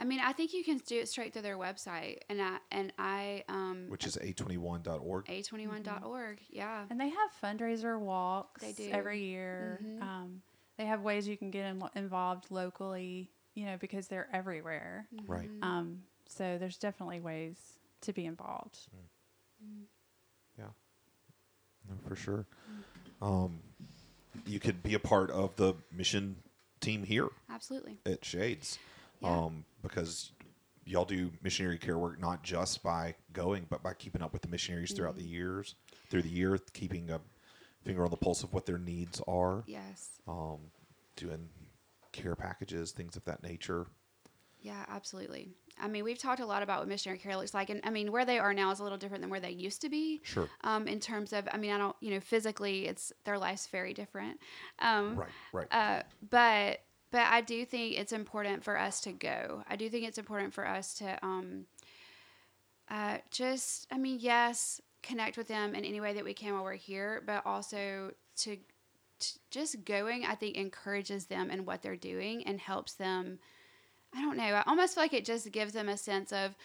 [0.00, 2.92] I mean, I think you can do it straight through their website, and I and
[2.98, 5.26] I um Which is a21.org.
[5.26, 6.38] a21.org.
[6.50, 6.84] Yeah.
[6.88, 8.90] And they have fundraiser walks They do.
[8.92, 9.80] every year.
[10.00, 10.42] Um,
[10.76, 15.08] they have ways you can get in, involved locally, you know, because they're everywhere.
[15.26, 15.50] Right.
[15.62, 17.56] Um, so there's definitely ways
[18.02, 18.78] to be involved.
[20.56, 20.66] Yeah.
[21.88, 22.46] No, for sure.
[23.22, 23.58] Um,
[24.46, 26.36] you could be a part of the mission
[26.80, 27.98] team here Absolutely.
[28.06, 28.78] at Shades,
[29.20, 29.28] Yeah.
[29.30, 30.32] um, because
[30.84, 34.48] y'all do missionary care work not just by going, but by keeping up with the
[34.48, 35.74] missionaries throughout the years,
[36.10, 37.20] through the year, keeping a
[37.84, 40.10] finger on the pulse of what their needs are, Yes.
[40.26, 40.58] um,
[41.16, 41.48] doing
[42.12, 43.86] care packages, things of that nature.
[44.60, 45.50] Yeah, absolutely.
[45.80, 48.10] I mean, we've talked a lot about what missionary care looks like, and I mean,
[48.10, 50.20] where they are now is a little different than where they used to be.
[50.24, 50.48] Sure.
[50.62, 53.94] Um, in terms of, I mean, I don't, you know, physically, it's their life's very
[53.94, 54.40] different.
[54.80, 55.28] Um, Right.
[55.52, 55.66] Right.
[55.70, 59.62] Uh, but but I do think it's important for us to go.
[59.68, 61.64] I do think it's important for us to um,
[62.90, 66.64] uh, just, I mean, yes, connect with them in any way that we can while
[66.64, 68.56] we're here, but also to,
[69.20, 70.24] to just going.
[70.26, 73.38] I think encourages them in what they're doing and helps them.
[74.14, 74.44] I don't know.
[74.44, 76.56] I almost feel like it just gives them a sense of,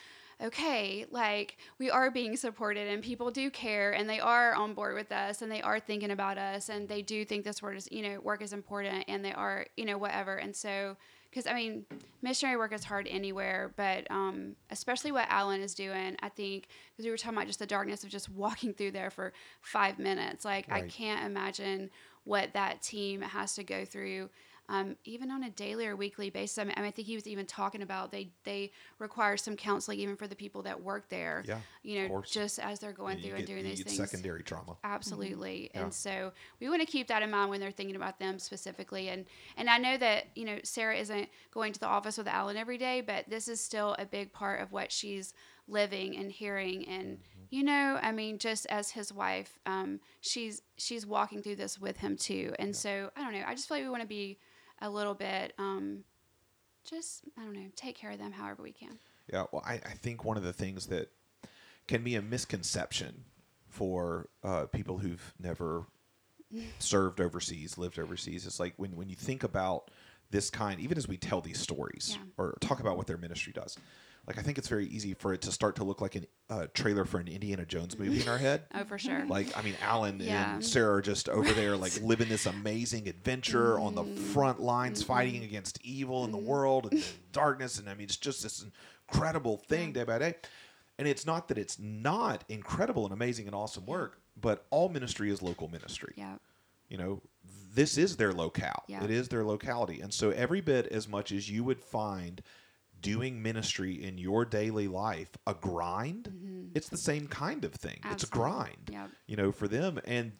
[0.42, 4.96] okay, like we are being supported and people do care and they are on board
[4.96, 7.88] with us and they are thinking about us and they do think this work is,
[7.92, 10.36] you know, work is important and they are, you know, whatever.
[10.36, 10.98] And so,
[11.30, 11.86] because I mean,
[12.22, 17.06] missionary work is hard anywhere, but um, especially what Alan is doing, I think, because
[17.06, 20.46] we were talking about just the darkness of just walking through there for five minutes.
[20.46, 21.90] Like, I can't imagine
[22.26, 24.30] what that team has to go through
[24.70, 26.58] um, even on a daily or weekly basis.
[26.58, 30.16] I mean, I, think he was even talking about they they require some counseling even
[30.16, 31.44] for the people that work there.
[31.46, 32.30] Yeah, you know, course.
[32.30, 33.98] just as they're going you through get, and doing these things.
[33.98, 34.78] secondary trauma.
[34.84, 35.70] Absolutely.
[35.74, 35.82] Yeah.
[35.82, 39.10] And so we want to keep that in mind when they're thinking about them specifically.
[39.10, 39.26] And
[39.58, 42.78] and I know that, you know, Sarah isn't going to the office with Alan every
[42.78, 45.34] day, but this is still a big part of what she's
[45.68, 47.20] living and hearing and
[47.54, 51.98] you know, I mean, just as his wife, um, she's she's walking through this with
[51.98, 52.52] him too.
[52.58, 54.40] And so I don't know, I just feel like we want to be
[54.84, 56.04] a little bit um
[56.88, 59.00] just I don't know, take care of them however we can.
[59.32, 61.10] Yeah, well, I, I think one of the things that
[61.88, 63.24] can be a misconception
[63.70, 65.86] for uh, people who've never
[66.80, 69.90] served overseas, lived overseas, it's like when, when you think about
[70.30, 72.24] this kind, even as we tell these stories Yeah.
[72.38, 73.78] or talk about what their ministry does,
[74.28, 76.68] like I think it's very easy for it to start to look like a uh,
[76.74, 78.64] trailer for an Indiana Jones movie in our head.
[78.74, 79.26] Oh, for sure.
[79.26, 80.56] Like, I mean, Alan Yeah.
[80.56, 84.24] and Sarah are just over there, like living this amazing adventure on the Mm-hmm.
[84.34, 87.80] front lines, fighting against evil in the world and darkness.
[87.80, 88.66] And I mean, it's just this
[89.10, 90.36] incredible thing day by day.
[91.00, 95.32] And it's not that it's not incredible and amazing and awesome work, but all ministry
[95.32, 96.14] is local ministry.
[96.16, 96.36] yeah.
[96.90, 97.22] You know,
[97.74, 98.84] this is their locale.
[98.88, 99.04] Yeah.
[99.04, 100.02] It is their locality.
[100.02, 102.42] And so every bit as much as you would find
[103.04, 108.00] doing ministry in your daily life a grind, it's the same kind of thing.
[108.12, 108.40] It's a Mm-hmm.
[108.40, 108.90] Grind.
[108.92, 109.10] Yep.
[109.28, 110.32] You know, for them and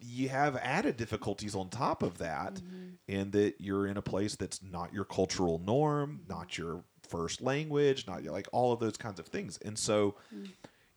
[0.00, 2.88] you have added difficulties on top of that Mm-hmm.
[3.08, 8.06] in that you're in a place that's not your cultural norm, not your first language,
[8.06, 9.58] not your, like all of those kinds of things.
[9.64, 10.50] And so Mm.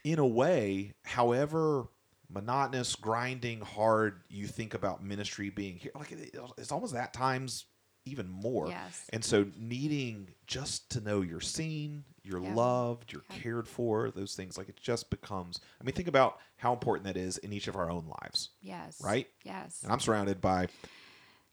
[0.03, 1.87] in a way, however
[2.29, 7.65] monotonous, grinding, hard you think about ministry being here, like it, it's almost that times
[8.05, 8.67] even more.
[8.67, 9.05] Yes.
[9.13, 12.55] And so needing just to know you're seen, you're Yeah.
[12.55, 13.37] loved, you're Yeah.
[13.37, 17.17] cared for, those things like it just becomes I mean think about how important that
[17.17, 18.99] is in each of our own lives, Yes.
[19.03, 19.27] right?
[19.43, 19.81] Yes.
[19.83, 20.67] And I'm surrounded by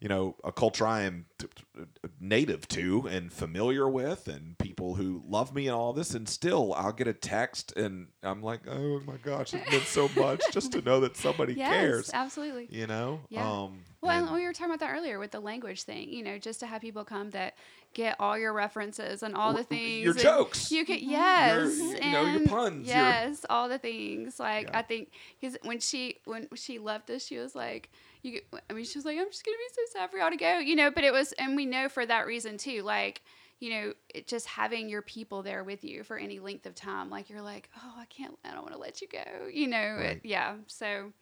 [0.00, 1.82] you know, a culture I am t- t-
[2.20, 6.14] native to and familiar with, and people who love me and all this.
[6.14, 10.08] And still, I'll get a text, and I'm like, "Oh my gosh, it meant so
[10.16, 11.68] much just to know that somebody yes.
[11.70, 12.68] cares." Absolutely.
[12.70, 13.40] You know, Yeah.
[13.50, 16.08] um, Well, and and- we were talking about that earlier with the language thing.
[16.10, 17.54] You know, just to have people come that
[17.98, 20.04] get all your references and all the things.
[20.04, 20.70] your jokes.
[20.70, 21.10] You could mm-hmm.
[21.10, 24.38] yes, you know, your and puns, your- Yes, all the things.
[24.38, 24.78] Like Yeah.
[24.78, 25.10] I think
[25.40, 27.90] because when she when she left us, she was like,
[28.22, 30.36] "You." I mean, she was like, "I'm just gonna be so sad for y'all to
[30.36, 30.92] go," you know.
[30.92, 32.82] But it was, and we know for that reason too.
[32.82, 33.22] Like
[33.58, 37.10] you know, it just having your people there with you for any length of time.
[37.10, 38.38] Like you're like, "Oh, I can't.
[38.44, 39.96] I don't want to let you go," you know.
[39.98, 40.54] it- yeah.
[40.68, 41.12] So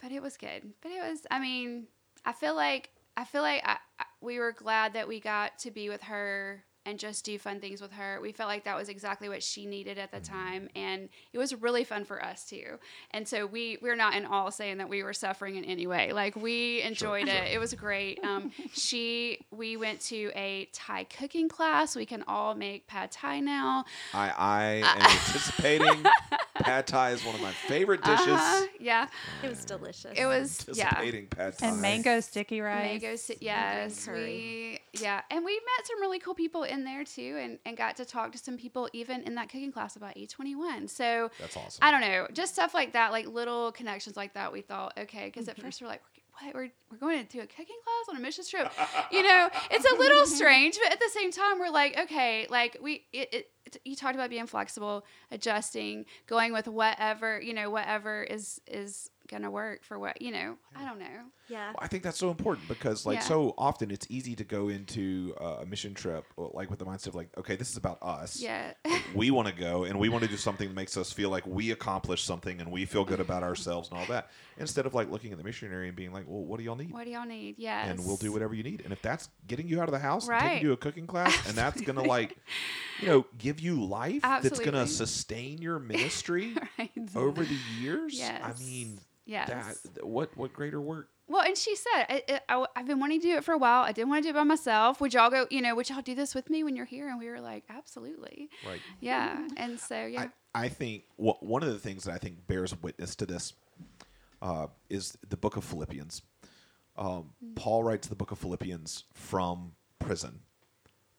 [0.00, 0.72] but it was good.
[0.82, 1.86] But it was, I mean,
[2.24, 5.70] I feel like I feel like I, I, we were glad that we got to
[5.70, 8.18] be with her and just do fun things with her.
[8.20, 11.54] We felt like that was exactly what she needed at the time, and it was
[11.54, 12.78] really fun for us too.
[13.12, 16.12] And so we we're not in all saying that we were suffering in any way.
[16.12, 17.52] Like we enjoyed it.
[17.52, 18.22] It was great.
[18.22, 21.96] Um, she we went to a Thai cooking class.
[21.96, 23.84] We can all make pad Thai now.
[24.12, 26.04] I, I am anticipating.
[26.56, 28.28] Pad Thai is one of my favorite dishes.
[28.28, 29.08] Uh-huh, yeah,
[29.42, 30.12] It was delicious.
[30.16, 30.84] it was yeah.
[30.86, 31.66] Anticipating Pad Thai.
[31.68, 33.02] And mango sticky rice.
[33.02, 34.78] Mango, si- yes, curry.
[34.92, 37.96] we yeah, and we met some really cool people in there too, and, and got
[37.96, 40.86] to talk to some people even in that cooking class about A twenty one.
[40.88, 41.80] So That's awesome.
[41.82, 44.52] I don't know, just stuff like that, like little connections like that.
[44.52, 45.50] We thought, okay, because Mm-hmm.
[45.60, 46.02] at first we're like,
[46.42, 48.72] what, we're we're going to do a cooking class on a mission trip,
[49.10, 49.48] you know?
[49.70, 53.28] It's a little strange, but at the same time, we're like, okay, like we it,
[53.32, 58.60] it, it- you talked about being flexible, adjusting, going with whatever you know, whatever is
[58.66, 60.56] is gonna work for what you know.
[60.76, 61.06] I don't know.
[61.48, 61.68] yeah.
[61.68, 63.24] Well, I think that's so important because, like, Yeah.
[63.24, 67.08] so often it's easy to go into uh, a mission trip, like, with the mindset
[67.08, 68.40] of, like, okay, this is about us.
[68.40, 68.72] Yeah.
[69.14, 71.46] We want to go and we want to do something that makes us feel like
[71.46, 74.30] we accomplished something and we feel good about ourselves and all that.
[74.56, 76.90] Instead of, like, looking at the missionary and being like, well, what do y'all need?
[76.90, 77.54] What do y'all need?
[77.58, 78.80] yeah And we'll do whatever you need.
[78.82, 80.40] And if that's getting you out of the house and Right.
[80.42, 82.36] taking you to a cooking class, and that's going to, like,
[83.00, 86.90] you know, give you life, that's gonna sustain your ministry right.
[87.14, 89.80] over the years, I mean, Yes.
[89.94, 91.08] that, what, what greater work?
[91.26, 93.58] well, and she said, I, I, I, I've been wanting to do it for a
[93.58, 93.82] while.
[93.82, 95.00] I didn't want to do it by myself.
[95.00, 97.08] Would y'all go, you know, would y'all do this with me when you're here?
[97.08, 98.50] And we were like, absolutely.
[98.66, 98.80] Right.
[99.00, 99.48] Yeah.
[99.56, 100.28] And so, yeah.
[100.54, 103.54] I, I think wh- one of the things that I think bears witness to this
[104.42, 106.20] uh, is the book of Philippians.
[106.96, 110.40] Um, Paul writes the book of Philippians from prison,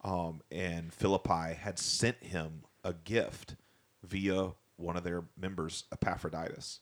[0.04, 3.56] um, and Philippi had sent him a gift
[4.04, 6.80] via one of their members, Epaphroditus.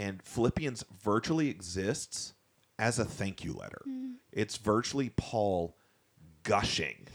[0.00, 2.32] And Philippians virtually exists
[2.78, 3.82] as a thank you letter.
[3.84, 4.12] Hmm.
[4.32, 5.76] It's virtually Paul
[6.42, 7.06] gushing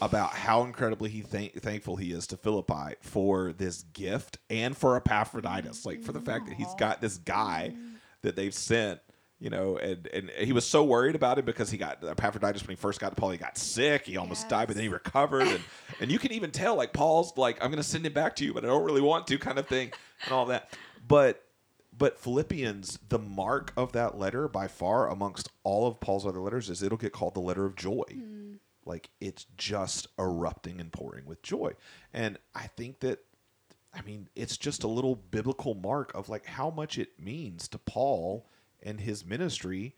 [0.00, 4.96] about how incredibly he thank- thankful he is to Philippi for this gift and for
[4.96, 7.74] Epaphroditus, like for the fact that he's got this guy
[8.22, 9.00] that they've sent,
[9.38, 12.74] you know, and and he was so worried about it because he got Epaphroditus when
[12.74, 15.46] he first got to Paul, he got sick, he almost died, but then he recovered,
[15.46, 15.60] and
[16.00, 18.44] and you can even tell like Paul's like I'm going to send him back to
[18.46, 19.92] you, but I don't really want to, kind of thing,
[20.24, 20.72] and all that,
[21.06, 21.44] but.
[21.96, 26.70] But Philippians, the mark of that letter by far amongst all of Paul's other letters
[26.70, 28.04] is it'll get called the letter of joy.
[28.10, 28.54] Hmm.
[28.84, 31.72] Like it's just erupting and pouring with joy.
[32.12, 33.20] And i think that
[33.94, 37.78] i mean it's just a little biblical mark of like how much it means to
[37.78, 38.48] paul
[38.82, 39.94] and his ministry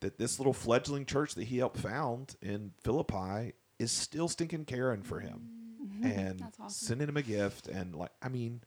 [0.00, 5.02] that this little fledgling church that he helped found in philippi is still stinking caring
[5.02, 5.40] for him.
[5.40, 6.04] Hmm.
[6.04, 6.86] And That's awesome.
[6.86, 8.60] sending him a gift and like i mean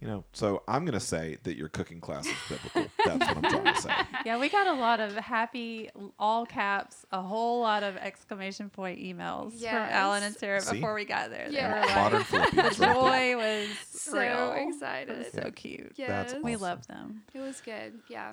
[0.00, 3.42] you know so i'm gonna say that your cooking class is biblical that's what i'm
[3.62, 3.92] trying to say
[4.24, 5.88] Yeah, we got a lot of happy,
[6.18, 10.74] all caps, a whole lot of exclamation point emails from Alan and Sarah See?
[10.76, 11.48] before we got there.
[11.48, 11.80] They Yeah.
[11.80, 12.94] were like- the philippians right there.
[12.94, 14.68] joy was So real.
[14.68, 15.18] excited.
[15.18, 15.92] Was so cute.
[15.96, 16.08] Yes.
[16.08, 16.62] That's We awesome.
[16.62, 17.22] love them.
[17.32, 18.00] It was good.
[18.08, 18.32] Yeah.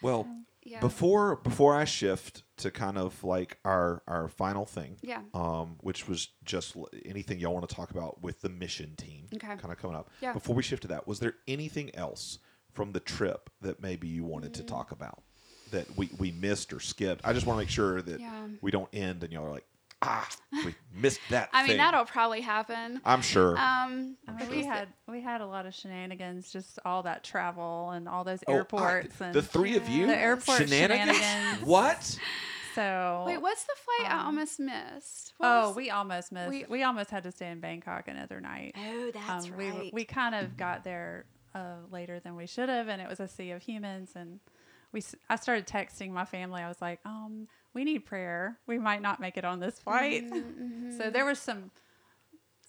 [0.00, 0.26] well
[0.64, 0.80] Yeah.
[0.80, 5.20] before before I shift to kind of like our our final thing, Yeah.
[5.34, 9.26] um, which was just l- anything y'all want to talk about with the mission team,
[9.34, 9.46] Okay.
[9.56, 10.08] kind of coming up.
[10.22, 10.32] Yeah.
[10.32, 12.38] Before we shift to that, was there anything else
[12.72, 14.56] from the trip that maybe you wanted Mm.
[14.56, 15.22] to talk about
[15.70, 17.20] that we we missed or skipped?
[17.26, 18.48] I just want to make sure that Yeah.
[18.62, 19.66] we don't end and y'all are like,
[20.04, 20.28] ah,
[20.64, 21.48] we missed that.
[21.52, 23.00] I mean, thing." that'll probably happen.
[23.04, 23.52] I'm sure.
[23.58, 27.24] Um, I but mean, we had we had a lot of shenanigans, just all that
[27.24, 31.16] travel and all those Oh, I- airports and the three of you, The airport shenanigans.
[31.16, 31.66] shenanigans.
[31.66, 32.18] What?
[32.74, 33.24] so.
[33.26, 35.32] Wait, what's the flight I um, almost missed?
[35.38, 36.50] What Oh, was- we almost missed.
[36.50, 38.74] we- We, almost had to stay in Bangkok another night.
[38.76, 39.94] Oh, that's um, we right.
[39.94, 43.28] we kind of got there uh, later than we should have, and it was a
[43.28, 44.12] sea of humans.
[44.16, 44.40] And
[44.92, 46.62] we s- I started texting my family.
[46.62, 48.58] I was like, um, we need prayer.
[48.66, 50.24] We might not make it on this flight.
[50.98, 51.70] So there was some.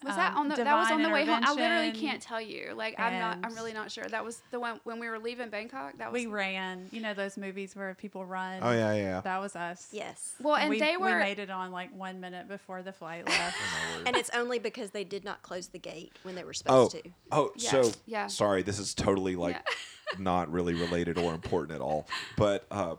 [0.04, 1.42] Was that um, on the that was on the way home?
[1.44, 2.74] I literally can't tell you.
[2.76, 4.04] Like I'm not I'm really not sure.
[4.06, 5.98] That was the one when we were leaving Bangkok.
[6.00, 6.88] That was We ran.
[6.92, 8.60] You know those movies where people run.
[8.62, 9.22] Oh yeah, yeah.
[9.22, 9.88] That was us.
[9.92, 10.34] Yes.
[10.42, 13.26] well, and we, they we were made it on like one minute before the flight
[13.30, 13.58] left.
[14.06, 17.04] And it's only because they did not close the gate when they were Oh, supposed
[17.04, 17.10] to.
[17.32, 18.28] oh, Yeah, so yeah.
[18.28, 18.64] sorry.
[18.64, 19.58] This is totally like
[20.20, 22.08] not really related or important at all.
[22.38, 22.96] But uh,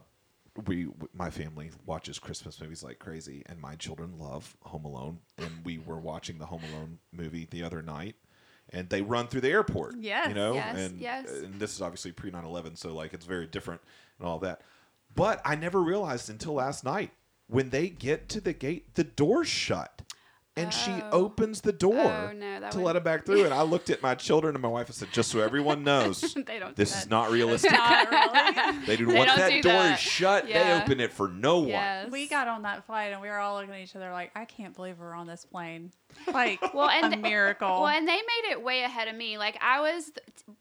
[0.67, 5.19] we, my family watches Christmas movies like crazy, and my children love Home Alone.
[5.39, 8.17] And we were watching the Home Alone movie the other night,
[8.71, 9.97] and they run through the airport.
[9.99, 11.31] Yeah, you know, Yes, and yes.
[11.31, 13.81] and this is obviously pre 9/11, so like it's very different
[14.19, 14.63] and all that.
[15.15, 17.11] But I never realized until last night
[17.49, 20.03] when they get to the gate, the door's shut.
[20.59, 21.11] And she Oh.
[21.25, 23.45] opens the door Oh, no, to would- let him back through.
[23.45, 26.21] And I looked at my children and my wife and said, just so everyone knows,
[26.47, 26.75] they don't.
[26.75, 27.73] this is not realistic.
[27.73, 28.11] Not
[28.71, 28.87] really.
[28.87, 29.05] They do.
[29.07, 29.95] They Once that do door that.
[29.95, 31.69] is shut, they open it for no one.
[31.69, 32.11] Yes.
[32.11, 34.47] we got on that flight and we were all looking at each other like, I
[34.47, 35.93] can't believe we're on this plane.
[36.33, 37.69] Like, Well, and a miracle.
[37.69, 39.37] Well, and they made it way ahead of me.
[39.37, 40.11] Like I was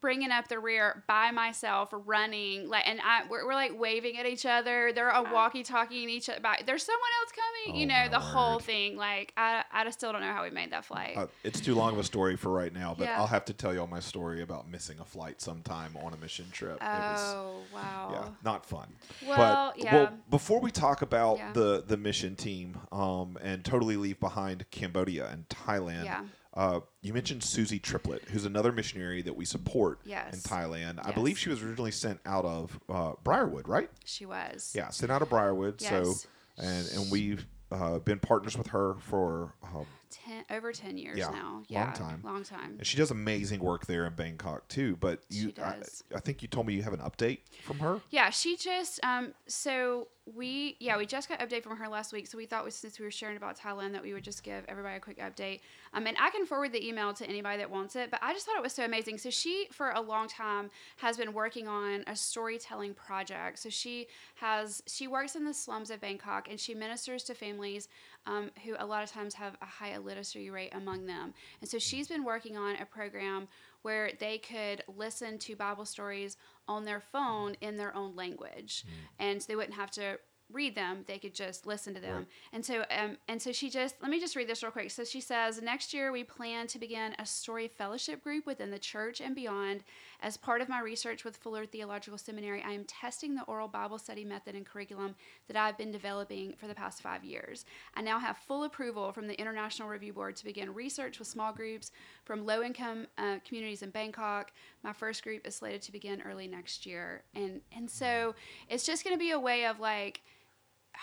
[0.02, 4.26] bringing up the rear by myself, running, like, and I we're, we're like waving at
[4.26, 4.92] each other.
[4.94, 6.42] They're a walkie-talkieing each other.
[6.42, 7.32] By, There's someone else
[7.66, 7.80] coming.
[7.80, 8.98] you Oh, know, my the whole thing.
[8.98, 11.16] Like I, I just still don't know how we made that flight.
[11.16, 13.18] Uh, it's too long of a story for right now, but Yeah.
[13.20, 16.46] I'll have to tell y'all my story about missing a flight sometime on a mission
[16.52, 16.76] trip.
[16.82, 18.10] It was, oh wow.
[18.12, 18.88] yeah, not fun.
[19.26, 19.94] Well, but yeah.
[19.96, 21.52] well, before we talk about Yeah.
[21.54, 26.24] the the mission team um, and totally leave behind Cambodia and Thailand, Yeah.
[26.56, 30.34] uh, you mentioned Susie Triplet, who's another missionary that we support yes.
[30.34, 30.48] in Yes.
[30.48, 31.00] Thailand.
[31.08, 33.90] I believe she was originally sent out of uh, Briarwood, right?
[34.04, 34.74] She was.
[34.76, 35.80] Yeah, sent out of Briarwood.
[35.82, 36.14] So,
[36.58, 41.30] and and we've uh, been partners with her for um, Ten, over ten years Yeah,
[41.30, 41.64] now.
[41.68, 42.22] Yeah, long time.
[42.24, 42.76] Long time.
[42.78, 44.96] and she does amazing work there in Bangkok too.
[45.00, 45.76] But you, I.
[46.16, 48.00] I think you told me you have an update from her.
[48.12, 52.26] Yeah, she just um so we yeah, we just got update from her last week.
[52.26, 54.98] So we thought since we were sharing about Thailand that we would just give everybody
[54.98, 55.60] a quick update.
[55.94, 58.46] Um and I can forward the email to anybody that wants it, but I just
[58.46, 59.20] thought it was so amazing.
[59.20, 63.60] So she for a long time has been working on a storytelling project.
[63.60, 67.88] So she has she works in the slums of Bangkok and she ministers to families
[68.26, 71.34] um, who a lot of times have a high illiteracy rate among them.
[71.62, 73.48] And so she's been working on a program
[73.82, 76.38] where they could listen to Bible stories
[76.68, 78.84] on their phone in their own language,
[79.20, 80.18] and so they wouldn't have to
[80.52, 82.18] read them they could just listen to them.
[82.18, 82.28] Right.
[82.54, 84.92] and so um, and so she just let me just read this real quick.
[84.92, 88.80] So she says next year we plan to begin a story fellowship group within the
[88.80, 89.84] church and beyond.
[90.22, 94.00] As part of my research with fuller theological seminary i am testing the oral bible
[94.00, 95.14] study method and curriculum
[95.48, 97.66] that i've been developing for the past five years.
[97.96, 101.54] I now have full approval from the international review board to begin research with small
[101.54, 101.92] groups
[102.24, 104.52] from low income uh, communities in bangkok.
[104.84, 107.24] My first group is slated to begin early next year.
[107.34, 108.36] And and so
[108.70, 110.22] it's just going to be a way of like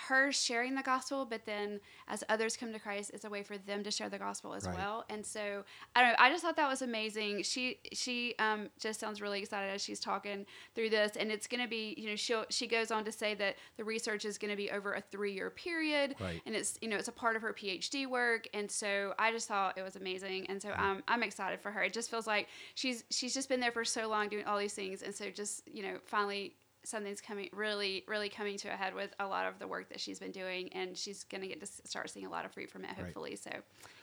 [0.07, 3.57] her sharing the gospel, but then as others come to Christ, it's a way for
[3.57, 4.75] them to share the gospel as Right.
[4.75, 5.05] well.
[5.09, 5.63] And so
[5.95, 6.15] I don't know.
[6.19, 7.43] I just thought that was amazing.
[7.43, 10.45] She she um, just sounds really excited as she's talking
[10.75, 13.33] through this, and it's going to be you know she she goes on to say
[13.35, 16.41] that the research is going to be over a three year period, Right.
[16.45, 18.47] and it's you know it's a part of her PhD work.
[18.53, 21.83] And so I just thought it was amazing, and so um, I'm excited for her.
[21.83, 24.73] It just feels like she's she's just been there for so long doing all these
[24.73, 28.93] things, and so just you know finally something's coming really really coming to a head
[28.93, 31.59] with a lot of the work that she's been doing and she's going to get
[31.59, 33.51] to start seeing a lot of fruit from it hopefully so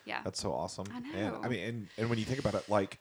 [0.04, 0.86] yeah That's so awesome.
[0.92, 2.98] I And I mean, and, and when you think about it, like,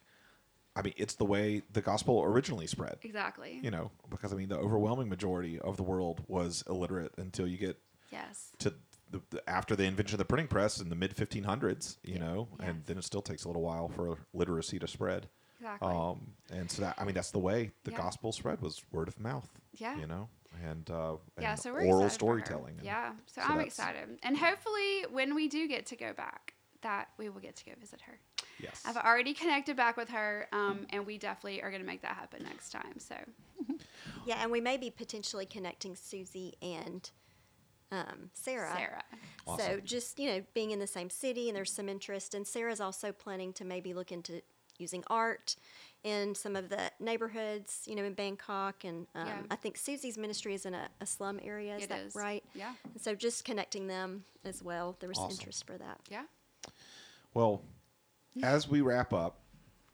[0.75, 2.97] I mean, it's the way the gospel originally spread.
[3.01, 7.47] exactly You know, because I mean, the overwhelming majority of the world was illiterate until
[7.47, 7.77] you get
[8.11, 8.73] yes to
[9.11, 11.97] the, the, after the invention of the printing press in the mid 1500s.
[12.03, 15.27] You know, and then it still takes a little while for literacy to spread.
[15.59, 17.97] Exactly Um, and so that I mean, that's the way the Yeah.
[17.97, 19.49] gospel spread was word of mouth.
[19.77, 19.97] Yeah.
[19.97, 20.29] You know,
[20.63, 22.09] and uh, yeah and so we're oral excited for her.
[22.09, 22.75] storytelling.
[22.77, 26.11] and- yeah so, so i'm that's- excited and hopefully when we do get to go
[26.11, 28.17] back that we will get to go visit her
[28.59, 28.81] Yes.
[28.85, 32.15] i've already connected back with her um, and we definitely are going to make that
[32.15, 33.15] happen next time so
[34.25, 37.09] Yeah, and we may be potentially connecting Susie and
[37.91, 38.73] um, Sarah.
[38.75, 39.03] sarah
[39.57, 42.33] So just you know, being in the same city, and there's some interest.
[42.35, 44.41] And Sarah's also planning to maybe look into
[44.79, 45.55] using art
[46.03, 48.83] in some of the neighborhoods, you know, in Bangkok.
[48.85, 49.41] And um, Yeah.
[49.51, 51.75] I think Susie's ministry is in a, a slum area.
[51.75, 52.15] Is It that is.
[52.15, 52.43] right?
[52.55, 54.95] yeah And so just connecting them as well.
[54.99, 55.31] There was Awesome.
[55.31, 55.99] interest for that.
[56.09, 56.23] yeah
[57.33, 57.61] Well,
[58.41, 59.39] as we wrap up,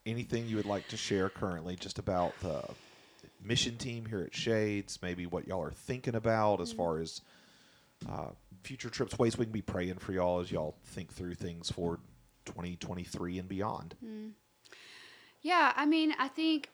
[0.05, 2.63] anything you would like to share currently just about the
[3.43, 7.21] mission team here at Shades, maybe what y'all are thinking about as far as
[8.07, 8.27] uh,
[8.63, 11.99] future trips, ways we can be praying for y'all as y'all think through things for
[12.45, 13.95] 2023 and beyond.
[15.45, 16.71] Yeah, I mean, I think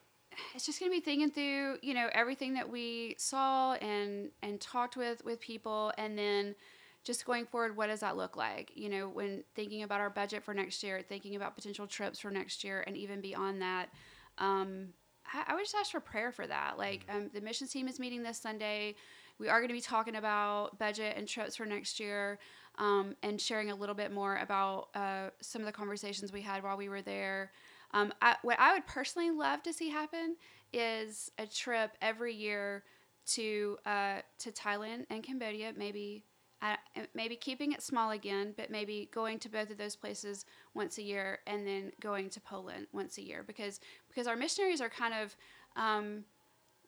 [0.56, 4.62] it's just going to be thinking through, you know, everything that we saw and and
[4.62, 6.56] talked with with people, and then
[7.04, 8.72] just going forward, what does that look like?
[8.74, 12.32] You know, when thinking about our budget for next year, thinking about potential trips for
[12.32, 13.90] next year, and even beyond that.
[14.38, 14.94] Um,
[15.34, 16.78] I, I would just ask for prayer for that.
[16.78, 18.96] Like um, the missions team is meeting this Sunday.
[19.38, 22.40] We are going to be talking about budget and trips for next year,
[22.78, 26.64] um, and sharing a little bit more about uh, some of the conversations we had
[26.64, 27.52] while we were there.
[27.94, 30.36] Um, I, what I would personally love to see happen
[30.74, 32.84] is a trip every year
[33.28, 35.74] to uh, to Thailand and Cambodia.
[35.76, 36.24] Maybe
[36.62, 36.76] uh,
[37.14, 41.02] maybe keeping it small again, but maybe going to both of those places once a
[41.04, 45.14] year, and then going to Poland once a year because because our missionaries are kind
[45.14, 45.36] of
[45.76, 46.24] um,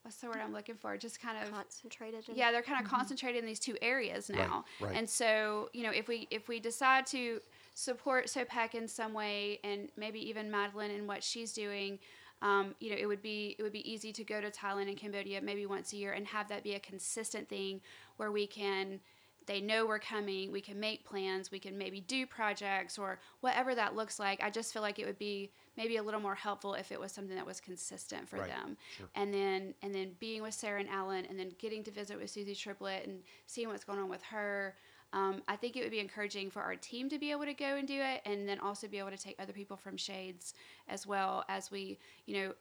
[0.03, 0.97] what's the word I'm looking for?
[0.97, 2.27] Just kind of Concentrated.
[2.29, 4.65] in- yeah, they're kind of concentrated in these two areas now.
[4.79, 4.97] Right, right.
[4.97, 7.39] And so, you know, if we if we decide to
[7.73, 11.99] support Sopheak in some way, and maybe even Madeline and what she's doing,
[12.41, 14.97] um, you know, it would be it would be easy to go to Thailand and
[14.97, 17.81] Cambodia maybe once a year and have that be a consistent thing
[18.17, 18.99] where we can.
[19.45, 20.53] They know we're coming.
[20.53, 21.51] We can make plans.
[21.51, 24.41] We can maybe do projects or whatever that looks like.
[24.41, 27.11] I just feel like it would be maybe a little more helpful if it was
[27.11, 28.47] something that was consistent for Right.
[28.47, 28.77] them
[29.15, 32.29] and then and then being with Sarah and Alan, and then getting to visit with
[32.29, 34.75] Susie Triplett and seeing what's going on with her.
[35.13, 37.75] Um, I think it would be encouraging for our team to be able to go
[37.77, 40.53] and do it, and then also be able to take other people from Shades
[40.89, 42.53] as well as we, you know,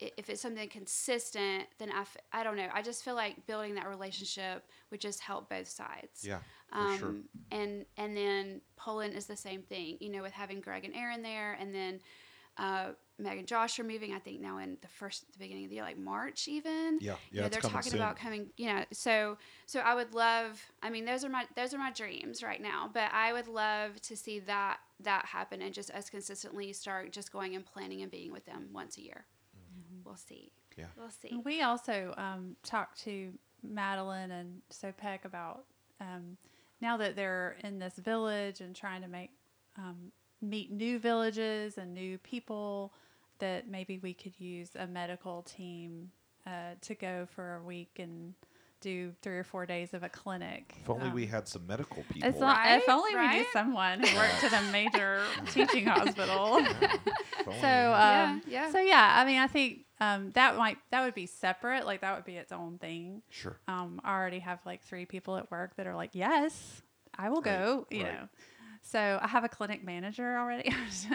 [0.00, 2.68] if it's something consistent, then I, f- I don't know.
[2.74, 6.24] I just feel like building that relationship would just help both sides.
[6.26, 6.38] Yeah,
[6.70, 7.14] for Um, sure.
[7.52, 11.22] And and then Poland is the same thing, you know, with having Greg and Aaron
[11.22, 12.00] there, and then
[12.56, 14.12] uh, Meg and Josh are moving.
[14.12, 16.98] I think now in the first, the beginning of the year, like March even.
[17.00, 18.00] Yeah, You yeah, know, they're talking soon.
[18.00, 18.48] about coming.
[18.56, 20.60] You know, so so I would love.
[20.82, 22.90] I mean, those are my those are my dreams right now.
[22.92, 27.32] But I would love to see that that happen and just us consistently start just
[27.32, 29.26] going and planning and being with them once a year.
[30.04, 30.52] We'll see.
[30.76, 30.86] Yeah.
[30.98, 31.40] We'll see.
[31.44, 33.32] We also um, talked to
[33.62, 35.64] Madeline and Sopheak about
[36.00, 36.36] um,
[36.80, 39.30] now that they're in this village and trying to make
[39.78, 42.92] um, meet new villages and new people,
[43.38, 46.10] that maybe we could use a medical team
[46.46, 48.34] uh, to go for a week and
[48.80, 50.74] do three or four days of a clinic.
[50.80, 52.28] If only Um, we had some medical people.
[52.28, 52.88] It's not, if Right?
[52.88, 56.60] only we knew someone who worked at a major teaching hospital.
[57.40, 58.70] If only So, um, yeah.
[58.72, 61.86] so yeah, I mean, I think um, that might that would be separate.
[61.86, 63.22] Like that would be its own thing.
[63.30, 63.58] sure.
[63.68, 66.82] Um, I already have like three people at work that are like, yes,
[67.16, 67.86] I will Right, go.
[67.90, 68.12] You right.
[68.12, 68.28] know.
[68.86, 70.70] So I have a clinic manager already.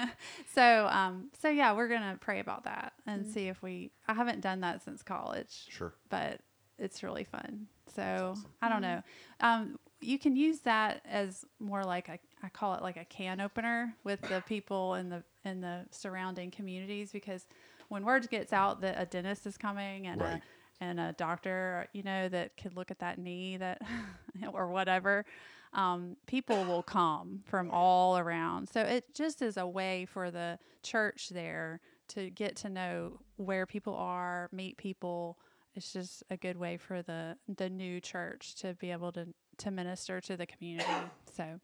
[0.53, 3.33] so um, so yeah, we're gonna pray about that and Mm-hmm.
[3.33, 3.91] see if we.
[4.07, 5.93] I haven't done that since college Sure.
[6.09, 6.41] but
[6.79, 7.67] it's really fun.
[7.95, 9.01] So I don't know.
[9.41, 13.39] Um, you can use that as more like a, I call it like a can
[13.41, 17.45] opener with the people in the in the surrounding communities because
[17.89, 20.41] when word gets out that a dentist is coming and Right.
[20.81, 23.81] a and a doctor, you know, that could look at that knee that
[24.53, 25.25] or whatever,
[25.73, 28.69] um, people will come from all around.
[28.69, 31.79] So it just is a way for the church there
[32.09, 35.37] to get to know where people are, meet people.
[35.75, 39.27] It's just a good way for the the new church to be able to
[39.59, 40.89] to minister to the community.
[41.35, 41.59] So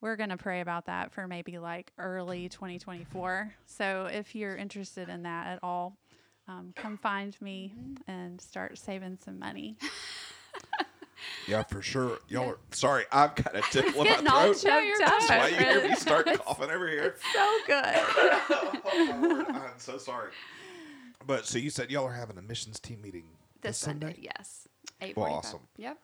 [0.00, 3.52] we're going to pray about that for maybe like early 2024.
[3.66, 5.98] So if you're interested in that at all,
[6.48, 7.74] um, come find me
[8.06, 9.76] and start saving some money.
[11.46, 12.18] Yeah, for sure.
[12.28, 13.04] Y'all are sorry.
[13.12, 14.82] I've got a tickle in my all throat.
[14.82, 15.20] choked up.
[15.20, 17.16] That's why you hear me start coughing over here.
[17.32, 17.84] So good.
[17.84, 19.44] oh.
[19.48, 20.30] I'm so sorry.
[21.26, 23.24] But so you said y'all are having a missions team meeting
[23.60, 24.06] This this Sunday?
[24.06, 24.68] Sunday, yes.
[25.00, 25.60] Eight Well, awesome.
[25.76, 25.98] Yep.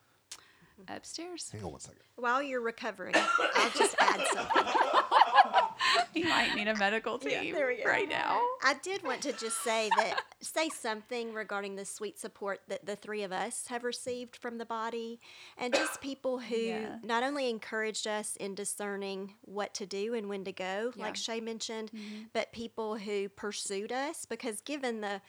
[0.89, 1.51] Upstairs.
[1.51, 2.01] Hang on one second.
[2.17, 4.65] While you're recovering, I'll just add something.
[6.15, 7.85] you might need a medical Yeah, team there we go.
[7.89, 8.41] right now.
[8.65, 12.97] I did want to just say that say something regarding the sweet support that the
[12.97, 15.21] three of us have received from the body
[15.59, 16.97] and just people who Yeah.
[17.03, 21.03] not only encouraged us in discerning what to do and when to go, Yeah.
[21.05, 22.25] like Shay mentioned, mm-hmm.
[22.33, 25.21] but people who pursued us because given the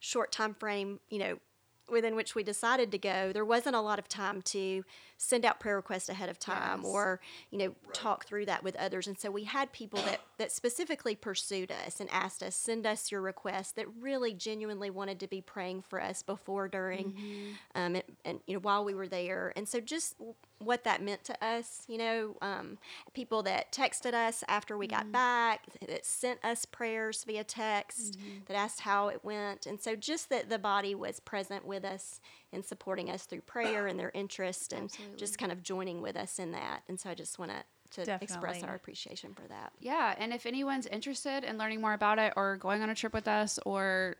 [0.00, 1.38] short time frame, you know,
[1.90, 4.84] within which we decided to go, there wasn't a lot of time to
[5.18, 6.90] send out prayer requests ahead of time Yes.
[6.90, 7.20] or,
[7.50, 9.06] you know, talk through that with others.
[9.06, 13.12] And so we had people that, that specifically pursued us and asked us, send us
[13.12, 17.14] your requests that really genuinely wanted to be praying for us before, during,
[17.74, 19.52] um, and, and, you know, while we were there.
[19.56, 20.16] And so just
[20.64, 22.78] what that meant to us, you know, um,
[23.12, 28.56] people that texted us after we got back, that sent us prayers via text, that
[28.56, 29.66] asked how it went.
[29.66, 32.20] And so just that the body was present with us
[32.52, 36.38] and supporting us through prayer and their interest and just kind of joining with us
[36.38, 36.82] in that.
[36.88, 39.72] And so I just want to, to express our appreciation for that.
[39.80, 43.12] Yeah, and if anyone's interested in learning more about it or going on a trip
[43.12, 44.16] with us or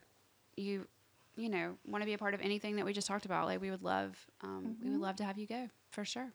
[0.57, 0.87] you
[1.36, 3.61] you know, want to be a part of anything that we just talked about, like
[3.61, 6.32] we would love, um, we would love to have you go for sure.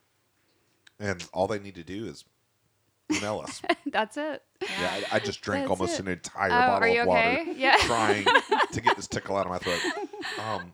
[0.99, 2.25] And all they need to do is
[3.11, 3.61] email us.
[3.85, 4.43] That's it.
[4.61, 6.05] yeah, I, I just drank That's almost it.
[6.05, 7.53] an entire Oh, bottle are you of water okay?
[7.55, 7.77] Yeah.
[7.79, 8.25] trying
[8.73, 9.79] to get this tickle out of my throat.
[10.37, 10.73] Um,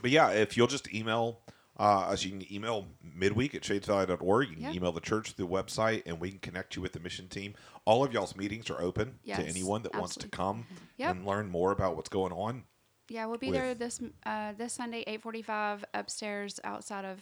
[0.00, 1.40] but yeah, if you'll just email
[1.78, 4.48] uh, us, you can email midweek at shadesvalley.org.
[4.48, 4.72] You can Yeah.
[4.72, 7.54] email the church through the website, and we can connect you with the mission team.
[7.84, 10.66] All of y'all's meetings are open to anyone that wants to come
[10.96, 11.10] Yep.
[11.16, 12.64] and learn more about what's going on.
[13.12, 17.20] Yeah, we'll be With- there this uh, this Sunday, eight forty five, upstairs outside of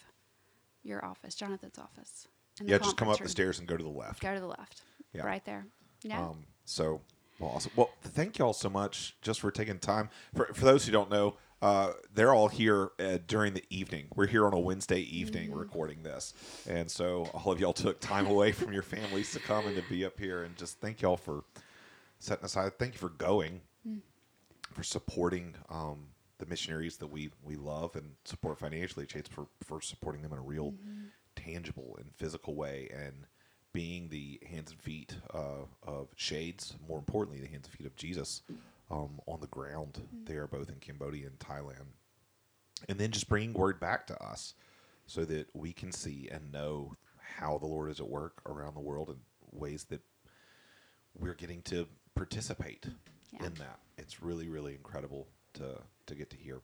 [0.85, 2.29] your office, Jonathan's office.
[2.63, 4.23] Yeah, just come up conference the stairs and go to the left.
[4.23, 4.83] Go to the left.
[5.13, 5.23] Yeah.
[5.23, 5.67] Right there.
[6.05, 6.21] Yeah.
[6.21, 7.01] Um, so
[7.41, 7.73] well, awesome.
[7.75, 10.11] Well, thank y'all so much just for taking time.
[10.35, 14.07] For for those who don't know, uh, they're all here uh, during the evening.
[14.15, 16.35] We're here on a Wednesday evening recording this,
[16.69, 19.83] and so all of y'all took time away from your families to come and to
[19.89, 20.45] be up here.
[20.45, 21.43] And just thank y'all for
[22.21, 22.79] setting aside.
[22.79, 23.63] Thank you for going,
[24.73, 29.07] for supporting um, the missionaries that we we love and support financially.
[29.07, 30.75] Chase for for supporting them in a real,
[31.37, 33.27] tangible and physical way and
[33.73, 37.95] being the hands and feet uh, of Shades, more importantly, the hands and feet of
[37.97, 38.43] Jesus
[38.91, 41.87] um, on the ground there, both in Cambodia and Thailand.
[42.89, 44.55] And then just bringing word back to us
[45.07, 46.95] so that we can see and know
[47.37, 49.17] how the Lord is at work around the world in
[49.53, 50.01] ways that
[51.19, 52.87] we're getting to participate
[53.33, 53.47] Yeah.
[53.47, 53.79] in that.
[54.01, 56.61] It's really, really incredible to, to get to hear.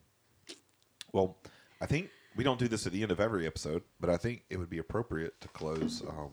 [1.12, 1.38] Well,
[1.80, 4.44] I think we don't do this at the end of every episode, but I think
[4.50, 6.30] it would be appropriate to close um,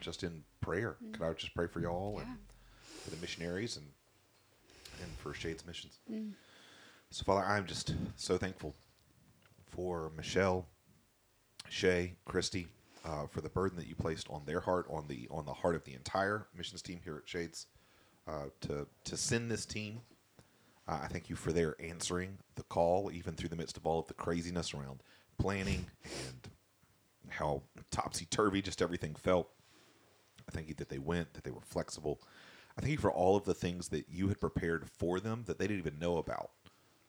[0.00, 0.96] just in prayer.
[1.12, 2.28] Could I just pray for y'all and
[3.02, 3.86] for the missionaries and
[5.02, 5.98] and for Shades Missions?
[7.10, 8.74] So, Father, I'm just so thankful
[9.70, 10.66] for Michelle,
[11.68, 12.68] Shay, Christy,
[13.04, 15.74] uh, for the burden that you placed on their heart, on the on the heart
[15.74, 17.66] of the entire missions team here at Shades,
[18.26, 20.00] uh, to to send this team.
[20.86, 24.00] Uh, I thank you for their answering the call, even through the midst of all
[24.00, 25.02] of the craziness around
[25.38, 26.48] planning and
[27.28, 29.48] how topsy turvy just everything felt.
[30.48, 32.20] I thank you that they went, that they were flexible.
[32.76, 35.58] I thank you for all of the things that you had prepared for them that
[35.58, 36.50] they didn't even know about.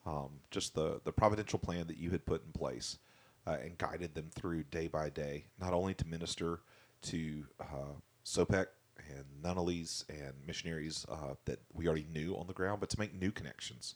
[0.05, 2.99] Um, just the the providential plan that you had put in place
[3.47, 6.59] uh, and guided them through day by day, not only to minister
[7.03, 8.67] to uh, Sopheak
[9.09, 13.13] and Nunnelis and missionaries uh, that we already knew on the ground, but to make
[13.13, 13.95] new connections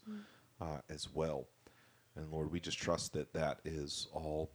[0.62, 1.48] uh, as well.
[2.16, 4.52] And Lord, we just trust that that is all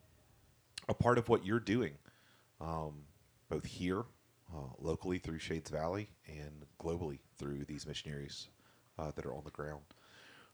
[0.88, 1.94] a part of what you're doing,
[2.60, 3.04] um,
[3.48, 4.04] both here,
[4.54, 8.48] uh, locally through Shades Valley, and globally through these missionaries
[8.98, 9.82] uh, that are on the ground.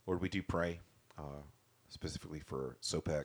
[0.06, 0.80] Lord, we do pray
[1.18, 1.42] uh,
[1.88, 3.24] specifically for Sopheak,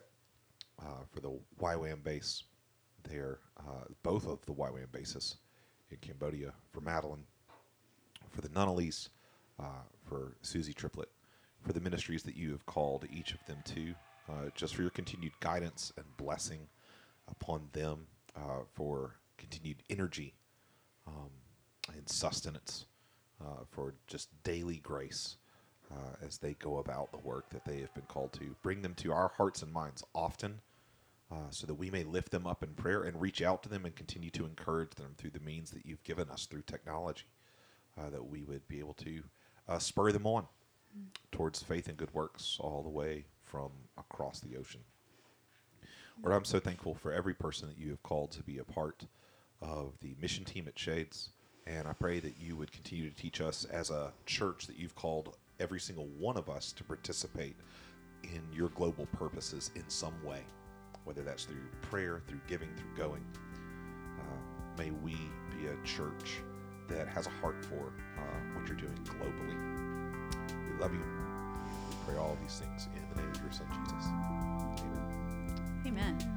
[0.80, 2.42] uh, for the YWAM base
[3.08, 5.36] there, uh, both of the YWAM bases
[5.90, 7.24] in Cambodia, for Madeline,
[8.30, 9.08] for the Nunnelis,
[9.58, 11.08] uh, for Susie Triplett,
[11.62, 13.94] for the ministries that you have called each of them to,
[14.28, 16.68] uh, just for your continued guidance and blessing
[17.28, 18.06] upon them,
[18.36, 20.34] uh, for continued energy
[21.06, 21.30] um,
[21.94, 22.86] and sustenance,
[23.40, 25.36] uh, for just daily grace
[25.92, 28.54] uh, as they go about the work that they have been called to.
[28.62, 30.60] Bring them to our hearts and minds often.
[31.28, 33.84] Uh, so that we may lift them up in prayer and reach out to them
[33.84, 37.24] and continue to encourage them through the means that you've given us through technology,
[37.98, 39.20] uh, that we would be able to
[39.68, 40.46] uh, spur them on
[41.32, 44.80] towards faith and good works all the way from across the ocean.
[46.22, 49.04] Lord, I'm so thankful for every person that you have called to be a part
[49.60, 51.30] of the mission team at Shades.
[51.66, 54.94] And I pray that you would continue to teach us as a church that you've
[54.94, 57.56] called every single one of us to participate
[58.22, 60.40] in your global purposes in some way,
[61.06, 63.24] whether that's through prayer, through giving, through going.
[64.18, 64.22] Uh,
[64.76, 65.12] may we
[65.56, 66.40] be a church
[66.88, 68.22] that has a heart for uh,
[68.54, 69.56] what you're doing globally.
[70.72, 71.00] We love you.
[71.00, 74.08] We pray all of these things in the name of your son, Jesus.
[75.86, 76.18] Amen.
[76.18, 76.35] Amen.